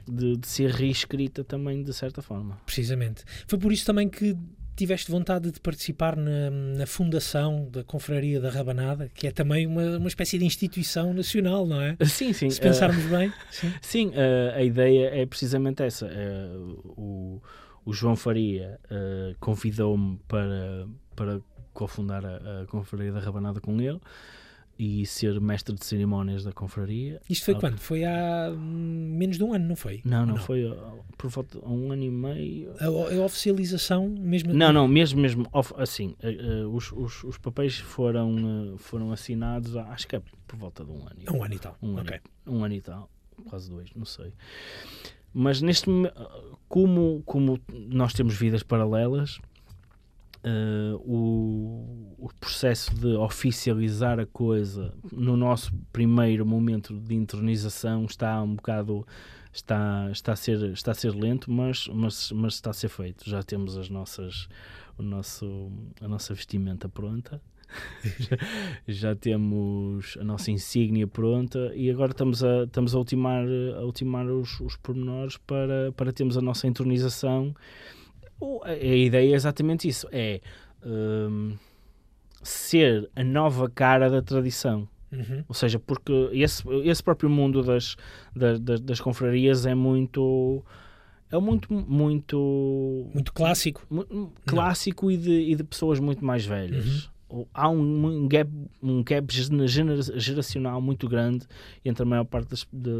de, 0.06 0.36
de 0.36 0.46
ser 0.46 0.70
reescrita 0.70 1.44
também 1.44 1.82
de 1.82 1.92
certa 1.92 2.22
forma. 2.22 2.58
Precisamente. 2.64 3.24
Foi 3.46 3.58
por 3.58 3.72
isso 3.72 3.84
também 3.84 4.08
que 4.08 4.36
tiveste 4.80 5.10
vontade 5.10 5.50
de 5.50 5.60
participar 5.60 6.16
na, 6.16 6.50
na, 6.50 6.86
fundação 6.86 7.68
da 7.70 7.84
Confraria 7.84 8.40
da 8.40 8.48
Rabanada, 8.48 9.10
que 9.14 9.26
é 9.26 9.30
também 9.30 9.66
uma, 9.66 9.98
uma 9.98 10.08
espécie 10.08 10.38
de 10.38 10.44
instituição 10.46 11.12
nacional, 11.12 11.66
não 11.66 11.80
é? 11.82 11.96
Sim, 12.04 12.32
sim. 12.32 12.48
Se 12.48 12.58
pensarmos 12.58 13.04
uh, 13.04 13.08
bem. 13.08 13.32
Sim, 13.50 13.72
sim 13.82 14.08
uh, 14.08 14.56
a 14.56 14.62
ideia 14.62 15.10
é 15.14 15.26
precisamente 15.26 15.82
essa. 15.82 16.06
Uh, 16.06 16.92
o, 16.96 17.42
o, 17.84 17.92
João 17.92 18.16
Faria 18.16 18.80
convidou-me 19.38 20.18
para, 20.26 20.86
para 21.14 21.40
cofundar 21.74 22.24
a, 22.24 22.62
a 22.62 22.66
Confraria 22.66 23.12
da 23.12 23.20
Rabanada 23.20 23.60
com 23.60 23.78
ele 23.80 24.00
e 24.82 25.04
ser 25.04 25.38
mestre 25.42 25.74
de 25.74 25.84
cerimónias 25.84 26.42
da 26.42 26.52
confraria. 26.52 27.20
Isto 27.28 27.44
foi 27.44 27.54
quando? 27.54 27.76
Foi 27.76 28.02
há 28.02 28.50
menos 28.50 29.36
de 29.36 29.44
um 29.44 29.52
ano, 29.52 29.68
não 29.68 29.76
foi? 29.76 30.00
Não, 30.06 30.24
não, 30.24 30.36
não. 30.36 30.42
foi 30.42 30.64
uh, 30.64 31.04
por 31.18 31.28
volta 31.28 31.58
de 31.58 31.66
um 31.66 31.92
ano 31.92 32.02
e 32.02 32.10
meio. 32.10 32.72
A, 32.80 32.86
a 32.86 33.24
oficialização 33.26 34.08
mesmo? 34.08 34.54
Não, 34.54 34.72
não, 34.72 34.88
mesmo, 34.88 35.20
mesmo, 35.20 35.46
assim, 35.76 36.16
uh, 36.22 36.66
uh, 36.66 36.74
os, 36.74 36.90
os, 36.92 37.24
os, 37.24 37.36
papéis 37.36 37.76
foram, 37.76 38.74
foram 38.78 39.12
assinados, 39.12 39.76
acho 39.76 40.08
que 40.08 40.16
é 40.16 40.22
por 40.48 40.56
volta 40.56 40.82
de 40.82 40.90
um 40.90 41.06
ano. 41.06 41.20
Um 41.30 41.44
ano 41.44 41.54
e 41.54 41.58
tal, 41.58 41.76
um 41.82 41.96
ok. 41.98 42.16
Ano, 42.46 42.56
um 42.58 42.64
ano 42.64 42.74
e 42.74 42.80
tal, 42.80 43.10
quase 43.50 43.68
dois, 43.68 43.90
não 43.94 44.06
sei. 44.06 44.32
Mas 45.34 45.60
neste 45.60 45.90
como, 46.70 47.22
como 47.26 47.60
nós 47.68 48.14
temos 48.14 48.34
vidas 48.34 48.62
paralelas, 48.62 49.38
uh, 50.44 50.96
o, 50.96 52.16
o, 52.18 52.28
processo 52.40 52.94
de 52.94 53.14
oficializar 53.16 54.18
a 54.18 54.26
coisa 54.26 54.94
no 55.12 55.36
nosso 55.36 55.72
primeiro 55.92 56.44
momento 56.46 56.98
de 56.98 57.14
entronização 57.14 58.04
está 58.04 58.42
um 58.42 58.54
bocado 58.54 59.06
está, 59.52 60.08
está, 60.10 60.32
a, 60.32 60.36
ser, 60.36 60.62
está 60.72 60.92
a 60.92 60.94
ser 60.94 61.14
lento, 61.14 61.50
mas, 61.50 61.88
mas, 61.88 62.32
mas 62.32 62.54
está 62.54 62.70
a 62.70 62.74
ser 62.74 62.88
feito. 62.88 63.28
Já 63.28 63.42
temos 63.42 63.76
as 63.76 63.88
nossas, 63.88 64.48
o 64.98 65.02
nosso, 65.02 65.70
a 66.00 66.08
nossa 66.08 66.34
vestimenta 66.34 66.88
pronta. 66.88 67.40
já 68.88 69.14
temos 69.14 70.16
a 70.20 70.24
nossa 70.24 70.50
insígnia 70.50 71.06
pronta 71.06 71.72
e 71.76 71.88
agora 71.88 72.10
estamos 72.10 72.42
a, 72.42 72.64
estamos 72.64 72.96
a 72.96 72.98
ultimar, 72.98 73.44
a 73.76 73.84
ultimar 73.84 74.26
os, 74.26 74.58
os 74.60 74.76
pormenores 74.76 75.36
para, 75.36 75.92
para 75.92 76.12
termos 76.12 76.36
a 76.36 76.40
nossa 76.40 76.66
entronização. 76.66 77.54
A, 78.64 78.74
ideia 78.74 79.32
é 79.32 79.34
exatamente 79.34 79.88
isso: 79.88 80.08
é 80.10 80.40
um, 80.84 81.56
ser 82.42 83.10
a 83.14 83.22
nova 83.22 83.68
cara 83.68 84.08
da 84.08 84.22
tradição. 84.22 84.88
Uhum. 85.12 85.44
Ou 85.48 85.54
seja, 85.54 85.78
porque 85.78 86.30
esse, 86.32 86.62
esse 86.84 87.02
próprio 87.02 87.28
mundo 87.28 87.62
das, 87.62 87.96
das, 88.34 88.80
das 88.80 89.00
confrarias 89.00 89.66
é 89.66 89.74
muito 89.74 90.64
é 91.32 91.38
muito 91.38 91.72
muito 91.72 93.08
muito 93.14 93.32
clássico 93.32 93.82
clássico 94.46 95.10
e 95.10 95.16
de, 95.16 95.30
e 95.30 95.54
de 95.54 95.62
pessoas 95.62 96.00
muito 96.00 96.24
mais 96.24 96.44
velhas 96.44 96.86
uhum. 96.86 97.10
Há 97.54 97.68
um, 97.68 98.26
gap 98.28 98.50
um 98.82 99.02
gap 99.02 99.26
geracional 100.16 100.80
muito 100.80 101.08
grande 101.08 101.46
entre 101.84 102.02
a 102.02 102.06
maior 102.06 102.24
parte 102.24 102.50
das, 102.50 102.66
de, 102.72 102.90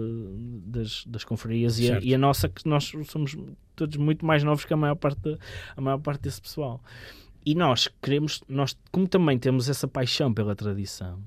das, 0.67 1.05
das 1.07 1.25
confrarias 1.25 1.79
e 1.79 1.91
a, 1.91 2.01
e 2.01 2.15
a, 2.15 2.19
nossa 2.19 2.49
que 2.49 2.69
nós 2.69 2.93
somos 3.07 3.37
todos 3.75 3.97
muito 3.97 4.25
mais 4.25 4.43
novos 4.45 4.65
que 4.65 4.73
a 4.73 4.77
maior 4.77 4.97
parte 4.97 5.21
de, 5.21 5.39
a 5.77 5.81
maior 5.81 5.99
parte 5.99 6.23
desse 6.23 6.41
pessoal. 6.41 6.83
E 7.45 7.55
nós 7.55 7.89
queremos 8.03 8.43
nós 8.49 8.77
como 8.93 9.09
também 9.09 9.39
temos 9.39 9.69
essa 9.69 9.89
paixão 9.89 10.33
pela 10.33 10.55
tradição 10.55 11.23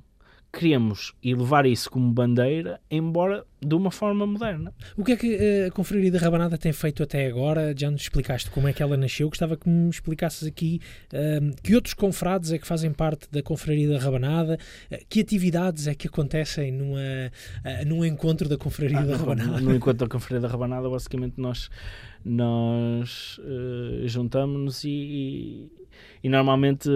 queremos 0.54 1.14
levar 1.24 1.66
isso 1.66 1.90
como 1.90 2.12
bandeira, 2.12 2.80
embora 2.90 3.44
de 3.60 3.74
uma 3.74 3.90
forma 3.90 4.26
moderna. 4.28 4.72
O 4.96 5.04
que 5.04 5.14
é 5.14 5.18
que 5.18 5.36
eh, 5.36 5.66
a 5.68 5.72
Confraria 5.72 6.12
da 6.12 6.20
Rabanada 6.20 6.60
tem 6.60 6.72
feito 6.72 7.02
até 7.02 7.26
agora? 7.26 7.74
Já 7.76 7.90
nos 7.90 8.04
explicaste 8.04 8.52
como 8.52 8.68
é 8.68 8.74
que 8.74 8.84
ela 8.84 8.96
nasceu. 8.96 9.28
Gostava 9.30 9.58
que 9.58 9.68
me 9.68 9.90
explicasses 9.90 10.48
aqui 10.48 10.80
uh, 11.12 11.56
que 11.64 11.74
outros 11.74 11.96
confrades 11.96 12.52
é 12.52 12.60
que 12.60 12.68
fazem 12.68 12.92
parte 12.94 13.28
da 13.32 13.42
Confraria 13.42 13.90
da 13.90 13.98
Rabanada, 13.98 14.60
uh, 14.92 14.98
que 15.10 15.22
atividades 15.22 15.88
é 15.88 15.96
que 15.96 16.08
acontecem 16.08 16.72
numa, 16.72 17.00
uh, 17.00 17.86
num 17.88 18.06
encontro 18.06 18.48
da 18.48 18.58
Confraria 18.58 19.00
ah, 19.00 19.06
da 19.06 19.18
Rabanada. 19.18 19.60
No 19.60 19.74
encontro 19.74 20.06
da 20.06 20.12
Confraria 20.12 20.40
da 20.40 20.48
Rabanada, 20.48 20.88
basicamente 20.88 21.34
nós, 21.38 21.70
nós 22.24 23.40
juntamos-nos 24.06 24.84
e, 24.84 24.90
e, 24.90 25.83
e, 26.24 26.30
normalmente 26.30 26.90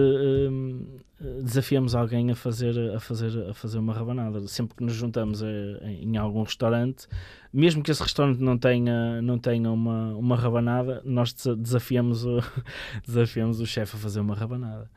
desafiamos 1.42 1.94
alguém 1.94 2.30
a 2.30 2.34
fazer, 2.34 2.94
a 2.94 3.00
fazer, 3.00 3.50
a 3.50 3.54
fazer 3.54 3.78
uma 3.78 3.92
rabanada. 3.92 4.46
Sempre 4.46 4.76
que 4.76 4.84
nos 4.84 4.94
juntamos 4.94 5.42
eh, 5.42 5.78
em 5.82 6.16
algum 6.16 6.42
restaurante, 6.42 7.08
mesmo 7.52 7.82
que 7.82 7.90
esse 7.90 8.02
restaurante 8.02 8.40
não 8.40 8.56
tenha, 8.56 9.20
não 9.20 9.38
tenha 9.38 9.70
uma, 9.70 10.14
uma 10.14 10.36
rabanada, 10.36 11.02
nós 11.04 11.34
desafiamos 11.58 12.24
o, 12.24 12.38
desafiamos 13.04 13.60
o 13.60 13.66
chefe 13.66 13.96
a 13.96 13.98
fazer 13.98 14.20
uma 14.20 14.34
rabanada. 14.34 14.88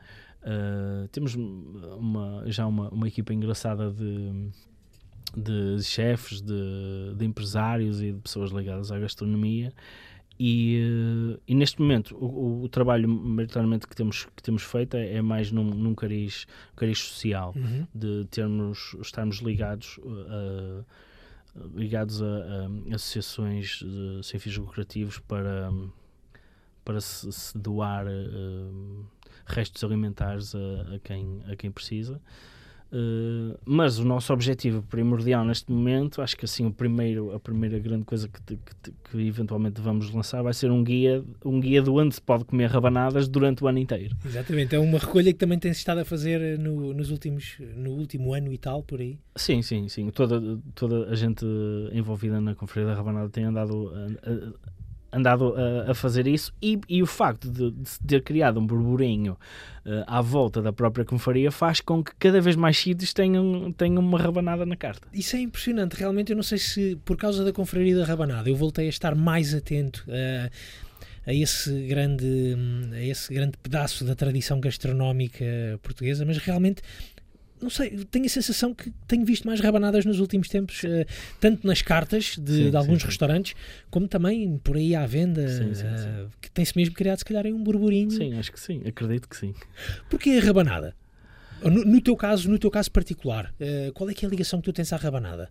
Uh, 0.42 1.06
temos 1.08 1.36
uma, 1.36 2.42
já 2.46 2.66
uma, 2.66 2.88
uma 2.90 3.06
equipa 3.06 3.32
engraçada 3.32 3.92
de, 3.92 4.50
de 5.36 5.82
chefes, 5.84 6.40
de, 6.40 7.14
de 7.16 7.24
empresários 7.24 8.02
e 8.02 8.12
de 8.12 8.20
pessoas 8.20 8.50
ligadas 8.50 8.90
à 8.90 8.98
gastronomia 8.98 9.72
e, 10.38 10.78
eh, 11.36 11.40
e, 11.48 11.54
neste 11.54 11.80
momento 11.80 12.16
o, 12.16 12.62
o, 12.64 12.68
trabalho 12.68 13.08
maioritariamente 13.08 13.86
que 13.86 13.94
temos, 13.94 14.24
que 14.36 14.42
temos 14.42 14.62
feito 14.62 14.96
é, 14.96 15.14
é 15.14 15.22
mais 15.22 15.50
num, 15.50 15.64
num 15.64 15.94
cariz, 15.94 16.46
cariz 16.76 16.98
social, 16.98 17.52
uhum. 17.56 17.86
de 17.94 18.26
termos, 18.30 18.96
estarmos 19.00 19.38
ligados 19.38 20.00
a, 20.28 20.84
ligados 21.74 22.22
a, 22.22 22.26
a, 22.26 22.94
associações 22.94 23.84
sem 24.22 24.40
fins 24.40 24.56
lucrativos 24.56 25.18
para, 25.18 25.70
para 26.84 27.00
se, 27.00 27.30
se 27.30 27.56
doar 27.58 28.06
uh, 28.06 29.06
restos 29.46 29.84
alimentares 29.84 30.54
a, 30.54 30.94
a, 30.94 30.98
quem, 30.98 31.42
a 31.46 31.56
quem 31.56 31.70
precisa. 31.70 32.20
Uh, 32.92 33.58
mas 33.64 33.98
o 33.98 34.04
nosso 34.04 34.34
objetivo 34.34 34.82
primordial 34.82 35.46
neste 35.46 35.72
momento, 35.72 36.20
acho 36.20 36.36
que 36.36 36.44
assim 36.44 36.66
o 36.66 36.70
primeiro, 36.70 37.34
a 37.34 37.40
primeira 37.40 37.78
grande 37.78 38.04
coisa 38.04 38.28
que, 38.28 38.40
que, 38.42 38.92
que, 38.92 39.26
eventualmente 39.26 39.80
vamos 39.80 40.10
lançar 40.10 40.42
vai 40.42 40.52
ser 40.52 40.70
um 40.70 40.84
guia, 40.84 41.24
um 41.42 41.58
guia 41.58 41.80
de 41.80 41.88
onde 41.88 42.14
se 42.14 42.20
pode 42.20 42.44
comer 42.44 42.66
rabanadas 42.66 43.28
durante 43.28 43.64
o 43.64 43.66
ano 43.66 43.78
inteiro. 43.78 44.14
Exatamente, 44.26 44.74
é 44.74 44.78
uma 44.78 44.98
recolha 44.98 45.32
que 45.32 45.38
também 45.38 45.58
tem-se 45.58 45.78
estado 45.78 46.02
a 46.02 46.04
fazer 46.04 46.58
no, 46.58 46.92
nos 46.92 47.10
últimos, 47.10 47.56
no 47.74 47.92
último 47.92 48.34
ano 48.34 48.52
e 48.52 48.58
tal, 48.58 48.82
por 48.82 49.00
aí. 49.00 49.18
Sim, 49.36 49.62
sim, 49.62 49.88
sim. 49.88 50.10
Toda, 50.10 50.58
toda 50.74 51.08
a 51.08 51.14
gente 51.14 51.46
envolvida 51.92 52.42
na 52.42 52.54
Conferência 52.54 52.90
da 52.90 52.96
Rabanada 52.98 53.30
tem 53.30 53.44
andado 53.44 53.90
a, 53.94 54.30
a, 54.30 54.81
andado 55.12 55.54
a, 55.54 55.90
a 55.90 55.94
fazer 55.94 56.26
isso 56.26 56.52
e, 56.60 56.80
e, 56.88 57.02
o 57.02 57.06
facto 57.06 57.50
de, 57.50 57.70
de 57.70 57.98
ter 58.06 58.22
criado 58.22 58.58
um 58.58 58.66
burburinho 58.66 59.32
uh, 59.84 60.04
à 60.06 60.20
volta 60.22 60.62
da 60.62 60.72
própria 60.72 61.04
confraria 61.04 61.50
faz 61.50 61.80
com 61.80 62.02
que 62.02 62.12
cada 62.18 62.40
vez 62.40 62.56
mais 62.56 62.78
sítios 62.78 63.12
tenham, 63.12 63.70
tenham 63.72 63.98
uma 63.98 64.18
rabanada 64.18 64.64
na 64.64 64.76
carta. 64.76 65.06
Isso 65.12 65.36
é 65.36 65.40
impressionante, 65.40 65.94
realmente 65.94 66.30
eu 66.30 66.36
não 66.36 66.42
sei 66.42 66.58
se 66.58 66.98
por 67.04 67.16
causa 67.16 67.44
da 67.44 67.52
confraria 67.52 67.96
da 67.96 68.04
rabanada 68.04 68.48
eu 68.48 68.56
voltei 68.56 68.86
a 68.86 68.88
estar 68.88 69.14
mais 69.14 69.54
atento 69.54 70.04
a 71.26 71.32
esse 71.32 71.70
grande 71.86 72.56
a 72.92 73.02
esse 73.02 73.32
grande 73.32 73.56
pedaço 73.58 74.04
da 74.04 74.14
tradição 74.14 74.60
gastronómica 74.60 75.44
portuguesa, 75.82 76.24
mas 76.24 76.38
realmente 76.38 76.82
não 77.62 77.70
sei, 77.70 78.04
tenho 78.10 78.26
a 78.26 78.28
sensação 78.28 78.74
que 78.74 78.90
tenho 79.06 79.24
visto 79.24 79.46
mais 79.46 79.60
rabanadas 79.60 80.04
nos 80.04 80.20
últimos 80.20 80.48
tempos, 80.48 80.82
uh, 80.82 81.06
tanto 81.40 81.66
nas 81.66 81.80
cartas 81.80 82.36
de, 82.36 82.52
sim, 82.52 82.70
de 82.70 82.76
alguns 82.76 83.00
sim, 83.00 83.06
restaurantes, 83.06 83.54
como 83.90 84.08
também 84.08 84.58
por 84.58 84.76
aí 84.76 84.94
à 84.94 85.06
venda, 85.06 85.46
sim, 85.48 85.70
uh, 85.70 86.28
que 86.40 86.50
tem-se 86.50 86.76
mesmo 86.76 86.94
criado, 86.94 87.18
se 87.18 87.24
calhar, 87.24 87.46
um 87.46 87.62
burburinho. 87.62 88.10
Sim, 88.10 88.34
acho 88.34 88.52
que 88.52 88.60
sim, 88.60 88.82
acredito 88.86 89.28
que 89.28 89.36
sim. 89.36 89.54
Porquê 90.10 90.40
a 90.42 90.44
rabanada? 90.44 90.94
No, 91.62 91.84
no, 91.84 92.00
teu 92.00 92.16
caso, 92.16 92.50
no 92.50 92.58
teu 92.58 92.70
caso 92.70 92.90
particular, 92.90 93.54
uh, 93.60 93.92
qual 93.92 94.10
é 94.10 94.14
que 94.14 94.24
é 94.24 94.28
a 94.28 94.30
ligação 94.30 94.60
que 94.60 94.64
tu 94.64 94.72
tens 94.72 94.92
à 94.92 94.96
rabanada? 94.96 95.50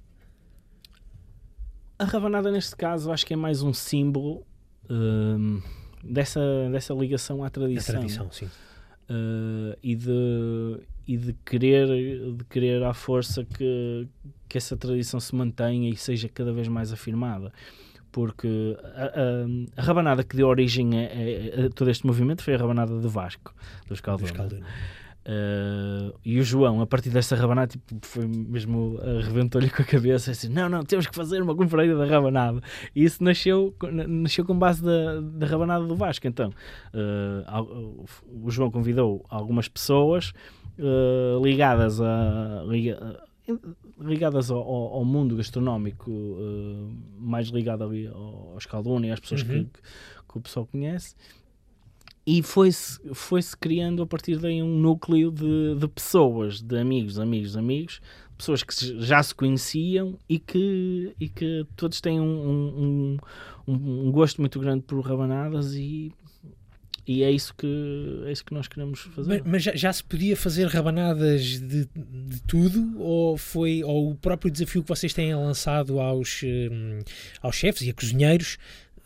A 1.97 2.03
rabanada, 2.03 2.51
neste 2.51 2.75
caso, 2.75 3.11
acho 3.11 3.25
que 3.25 3.33
é 3.33 3.37
mais 3.37 3.61
um 3.61 3.71
símbolo 3.71 4.43
ehm, 4.89 5.59
dessa, 6.03 6.41
dessa 6.71 6.95
ligação 6.95 7.43
à 7.43 7.49
tradição. 7.49 7.95
Tradição, 7.95 8.31
sim. 8.31 8.49
E 9.83 9.95
de 9.95 10.79
e 11.07 11.17
de 11.17 11.33
querer, 11.45 11.87
de 11.87 12.43
querer 12.45 12.83
à 12.83 12.93
força 12.93 13.43
que, 13.43 14.07
que 14.47 14.57
essa 14.57 14.77
tradição 14.77 15.19
se 15.19 15.35
mantenha 15.35 15.89
e 15.89 15.97
seja 15.97 16.29
cada 16.29 16.53
vez 16.53 16.67
mais 16.67 16.93
afirmada. 16.93 17.51
Porque 18.11 18.77
a, 18.93 19.05
a, 19.05 19.81
a 19.81 19.83
rabanada 19.83 20.23
que 20.23 20.35
deu 20.35 20.47
origem 20.47 20.91
a, 20.97 21.65
a, 21.65 21.69
todo 21.69 21.89
este 21.89 22.05
movimento 22.05 22.43
foi 22.43 22.55
a 22.55 22.57
rabanada 22.57 22.99
do 22.99 23.09
Vasco, 23.09 23.53
dos 23.87 23.99
Caldeira. 23.99 24.65
Uh, 25.23 26.17
e 26.25 26.39
o 26.39 26.43
João, 26.43 26.81
a 26.81 26.87
partir 26.87 27.11
dessa 27.11 27.35
rabanada, 27.35 27.67
tipo, 27.67 27.83
foi 28.01 28.25
mesmo 28.25 28.95
uh, 28.95 29.19
reventou-lhe 29.21 29.69
com 29.69 29.83
a 29.83 29.85
cabeça 29.85 30.31
assim: 30.31 30.49
não, 30.49 30.67
não, 30.67 30.83
temos 30.83 31.05
que 31.05 31.15
fazer 31.15 31.41
uma 31.43 31.55
conferência 31.55 31.95
da 31.95 32.05
rabanada. 32.05 32.59
E 32.95 33.03
isso 33.03 33.23
nasceu, 33.23 33.75
nasceu 34.07 34.43
com 34.43 34.57
base 34.57 34.83
da, 34.83 35.21
da 35.21 35.45
rabanada 35.45 35.85
do 35.85 35.95
Vasco. 35.95 36.27
Então, 36.27 36.49
uh, 36.93 38.05
o 38.43 38.49
João 38.49 38.71
convidou 38.71 39.23
algumas 39.29 39.67
pessoas 39.67 40.33
uh, 40.79 41.43
ligadas 41.43 42.01
a. 42.01 42.63
Liga, 42.67 43.19
ligadas 43.99 44.49
ao, 44.49 44.61
ao, 44.61 45.03
mundo 45.03 45.35
gastronómico, 45.35 46.09
mais 47.19 47.47
ligado 47.49 47.83
ali 47.83 48.07
aos 48.07 48.65
Calduni, 48.65 49.11
às 49.11 49.19
pessoas 49.19 49.41
uhum. 49.41 49.65
que, 49.65 49.81
que, 50.29 50.37
o 50.37 50.39
pessoal 50.39 50.65
conhece, 50.65 51.15
e 52.31 52.41
foi-se 52.41 52.97
foi 53.13 53.41
-se 53.41 53.57
criando 53.57 54.01
a 54.01 54.07
partir 54.07 54.37
daí 54.37 54.63
um 54.63 54.79
núcleo 54.79 55.29
de, 55.29 55.75
de 55.75 55.87
pessoas, 55.89 56.61
de 56.61 56.79
amigos, 56.79 57.19
amigos, 57.19 57.57
amigos, 57.57 58.01
pessoas 58.37 58.63
que 58.63 58.73
já 59.01 59.21
se 59.21 59.35
conheciam 59.35 60.17
e 60.29 60.39
que, 60.39 61.13
e 61.19 61.27
que 61.27 61.67
todos 61.75 61.99
têm 61.99 62.21
um, 62.21 62.23
um, 62.23 63.17
um, 63.67 64.07
um 64.07 64.11
gosto 64.13 64.39
muito 64.39 64.61
grande 64.61 64.83
por 64.83 65.01
rabanadas 65.01 65.75
e 65.75 66.13
e 67.05 67.23
é 67.23 67.31
isso 67.31 67.53
que, 67.55 68.23
é 68.25 68.31
isso 68.31 68.45
que 68.45 68.53
nós 68.53 68.67
queremos 68.67 69.01
fazer. 69.01 69.27
Mas, 69.27 69.41
mas 69.43 69.63
já, 69.63 69.75
já, 69.75 69.91
se 69.91 70.03
podia 70.03 70.37
fazer 70.37 70.67
rabanadas 70.67 71.59
de, 71.59 71.89
de, 71.93 72.41
tudo? 72.47 72.97
Ou 73.01 73.37
foi 73.37 73.83
ou 73.83 74.11
o 74.11 74.15
próprio 74.15 74.51
desafio 74.51 74.83
que 74.83 74.87
vocês 74.87 75.11
têm 75.11 75.35
lançado 75.35 75.99
aos, 75.99 76.41
um, 76.43 76.99
aos 77.41 77.55
chefes 77.55 77.81
e 77.81 77.89
a 77.89 77.93
cozinheiros 77.93 78.57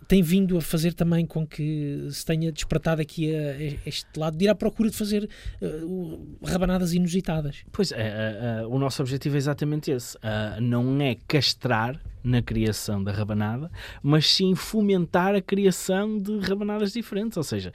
tem 0.08 0.22
vindo 0.22 0.58
a 0.58 0.62
fazer 0.62 0.94
também 0.94 1.26
com 1.26 1.46
que 1.46 2.08
se 2.12 2.26
tenha 2.26 2.52
despertado 2.52 3.02
aqui 3.02 3.36
a, 3.36 3.52
a 3.52 3.90
este 3.90 4.08
lado 4.18 4.38
de 4.38 4.46
ir 4.46 4.50
à 4.50 4.56
procura 4.56 4.90
de 4.90 4.96
fazer 4.96 5.30
uh, 5.62 6.38
rabanadas 6.44 6.94
inusitadas. 6.94 7.64
Pois 7.72 7.92
é, 7.92 8.64
uh, 8.64 8.68
uh, 8.68 8.76
o 8.76 8.80
nosso 8.80 9.02
objetivo 9.02 9.36
é 9.36 9.38
exatamente 9.38 9.92
esse. 9.92 10.18
não 10.62 11.02
é 11.02 11.16
castrar 11.28 12.00
na 12.24 12.42
criação 12.42 13.04
da 13.04 13.12
rabanada, 13.12 13.72
mas 14.02 14.28
sim 14.28 14.56
fomentar 14.56 15.36
a 15.36 15.42
criação 15.42 16.20
de 16.20 16.40
rabanadas 16.40 16.94
diferentes. 16.94 17.38
Ou 17.38 17.44
seja, 17.44 17.72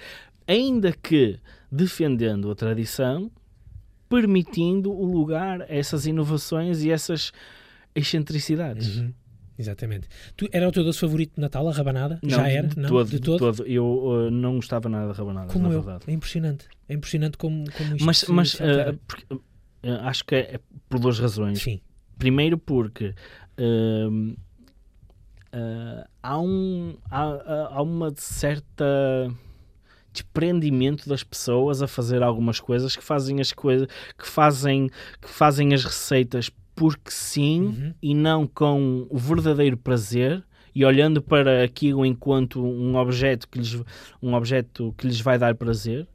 ainda 0.46 0.92
que 0.92 1.38
defendendo 1.70 2.50
a 2.50 2.54
tradição, 2.54 3.30
permitindo 4.08 4.90
o 4.92 5.04
lugar 5.04 5.62
a 5.62 5.66
essas 5.68 6.06
inovações 6.06 6.82
e 6.82 6.90
essas 6.90 7.32
excentricidades. 7.94 8.98
Uhum. 8.98 9.12
Exatamente. 9.60 10.08
Tu, 10.34 10.48
era 10.50 10.66
o 10.66 10.72
teu 10.72 10.82
doce 10.82 10.98
favorito 10.98 11.34
de 11.34 11.40
Natal, 11.40 11.68
a 11.68 11.72
rabanada? 11.72 12.18
Não, 12.22 12.30
Já 12.30 12.48
era? 12.48 12.68
Não, 12.74 12.88
todo, 12.88 13.10
de 13.10 13.20
todo? 13.20 13.38
todo. 13.38 13.66
Eu 13.66 13.84
uh, 13.84 14.30
não 14.30 14.56
gostava 14.56 14.88
nada 14.88 15.08
da 15.08 15.12
rabanada, 15.12 15.52
como 15.52 15.68
na 15.68 15.74
eu. 15.74 15.82
verdade. 15.82 16.04
É 16.08 16.12
impressionante. 16.12 16.66
É 16.88 16.94
impressionante 16.94 17.36
como, 17.36 17.70
como 17.72 17.94
isto 17.94 18.06
Mas, 18.06 18.24
mas 18.28 18.54
uh, 18.54 18.98
porque, 19.06 19.34
uh, 19.34 19.40
acho 20.04 20.24
que 20.24 20.34
é 20.34 20.60
por 20.88 20.98
duas 20.98 21.18
razões. 21.18 21.60
Sim. 21.60 21.78
Primeiro 22.18 22.56
porque 22.56 23.14
uh, 23.58 24.34
há, 26.22 26.40
um, 26.40 26.96
há, 27.10 27.68
há 27.70 27.82
uma 27.82 28.14
certa 28.16 29.30
desprendimento 30.10 31.08
das 31.08 31.22
pessoas 31.22 31.82
a 31.82 31.86
fazer 31.86 32.22
algumas 32.22 32.58
coisas 32.58 32.96
que 32.96 33.04
fazem 33.04 33.40
as 33.40 33.52
coisas 33.52 33.86
que 34.18 34.26
fazem 34.26 34.90
que 35.20 35.28
fazem 35.28 35.72
as 35.72 35.84
receitas 35.84 36.50
porque 36.80 37.10
sim 37.10 37.60
uhum. 37.60 37.94
e 38.00 38.14
não 38.14 38.46
com 38.46 39.06
o 39.10 39.18
verdadeiro 39.18 39.76
prazer 39.76 40.42
e 40.74 40.82
olhando 40.82 41.20
para 41.20 41.62
aquilo 41.62 42.06
enquanto 42.06 42.64
um 42.64 42.96
objeto 42.96 43.46
que 43.46 43.58
lhes, 43.58 43.82
um 44.22 44.32
objeto 44.32 44.94
que 44.96 45.06
lhes 45.06 45.20
vai 45.20 45.38
dar 45.38 45.54
prazer. 45.54 46.08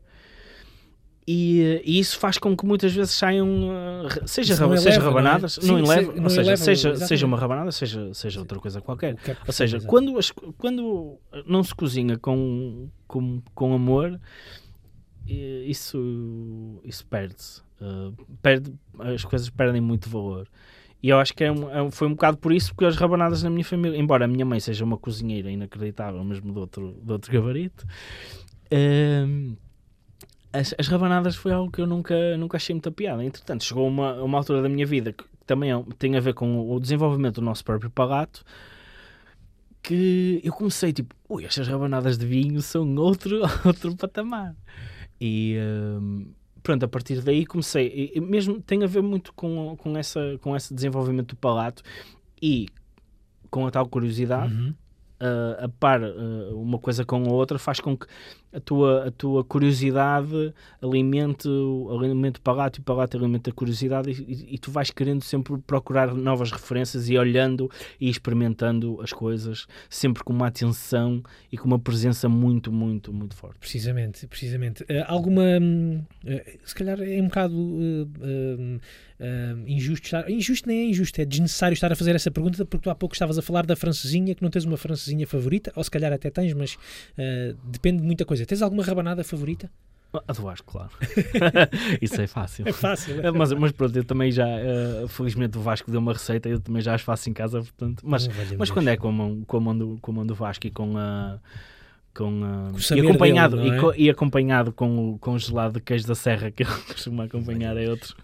E, 1.28 1.84
e 1.86 2.00
isso 2.00 2.18
faz 2.18 2.40
com 2.40 2.58
que 2.58 2.66
muitas 2.66 2.92
vezes 2.94 3.14
saiam, 3.14 3.48
uh, 3.48 4.28
seja, 4.28 4.56
seja 4.56 4.66
eleva, 4.66 5.06
rabanadas, 5.06 5.60
não, 5.60 5.78
é? 5.78 5.82
não, 5.82 5.94
eleva, 5.94 6.24
ou 6.24 6.30
seja, 6.32 6.42
eleva, 6.42 6.58
seja, 6.58 6.96
seja 6.96 7.26
uma 7.28 7.38
rabanada, 7.38 7.72
seja, 7.72 8.12
seja 8.16 8.40
outra 8.40 8.60
coisa 8.60 8.82
qualquer. 8.82 9.16
É 9.28 9.38
ou 9.46 9.54
seja, 9.54 9.80
quando, 9.82 10.18
as, 10.18 10.32
quando 10.58 11.20
não 11.46 11.64
se 11.64 11.76
cozinha 11.76 12.18
com, 12.18 12.90
com, 13.08 13.40
com 13.54 13.76
amor, 13.76 14.20
isso, 15.28 16.82
isso 16.84 17.06
perde-se. 17.06 17.65
Uh, 17.82 18.16
perde, 18.42 18.74
as 19.00 19.24
coisas 19.26 19.50
perdem 19.50 19.82
muito 19.82 20.10
valor. 20.10 20.48
E 21.06 21.10
eu 21.10 21.20
acho 21.20 21.34
que 21.34 21.44
é 21.44 21.52
um, 21.52 21.70
é, 21.70 21.92
foi 21.92 22.08
um 22.08 22.12
bocado 22.12 22.38
por 22.38 22.52
isso 22.52 22.74
que 22.74 22.84
as 22.86 22.96
rabanadas 22.96 23.44
na 23.44 23.50
minha 23.50 23.64
família, 23.64 23.96
embora 23.96 24.26
a 24.26 24.28
minha 24.28 24.46
mãe 24.46 24.60
seja 24.60 24.84
uma 24.84 24.98
cozinheira 24.98 25.52
inacreditável, 25.52 26.24
mesmo 26.24 26.52
de 26.52 26.58
outro, 26.58 27.00
de 27.00 27.12
outro 27.12 27.32
gabarito, 27.32 27.86
uh, 28.72 29.58
as, 30.52 30.74
as, 30.80 30.88
rabanadas 30.88 31.36
foi 31.36 31.52
algo 31.52 31.72
que 31.72 31.82
eu 31.82 31.86
nunca, 31.86 32.38
nunca 32.38 32.58
achei 32.58 32.74
muita 32.74 32.90
piada. 32.90 33.24
Entretanto, 33.24 33.64
chegou 33.64 33.88
uma, 33.88 34.14
uma 34.24 34.38
altura 34.38 34.62
da 34.62 34.70
minha 34.70 34.86
vida 34.86 35.14
que 35.14 35.24
também 35.46 35.72
é, 35.72 35.84
tem 36.00 36.16
a 36.16 36.20
ver 36.20 36.34
com 36.34 36.72
o 36.72 36.80
desenvolvimento 36.80 37.36
do 37.36 37.42
nosso 37.42 37.64
próprio 37.64 37.92
palato, 37.92 38.44
que 39.84 40.42
eu 40.44 40.54
comecei 40.54 40.92
tipo, 40.92 41.14
ui, 41.30 41.46
estas 41.46 41.68
rabanadas 41.68 42.18
de 42.18 42.26
vinho 42.26 42.62
são 42.62 42.96
outro, 42.96 43.42
outro 43.64 43.96
patamar. 43.96 44.56
E. 45.22 45.58
Uh, 45.60 46.45
pronto, 46.66 46.84
a 46.84 46.88
partir 46.88 47.22
daí 47.22 47.46
comecei, 47.46 48.12
e 48.16 48.20
mesmo 48.20 48.60
tem 48.60 48.84
a 48.84 48.88
ver 48.88 49.04
muito 49.04 49.32
com, 49.34 49.78
com, 49.78 49.96
essa, 49.96 50.20
com 50.42 50.56
esse 50.56 50.74
desenvolvimento 50.74 51.36
do 51.36 51.36
palato 51.36 51.84
e 52.42 52.66
com 53.52 53.68
a 53.68 53.72
tal 53.72 53.88
curiosidade, 53.88 54.52
uhum. 54.52 54.74
uh, 55.22 55.66
a 55.66 55.70
par 55.80 56.02
uh, 56.02 56.60
uma 56.60 56.80
coisa 56.80 57.06
com 57.06 57.24
a 57.24 57.32
outra, 57.32 57.60
faz 57.60 57.80
com 57.80 57.96
que 57.96 58.08
a 58.56 58.60
tua, 58.60 59.08
a 59.08 59.12
tua 59.12 59.44
curiosidade 59.44 60.54
alimente, 60.82 61.48
alimente 61.92 62.40
o 62.40 62.42
palato 62.42 62.80
e 62.80 62.82
o 62.82 62.84
palato 62.84 63.18
alimenta 63.18 63.50
a 63.50 63.54
curiosidade 63.54 64.12
e, 64.12 64.56
e, 64.56 64.58
tu 64.58 64.72
vais 64.72 64.90
querendo 64.90 65.24
sempre 65.24 65.58
procurar 65.58 66.14
novas 66.14 66.52
referências 66.52 67.10
e 67.10 67.18
olhando 67.18 67.70
e 68.00 68.10
experimentando 68.10 69.02
as 69.02 69.12
coisas 69.12 69.68
sempre 69.90 70.24
com 70.24 70.32
uma 70.32 70.48
atenção 70.48 71.22
e 71.52 71.58
com 71.58 71.68
uma 71.68 71.80
presença 71.80 72.30
muito, 72.30 72.72
muito, 72.72 73.12
muito 73.12 73.36
forte. 73.36 73.60
Precisamente, 73.60 74.26
precisamente. 74.28 74.84
Uh, 74.84 75.04
alguma, 75.08 75.44
uh, 75.44 76.60
se 76.64 76.74
calhar 76.74 77.02
é 77.02 77.22
um 77.22 77.28
bocado 77.28 77.58
uh, 77.58 78.80
injusto 79.68 80.06
estar, 80.06 80.30
injusto 80.30 80.68
nem 80.68 80.80
é 80.80 80.86
injusto, 80.90 81.20
é 81.20 81.26
desnecessário 81.26 81.74
estar 81.74 81.92
a 81.92 81.96
fazer 81.96 82.16
essa 82.16 82.32
pergunta 82.32 82.66
porque 82.66 82.84
tu 82.84 82.90
há 82.90 82.96
pouco 82.96 83.16
estavas 83.16 83.38
a 83.38 83.42
falar 83.42 83.66
da 83.66 83.76
francesinha, 83.76 84.34
que 84.34 84.42
não 84.42 84.50
tens 84.50 84.64
uma 84.64 84.78
francesinha 84.78 85.28
favorita, 85.28 85.74
ou 85.76 85.84
se 85.84 85.92
calhar 85.92 86.12
até 86.14 86.30
tens, 86.30 86.54
mas 86.54 86.78
depende 87.64 88.02
de 88.02 88.06
muita 88.06 88.26
coisa 88.26 88.45
Tens 88.46 88.62
alguma 88.62 88.84
rabanada 88.84 89.24
favorita? 89.24 89.70
A 90.28 90.34
do 90.34 90.44
Vasco, 90.44 90.72
claro. 90.72 90.92
Isso 92.02 92.22
é 92.22 92.28
fácil. 92.28 92.68
É 92.68 92.72
fácil. 92.72 93.26
É. 93.26 93.32
Mas, 93.32 93.52
mas 93.54 93.72
pronto, 93.72 93.96
eu 93.98 94.04
também 94.04 94.32
já, 94.32 94.46
uh, 94.46 95.08
felizmente 95.08 95.58
o 95.58 95.62
Vasco 95.62 95.92
deu 95.92 96.00
uma 96.00 96.14
receita, 96.14 96.48
eu 96.48 96.60
também 96.60 96.82
já 96.82 96.94
as 96.94 97.02
faço 97.02 97.30
em 97.30 97.34
casa, 97.34 97.60
portanto. 97.60 98.02
Mas, 98.04 98.30
mas 98.58 98.72
quando 98.72 98.88
é 98.90 98.98
com 98.98 99.10
a, 99.10 99.12
mão, 99.12 99.44
com, 99.46 99.58
a 99.58 99.60
mão 99.60 99.78
do, 99.78 99.98
com 100.02 100.12
a 100.12 100.16
mão 100.16 100.26
do 100.26 100.36
Vasco 100.36 100.68
e 100.68 100.72
com 100.72 100.98
a. 100.98 101.40
Com, 102.14 102.40
com 102.72 102.96
e 102.96 103.00
acompanhado, 103.02 103.58
dele, 103.58 103.72
é? 103.72 103.78
e, 103.78 103.82
co, 103.82 103.94
e, 103.94 104.10
acompanhado 104.10 104.72
com 104.72 105.10
o 105.10 105.20
com 105.20 105.38
gelado 105.38 105.74
de 105.74 105.82
queijo 105.82 106.08
da 106.08 106.16
serra 106.16 106.50
que 106.50 106.64
ele 106.64 106.72
costuma 106.88 107.26
acompanhar 107.26 107.76
é 107.76 107.90
outro, 107.90 108.16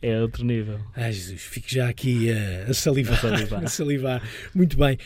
é 0.00 0.22
outro 0.22 0.44
nível. 0.44 0.78
Ai 0.94 1.10
Jesus, 1.10 1.42
fico 1.42 1.68
já 1.68 1.88
aqui 1.88 2.28
uh, 2.30 2.70
a 2.70 2.74
salivar. 2.74 3.14
A 3.14 3.16
salivar. 3.18 3.64
a 3.64 3.66
salivar. 3.66 4.22
Muito 4.54 4.76
bem. 4.76 4.96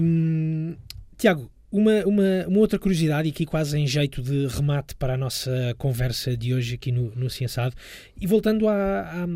Um, 0.00 0.76
Tiago, 1.18 1.50
uma, 1.74 2.06
uma, 2.06 2.46
uma, 2.46 2.58
outra 2.60 2.78
curiosidade, 2.78 3.28
e 3.28 3.32
aqui 3.32 3.44
quase 3.44 3.76
em 3.76 3.84
jeito 3.84 4.22
de 4.22 4.46
remate 4.46 4.94
para 4.94 5.14
a 5.14 5.16
nossa 5.16 5.74
conversa 5.76 6.36
de 6.36 6.54
hoje 6.54 6.76
aqui 6.76 6.92
no, 6.92 7.12
no 7.16 7.28
Ciençado, 7.28 7.74
e 8.20 8.28
voltando 8.28 8.68
à, 8.68 9.00
à, 9.00 9.26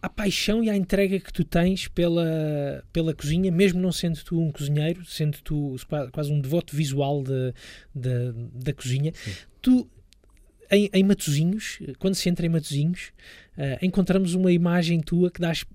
à, 0.00 0.08
paixão 0.08 0.64
e 0.64 0.70
à 0.70 0.74
entrega 0.74 1.20
que 1.20 1.30
tu 1.30 1.44
tens 1.44 1.88
pela, 1.88 2.82
pela 2.90 3.12
cozinha, 3.12 3.52
mesmo 3.52 3.78
não 3.78 3.92
sendo 3.92 4.24
tu 4.24 4.40
um 4.40 4.50
cozinheiro, 4.50 5.04
sendo 5.04 5.36
tu 5.42 5.76
quase 6.10 6.32
um 6.32 6.40
devoto 6.40 6.74
visual 6.74 7.22
de, 7.22 7.52
de 7.94 8.32
da 8.54 8.72
cozinha, 8.72 9.12
Sim. 9.14 9.32
tu 9.60 9.90
em, 10.70 10.88
em 10.90 11.04
Matozinhos, 11.04 11.80
quando 11.98 12.14
se 12.14 12.30
entra 12.30 12.46
em 12.46 12.48
Matozinhos, 12.48 13.12
uh, 13.58 13.84
encontramos 13.84 14.32
uma 14.32 14.50
imagem 14.50 15.00
tua 15.00 15.30
que 15.30 15.40
dás 15.40 15.66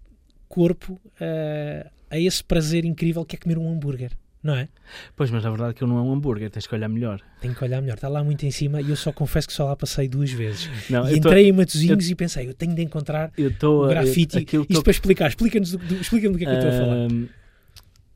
corpo 0.49 0.93
uh, 0.93 1.89
a 2.09 2.20
esse 2.20 2.43
prazer 2.43 2.84
incrível 2.84 3.24
que 3.24 3.36
é 3.36 3.39
comer 3.39 3.59
um 3.59 3.72
hambúrguer 3.72 4.12
não 4.43 4.55
é? 4.55 4.67
Pois, 5.15 5.29
mas 5.29 5.45
a 5.45 5.49
verdade 5.49 5.75
que 5.75 5.83
eu 5.83 5.87
não 5.87 5.97
é 5.97 6.01
um 6.01 6.11
hambúrguer, 6.11 6.49
tens 6.49 6.65
que 6.65 6.73
olhar 6.73 6.89
melhor. 6.89 7.21
Tenho 7.39 7.53
que 7.53 7.63
olhar 7.63 7.79
melhor, 7.79 7.95
está 7.95 8.07
lá 8.07 8.23
muito 8.23 8.43
em 8.45 8.51
cima 8.51 8.81
e 8.81 8.89
eu 8.89 8.95
só 8.95 9.11
confesso 9.11 9.47
que 9.47 9.53
só 9.53 9.65
lá 9.65 9.75
passei 9.75 10.07
duas 10.07 10.31
vezes. 10.31 10.69
Não, 10.89 11.07
e 11.07 11.17
entrei 11.17 11.43
tô, 11.43 11.49
em 11.49 11.51
Matozinhos 11.51 12.05
eu, 12.05 12.11
e 12.11 12.15
pensei, 12.15 12.49
eu 12.49 12.53
tenho 12.53 12.73
de 12.73 12.81
encontrar 12.81 13.31
o 13.37 13.85
um 13.85 13.87
grafite. 13.87 14.45
Eu, 14.51 14.61
Isto 14.61 14.73
tô... 14.73 14.83
para 14.83 14.91
explicar, 14.91 15.27
explica-nos 15.27 15.73
explica 15.73 16.29
do 16.29 16.37
que 16.37 16.45
é 16.45 16.47
que 16.47 16.53
eu 16.53 16.57
estou 16.57 16.71
a 16.71 16.85
falar. 16.85 17.07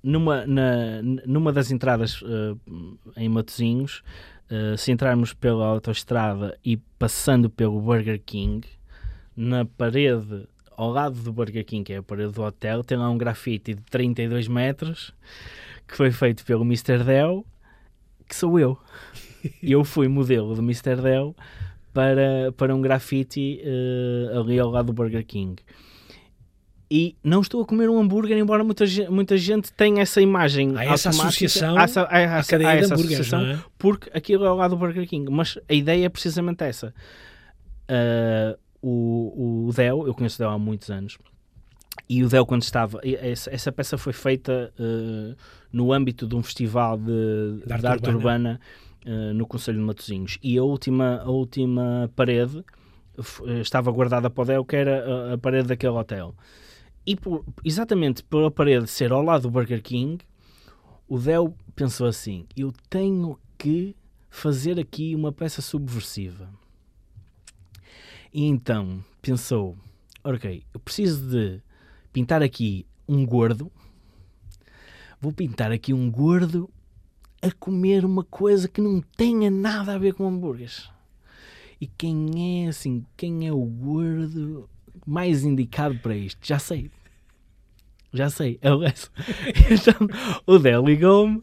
Numa, 0.04 0.46
na, 0.46 1.02
numa 1.26 1.52
das 1.52 1.72
entradas 1.72 2.22
uh, 2.22 2.60
em 3.18 3.28
Matozinhos, 3.28 4.04
uh, 4.52 4.78
se 4.78 4.92
entrarmos 4.92 5.34
pela 5.34 5.66
autoestrada 5.66 6.58
e 6.64 6.78
passando 6.78 7.50
pelo 7.50 7.80
Burger 7.82 8.22
King, 8.24 8.68
na 9.36 9.66
parede 9.66 10.48
ao 10.78 10.92
lado 10.92 11.20
do 11.22 11.32
Burger 11.32 11.66
King, 11.66 11.84
que 11.84 11.94
é 11.94 11.98
a 11.98 12.04
parede 12.04 12.34
do 12.34 12.44
hotel, 12.44 12.84
tem 12.84 12.98
lá 12.98 13.10
um 13.10 13.18
grafite 13.18 13.74
de 13.74 13.82
32 13.84 14.48
metros 14.48 15.14
que 15.88 15.96
foi 15.96 16.12
feito 16.12 16.46
pelo 16.46 16.64
Mr. 16.64 17.04
Dell, 17.04 17.46
que 18.28 18.36
sou 18.36 18.60
eu. 18.60 18.78
eu 19.62 19.84
fui 19.84 20.08
modelo 20.08 20.56
do 20.56 20.62
Mr. 20.62 20.96
Dell 21.02 21.36
para, 21.94 22.52
para 22.58 22.76
um 22.76 22.82
grafite 22.82 23.62
uh, 23.64 24.40
ali 24.40 24.60
ao 24.60 24.70
lado 24.70 24.88
do 24.88 24.94
Burger 24.94 25.26
King. 25.26 25.56
E 26.90 27.16
não 27.24 27.42
estou 27.42 27.62
a 27.62 27.66
comer 27.66 27.90
um 27.90 28.00
hambúrguer, 28.00 28.38
embora 28.38 28.64
muita, 28.64 28.86
muita 29.10 29.36
gente 29.38 29.74
tenha 29.74 30.04
essa 30.04 30.22
imagem. 30.22 30.78
Há 30.78 30.86
essa 30.86 31.10
associação 31.10 31.80
essa, 31.80 32.02
há, 32.04 32.36
há, 32.36 32.40
à 32.40 32.44
cadeia 32.44 32.70
há 32.70 32.76
de 32.80 32.86
hambúrgueres, 32.86 33.34
é? 33.34 33.60
Porque 33.78 34.10
aquilo 34.14 34.46
é 34.46 34.48
ao 34.48 34.56
lado 34.56 34.72
do 34.72 34.78
Burger 34.78 35.08
King. 35.08 35.32
Mas 35.32 35.58
a 35.68 35.74
ideia 35.74 36.06
é 36.06 36.10
precisamente 36.10 36.64
essa. 36.64 36.94
Uh, 37.90 38.58
o, 38.82 39.68
o 39.68 39.74
Dell, 39.74 40.06
eu 40.06 40.14
conheço 40.14 40.36
o 40.36 40.40
Dell 40.40 40.50
há 40.50 40.60
muitos 40.60 40.92
anos, 40.92 41.18
e 42.08 42.24
o 42.24 42.30
Del, 42.30 42.46
quando 42.46 42.62
estava. 42.62 43.00
Essa, 43.04 43.54
essa 43.54 43.72
peça 43.72 43.98
foi 43.98 44.14
feita 44.14 44.74
uh, 44.80 45.36
no 45.72 45.92
âmbito 45.92 46.28
de 46.28 46.36
um 46.36 46.44
festival 46.44 46.98
de, 46.98 47.62
de 47.66 47.74
arte, 47.74 47.82
de 47.82 47.88
arte 47.88 48.10
urbana, 48.10 48.60
urbana 48.60 48.62
uh, 49.06 49.34
no 49.34 49.48
Conselho 49.48 49.80
de 49.80 49.84
Matosinhos. 49.84 50.38
E 50.44 50.58
a 50.58 50.64
última, 50.64 51.22
a 51.22 51.30
última 51.30 52.12
parede 52.16 52.64
eh, 53.48 53.62
estava 53.62 53.92
guardada 53.92 54.30
para 54.30 54.42
o 54.42 54.46
Del, 54.46 54.66
que 54.66 54.76
era 54.76 55.32
a, 55.32 55.34
a 55.34 55.38
parede 55.38 55.70
daquele 55.70 55.94
hotel. 55.94 56.36
E 57.06 57.16
por, 57.16 57.46
exatamente 57.64 58.24
pela 58.24 58.52
parede 58.52 58.88
ser 58.88 59.12
ao 59.12 59.22
lado 59.22 59.44
do 59.44 59.52
Burger 59.52 59.82
King, 59.82 60.24
o 61.08 61.18
Del 61.18 61.56
pensou 61.76 62.08
assim: 62.08 62.46
eu 62.56 62.74
tenho 62.90 63.40
que 63.58 63.96
fazer 64.30 64.80
aqui 64.80 65.16
uma 65.16 65.32
peça 65.32 65.62
subversiva. 65.62 66.50
E 68.34 68.46
então 68.46 69.04
pensou: 69.22 69.78
ok, 70.24 70.64
eu 70.74 70.80
preciso 70.80 71.30
de 71.30 71.62
pintar 72.16 72.42
aqui 72.42 72.86
um 73.06 73.26
gordo. 73.26 73.70
Vou 75.20 75.34
pintar 75.34 75.70
aqui 75.74 75.94
um 75.94 76.10
gordo 76.10 76.70
a 77.42 77.52
comer 77.52 78.06
uma 78.06 78.24
coisa 78.24 78.70
que 78.70 78.80
não 78.80 79.02
tenha 79.18 79.52
nada 79.52 79.94
a 79.94 79.98
ver 79.98 80.14
com 80.14 80.26
hambúrgueres. 80.26 80.90
E 81.80 81.86
quem 81.86 82.64
é 82.64 82.70
assim, 82.70 83.06
quem 83.18 83.46
é 83.46 83.52
o 83.52 83.66
gordo 83.66 84.70
mais 85.06 85.44
indicado 85.44 86.00
para 86.00 86.16
isto? 86.16 86.40
Já 86.42 86.58
sei. 86.58 86.90
Já 88.16 88.30
sei, 88.30 88.58
é 88.62 88.74
o 88.74 88.80
resto. 88.80 89.12
Então, 89.70 90.08
o 90.46 90.58
Del 90.58 90.86
ligou-me 90.86 91.42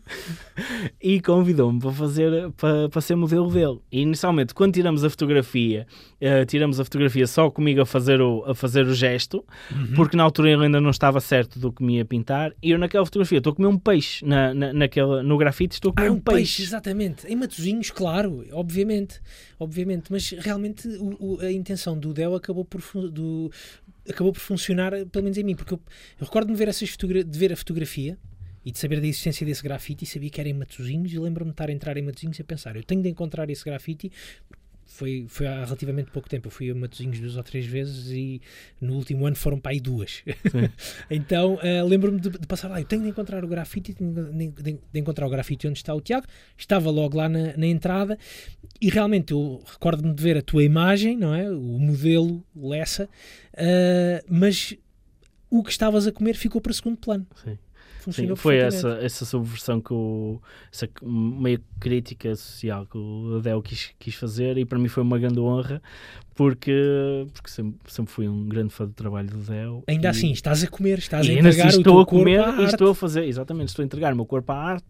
e 1.00 1.20
convidou-me 1.20 1.78
para 1.78 1.92
fazer 1.92 2.50
para, 2.52 2.88
para 2.88 3.00
ser 3.00 3.14
modelo 3.14 3.50
dele. 3.50 3.78
E 3.90 4.00
inicialmente, 4.00 4.54
quando 4.54 4.74
tiramos 4.74 5.04
a 5.04 5.10
fotografia, 5.10 5.86
uh, 6.20 6.46
tiramos 6.46 6.80
a 6.80 6.84
fotografia 6.84 7.26
só 7.26 7.50
comigo 7.50 7.80
a 7.80 7.86
fazer 7.86 8.20
o, 8.20 8.44
a 8.46 8.54
fazer 8.54 8.86
o 8.86 8.94
gesto, 8.94 9.44
uhum. 9.70 9.94
porque 9.94 10.16
na 10.16 10.22
altura 10.22 10.50
ele 10.50 10.64
ainda 10.64 10.80
não 10.80 10.90
estava 10.90 11.20
certo 11.20 11.58
do 11.58 11.72
que 11.72 11.82
me 11.82 11.96
ia 11.96 12.04
pintar. 12.04 12.52
E 12.62 12.70
eu 12.70 12.78
naquela 12.78 13.04
fotografia 13.04 13.38
estou 13.38 13.52
a 13.52 13.56
comer 13.56 13.68
um 13.68 13.78
peixe, 13.78 14.24
na, 14.24 14.54
na, 14.54 14.72
naquela, 14.72 15.22
no 15.22 15.36
grafite 15.36 15.74
estou 15.74 15.90
a 15.90 15.94
comer 15.94 16.08
ah, 16.08 16.12
um, 16.12 16.16
um 16.16 16.20
peixe. 16.20 16.38
peixe. 16.38 16.62
Exatamente, 16.62 17.26
em 17.26 17.36
Matozinhos, 17.36 17.90
claro, 17.90 18.44
obviamente, 18.52 19.20
obviamente, 19.58 20.10
mas 20.10 20.30
realmente 20.30 20.88
o, 20.88 21.34
o, 21.34 21.40
a 21.40 21.52
intenção 21.52 21.98
do 21.98 22.14
Del 22.14 22.34
acabou 22.34 22.64
por 22.64 22.80
do, 23.10 23.50
acabou 24.08 24.32
por 24.32 24.40
funcionar, 24.40 24.92
pelo 25.06 25.24
menos 25.24 25.38
em 25.38 25.44
mim, 25.44 25.54
porque 25.54 25.74
eu, 25.74 25.80
eu 26.20 26.26
recordo-me 26.26 26.56
ver 26.56 26.68
essas 26.68 26.96
de 26.96 27.38
ver 27.38 27.52
a 27.52 27.56
fotografia 27.56 28.18
e 28.64 28.70
de 28.70 28.78
saber 28.78 29.00
da 29.00 29.06
existência 29.06 29.44
desse 29.44 29.62
grafite 29.62 30.04
e 30.04 30.06
sabia 30.06 30.30
que 30.30 30.40
era 30.40 30.48
em 30.48 30.52
Matozinhos 30.52 31.12
e 31.12 31.18
lembro-me 31.18 31.50
de 31.50 31.54
estar 31.54 31.68
a 31.68 31.72
entrar 31.72 31.96
em 31.96 32.02
Matozinhos 32.02 32.38
e 32.38 32.42
a 32.42 32.44
pensar, 32.44 32.76
eu 32.76 32.84
tenho 32.84 33.02
de 33.02 33.08
encontrar 33.08 33.48
esse 33.50 33.64
grafite 33.64 34.10
foi, 34.92 35.26
foi 35.28 35.46
há 35.46 35.64
relativamente 35.64 36.10
pouco 36.10 36.28
tempo. 36.28 36.48
Eu 36.48 36.50
fui 36.50 36.70
a 36.70 36.74
Matozinhos 36.74 37.18
duas 37.18 37.36
ou 37.36 37.42
três 37.42 37.64
vezes 37.64 38.10
e 38.10 38.40
no 38.80 38.94
último 38.94 39.26
ano 39.26 39.34
foram 39.34 39.58
para 39.58 39.72
aí 39.72 39.80
duas. 39.80 40.22
então 41.10 41.54
uh, 41.54 41.86
lembro-me 41.86 42.20
de, 42.20 42.30
de, 42.30 42.46
passar 42.46 42.68
lá. 42.68 42.80
Eu 42.80 42.84
tenho 42.84 43.02
de 43.02 43.08
encontrar 43.08 43.42
o 43.44 43.48
grafite, 43.48 43.94
de, 43.94 44.50
de, 44.50 44.78
de, 44.92 45.00
encontrar 45.00 45.26
o 45.26 45.30
grafite 45.30 45.66
onde 45.66 45.78
está 45.78 45.94
o 45.94 46.00
Tiago. 46.00 46.26
Estava 46.56 46.90
logo 46.90 47.16
lá 47.16 47.28
na, 47.28 47.56
na 47.56 47.66
entrada 47.66 48.18
e 48.80 48.90
realmente 48.90 49.32
eu 49.32 49.62
recordo-me 49.66 50.14
de 50.14 50.22
ver 50.22 50.36
a 50.36 50.42
tua 50.42 50.62
imagem, 50.62 51.16
não 51.16 51.34
é? 51.34 51.50
O 51.50 51.78
modelo 51.78 52.44
Lessa, 52.54 53.08
uh, 53.54 54.26
mas 54.28 54.76
o 55.50 55.62
que 55.62 55.70
estavas 55.70 56.06
a 56.06 56.12
comer 56.12 56.34
ficou 56.34 56.60
para 56.60 56.72
segundo 56.72 56.96
plano. 56.96 57.26
Sim. 57.42 57.58
Sim, 58.10 58.34
foi 58.34 58.56
essa, 58.56 58.98
essa 59.00 59.24
subversão 59.24 59.80
que 59.80 59.92
o, 59.92 60.40
essa 60.72 60.88
meio 61.02 61.60
crítica 61.78 62.34
social 62.34 62.86
que 62.86 62.98
o 62.98 63.36
Adel 63.38 63.62
quis, 63.62 63.94
quis 63.98 64.14
fazer 64.14 64.58
e 64.58 64.64
para 64.64 64.78
mim 64.78 64.88
foi 64.88 65.02
uma 65.02 65.18
grande 65.18 65.38
honra 65.38 65.80
porque, 66.34 67.26
porque 67.32 67.50
sempre, 67.50 67.78
sempre 67.92 68.12
fui 68.12 68.28
um 68.28 68.46
grande 68.46 68.72
fã 68.72 68.86
do 68.86 68.92
trabalho 68.92 69.28
do 69.28 69.38
Adel. 69.38 69.84
Ainda 69.86 70.08
e, 70.08 70.10
assim, 70.10 70.32
estás 70.32 70.62
a 70.62 70.66
comer, 70.66 70.98
estás 70.98 71.28
a 71.28 71.32
entregar 71.32 71.68
assim, 71.68 71.78
estou 71.78 71.94
o 71.94 71.96
teu 71.96 72.00
a 72.00 72.06
comer 72.06 72.60
e 72.60 72.64
estou 72.64 72.90
a 72.90 72.94
fazer, 72.94 73.24
exatamente, 73.24 73.68
estou 73.68 73.82
a 73.82 73.86
entregar 73.86 74.12
o 74.12 74.16
meu 74.16 74.26
corpo 74.26 74.52
à 74.52 74.56
arte, 74.56 74.86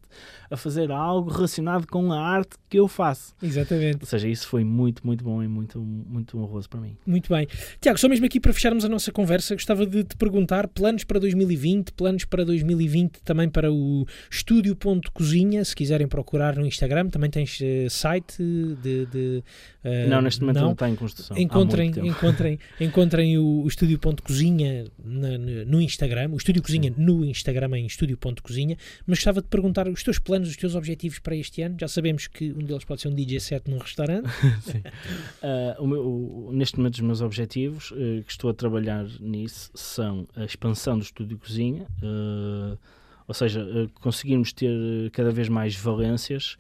a 0.50 0.56
fazer 0.56 0.90
algo 0.90 1.30
relacionado 1.30 1.86
com 1.86 2.12
a 2.12 2.20
arte 2.20 2.56
que 2.68 2.78
eu 2.78 2.86
faço. 2.86 3.34
Exatamente. 3.42 3.98
Ou 4.00 4.06
seja, 4.06 4.28
isso 4.28 4.46
foi 4.46 4.62
muito, 4.62 5.04
muito 5.04 5.24
bom 5.24 5.42
e 5.42 5.48
muito, 5.48 5.80
muito 5.80 6.38
honroso 6.38 6.68
para 6.68 6.80
mim. 6.80 6.96
Muito 7.06 7.32
bem. 7.32 7.48
Tiago, 7.80 7.98
só 7.98 8.08
mesmo 8.08 8.26
aqui 8.26 8.38
para 8.38 8.52
fecharmos 8.52 8.84
a 8.84 8.88
nossa 8.88 9.10
conversa, 9.10 9.54
gostava 9.54 9.86
de 9.86 10.04
te 10.04 10.14
perguntar 10.16 10.68
planos 10.68 11.04
para 11.04 11.18
2020, 11.18 11.92
planos 11.92 12.24
para 12.24 12.44
2020 12.44 13.22
também 13.22 13.48
para 13.48 13.72
o 13.72 14.06
estúdio.cozinha, 14.30 15.64
se 15.64 15.74
quiserem 15.74 16.06
procurar 16.06 16.56
no 16.56 16.66
Instagram, 16.66 17.08
também 17.08 17.30
tens 17.30 17.58
uh, 17.60 17.88
site 17.88 18.36
de... 18.38 19.06
de 19.06 19.44
uh, 19.84 20.08
não, 20.08 20.20
neste 20.20 20.40
momento 20.42 20.56
não, 20.56 20.64
não 20.66 20.72
está 20.72 20.88
em 20.88 20.94
construção. 20.94 21.36
Encontrem, 21.42 21.90
encontrem, 22.02 22.58
encontrem 22.80 23.38
o, 23.38 23.62
o 23.62 23.68
estúdio.cozinha 23.68 24.86
no 25.02 25.80
Instagram, 25.80 26.30
o 26.30 26.36
Estúdio 26.36 26.62
Cozinha 26.62 26.92
Sim. 26.92 27.02
no 27.02 27.24
Instagram 27.24 27.78
em 27.78 27.86
estúdio.cozinha, 27.86 28.76
mas 29.06 29.18
gostava 29.18 29.42
de 29.42 29.48
perguntar 29.48 29.88
os 29.88 30.02
teus 30.02 30.18
planos, 30.18 30.48
os 30.48 30.56
teus 30.56 30.74
objetivos 30.74 31.18
para 31.18 31.36
este 31.36 31.62
ano. 31.62 31.76
Já 31.80 31.88
sabemos 31.88 32.26
que 32.26 32.52
um 32.52 32.64
deles 32.64 32.84
pode 32.84 33.00
ser 33.00 33.08
um 33.08 33.14
DJ 33.14 33.40
set 33.40 33.70
num 33.70 33.78
restaurante. 33.78 34.26
uh, 35.42 35.82
o 35.82 35.86
meu, 35.86 36.00
o, 36.02 36.50
neste 36.52 36.76
momento, 36.76 36.94
os 36.94 37.00
meus 37.00 37.20
objetivos, 37.20 37.90
uh, 37.92 38.22
que 38.24 38.30
estou 38.30 38.50
a 38.50 38.54
trabalhar 38.54 39.06
nisso, 39.20 39.70
são 39.74 40.26
a 40.36 40.44
expansão 40.44 40.98
do 40.98 41.04
Estúdio 41.04 41.38
Cozinha, 41.38 41.86
uh, 42.02 42.78
ou 43.26 43.34
seja, 43.34 43.64
conseguirmos 44.00 44.52
ter 44.52 45.10
cada 45.12 45.30
vez 45.30 45.48
mais 45.48 45.74
valências 45.74 46.56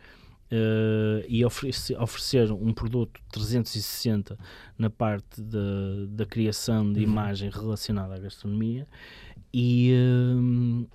uh, 0.52 1.24
e 1.26 1.44
oferecer, 1.44 1.98
oferecer 2.00 2.52
um 2.52 2.72
produto 2.72 3.20
360 3.32 4.38
na 4.78 4.90
parte 4.90 5.40
da, 5.40 5.58
da 6.08 6.26
criação 6.26 6.92
de 6.92 7.00
uhum. 7.00 7.10
imagem 7.10 7.50
relacionada 7.50 8.14
à 8.14 8.18
gastronomia 8.18 8.86
e, 9.52 9.92
uh, 9.94 10.86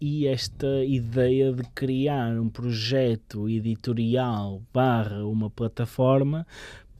e 0.00 0.26
esta 0.26 0.84
ideia 0.84 1.52
de 1.52 1.62
criar 1.74 2.40
um 2.40 2.48
projeto 2.48 3.48
editorial 3.48 4.62
barra 4.72 5.24
uma 5.26 5.50
plataforma 5.50 6.46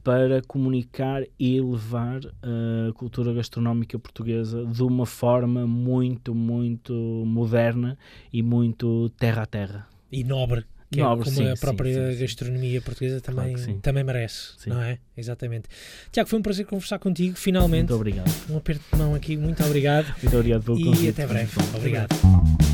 para 0.03 0.41
comunicar 0.41 1.23
e 1.39 1.61
levar 1.61 2.21
a 2.41 2.91
cultura 2.93 3.31
gastronómica 3.33 3.99
portuguesa 3.99 4.65
de 4.65 4.81
uma 4.81 5.05
forma 5.05 5.67
muito, 5.67 6.33
muito 6.33 6.93
moderna 6.93 7.95
e 8.33 8.41
muito 8.41 9.09
terra 9.11 9.43
a 9.43 9.45
terra. 9.45 9.87
E 10.11 10.23
nobre 10.23 10.65
que 10.91 10.99
é 10.99 11.03
como 11.03 11.23
sim, 11.23 11.49
a 11.49 11.55
própria 11.55 11.93
sim, 11.93 12.13
sim, 12.13 12.21
gastronomia 12.21 12.81
portuguesa 12.81 13.21
também, 13.21 13.53
claro 13.55 13.79
também 13.81 14.03
merece, 14.03 14.51
não 14.67 14.81
é? 14.81 14.99
Exatamente. 15.15 15.69
Tiago, 16.11 16.29
foi 16.29 16.39
um 16.39 16.41
prazer 16.41 16.65
conversar 16.65 16.99
contigo, 16.99 17.37
finalmente. 17.37 17.89
Muito 17.89 17.95
obrigado. 17.95 18.31
Um 18.49 18.57
aperto 18.57 18.83
de 18.91 18.97
mão 18.97 19.15
aqui, 19.15 19.37
muito 19.37 19.63
obrigado. 19.63 20.13
Muito 20.21 20.35
obrigado 20.37 20.63
pelo 20.63 20.83
convite. 20.83 21.05
E 21.05 21.09
até 21.09 21.25
breve. 21.25 21.51
Obrigado. 21.75 22.70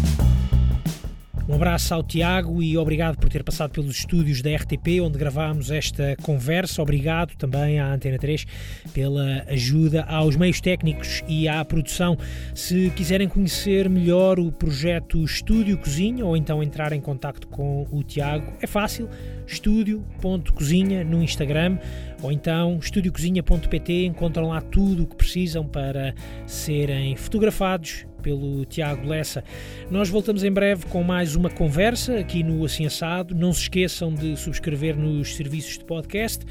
Um 1.50 1.54
abraço 1.54 1.94
ao 1.94 2.04
Tiago 2.04 2.62
e 2.62 2.78
obrigado 2.78 3.18
por 3.18 3.30
ter 3.30 3.42
passado 3.42 3.72
pelos 3.72 4.00
estúdios 4.00 4.42
da 4.42 4.54
RTP, 4.54 5.00
onde 5.02 5.18
gravámos 5.18 5.72
esta 5.72 6.18
conversa. 6.22 6.82
Obrigado 6.82 7.38
também 7.38 7.80
à 7.80 7.94
Antena 7.94 8.18
3 8.18 8.46
pela 8.94 9.46
ajuda 9.48 10.04
aos 10.04 10.36
meios 10.36 10.60
técnicos 10.60 11.24
e 11.26 11.48
à 11.48 11.64
produção. 11.64 12.18
Se 12.54 12.90
quiserem 12.90 13.30
conhecer 13.30 13.90
melhor 13.90 14.42
o 14.42 14.52
projeto 14.52 15.24
Estúdio 15.24 15.78
Cozinha 15.78 16.26
ou 16.26 16.36
então 16.36 16.62
entrar 16.62 16.92
em 16.92 17.00
contato 17.00 17.48
com 17.48 17.88
o 17.90 18.04
Tiago, 18.04 18.52
é 18.62 18.68
fácil. 18.68 19.10
Estúdio.cozinha 19.48 21.06
no 21.06 21.24
Instagram 21.24 21.78
ou 22.22 22.32
então 22.32 22.78
estudiocozinha.pt. 22.82 24.06
Encontram 24.06 24.50
lá 24.50 24.62
tudo 24.62 25.04
o 25.04 25.08
que 25.08 25.16
precisam 25.16 25.66
para 25.68 26.14
serem 26.46 27.16
fotografados 27.16 28.06
pelo 28.22 28.66
Tiago 28.66 29.08
Lessa. 29.08 29.44
Nós 29.90 30.10
voltamos 30.10 30.44
em 30.44 30.52
breve 30.52 30.86
com 30.88 31.04
mais 31.04 31.36
uma 31.36 31.50
conversa 31.50 32.20
aqui 32.20 32.44
no 32.44 32.66
Assim 32.66 32.86
Assado. 32.86 33.34
Não 33.34 33.54
se 33.54 33.62
esqueçam 33.62 34.14
de 34.14 34.36
subscrever 34.36 34.98
nos 34.98 35.36
serviços 35.36 35.78
de 35.78 35.86
podcast. 35.86 36.46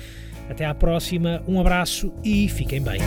Até 0.48 0.64
à 0.64 0.74
próxima, 0.74 1.42
um 1.46 1.60
abraço 1.60 2.12
e 2.24 2.48
fiquem 2.48 2.80
bem. 2.80 3.00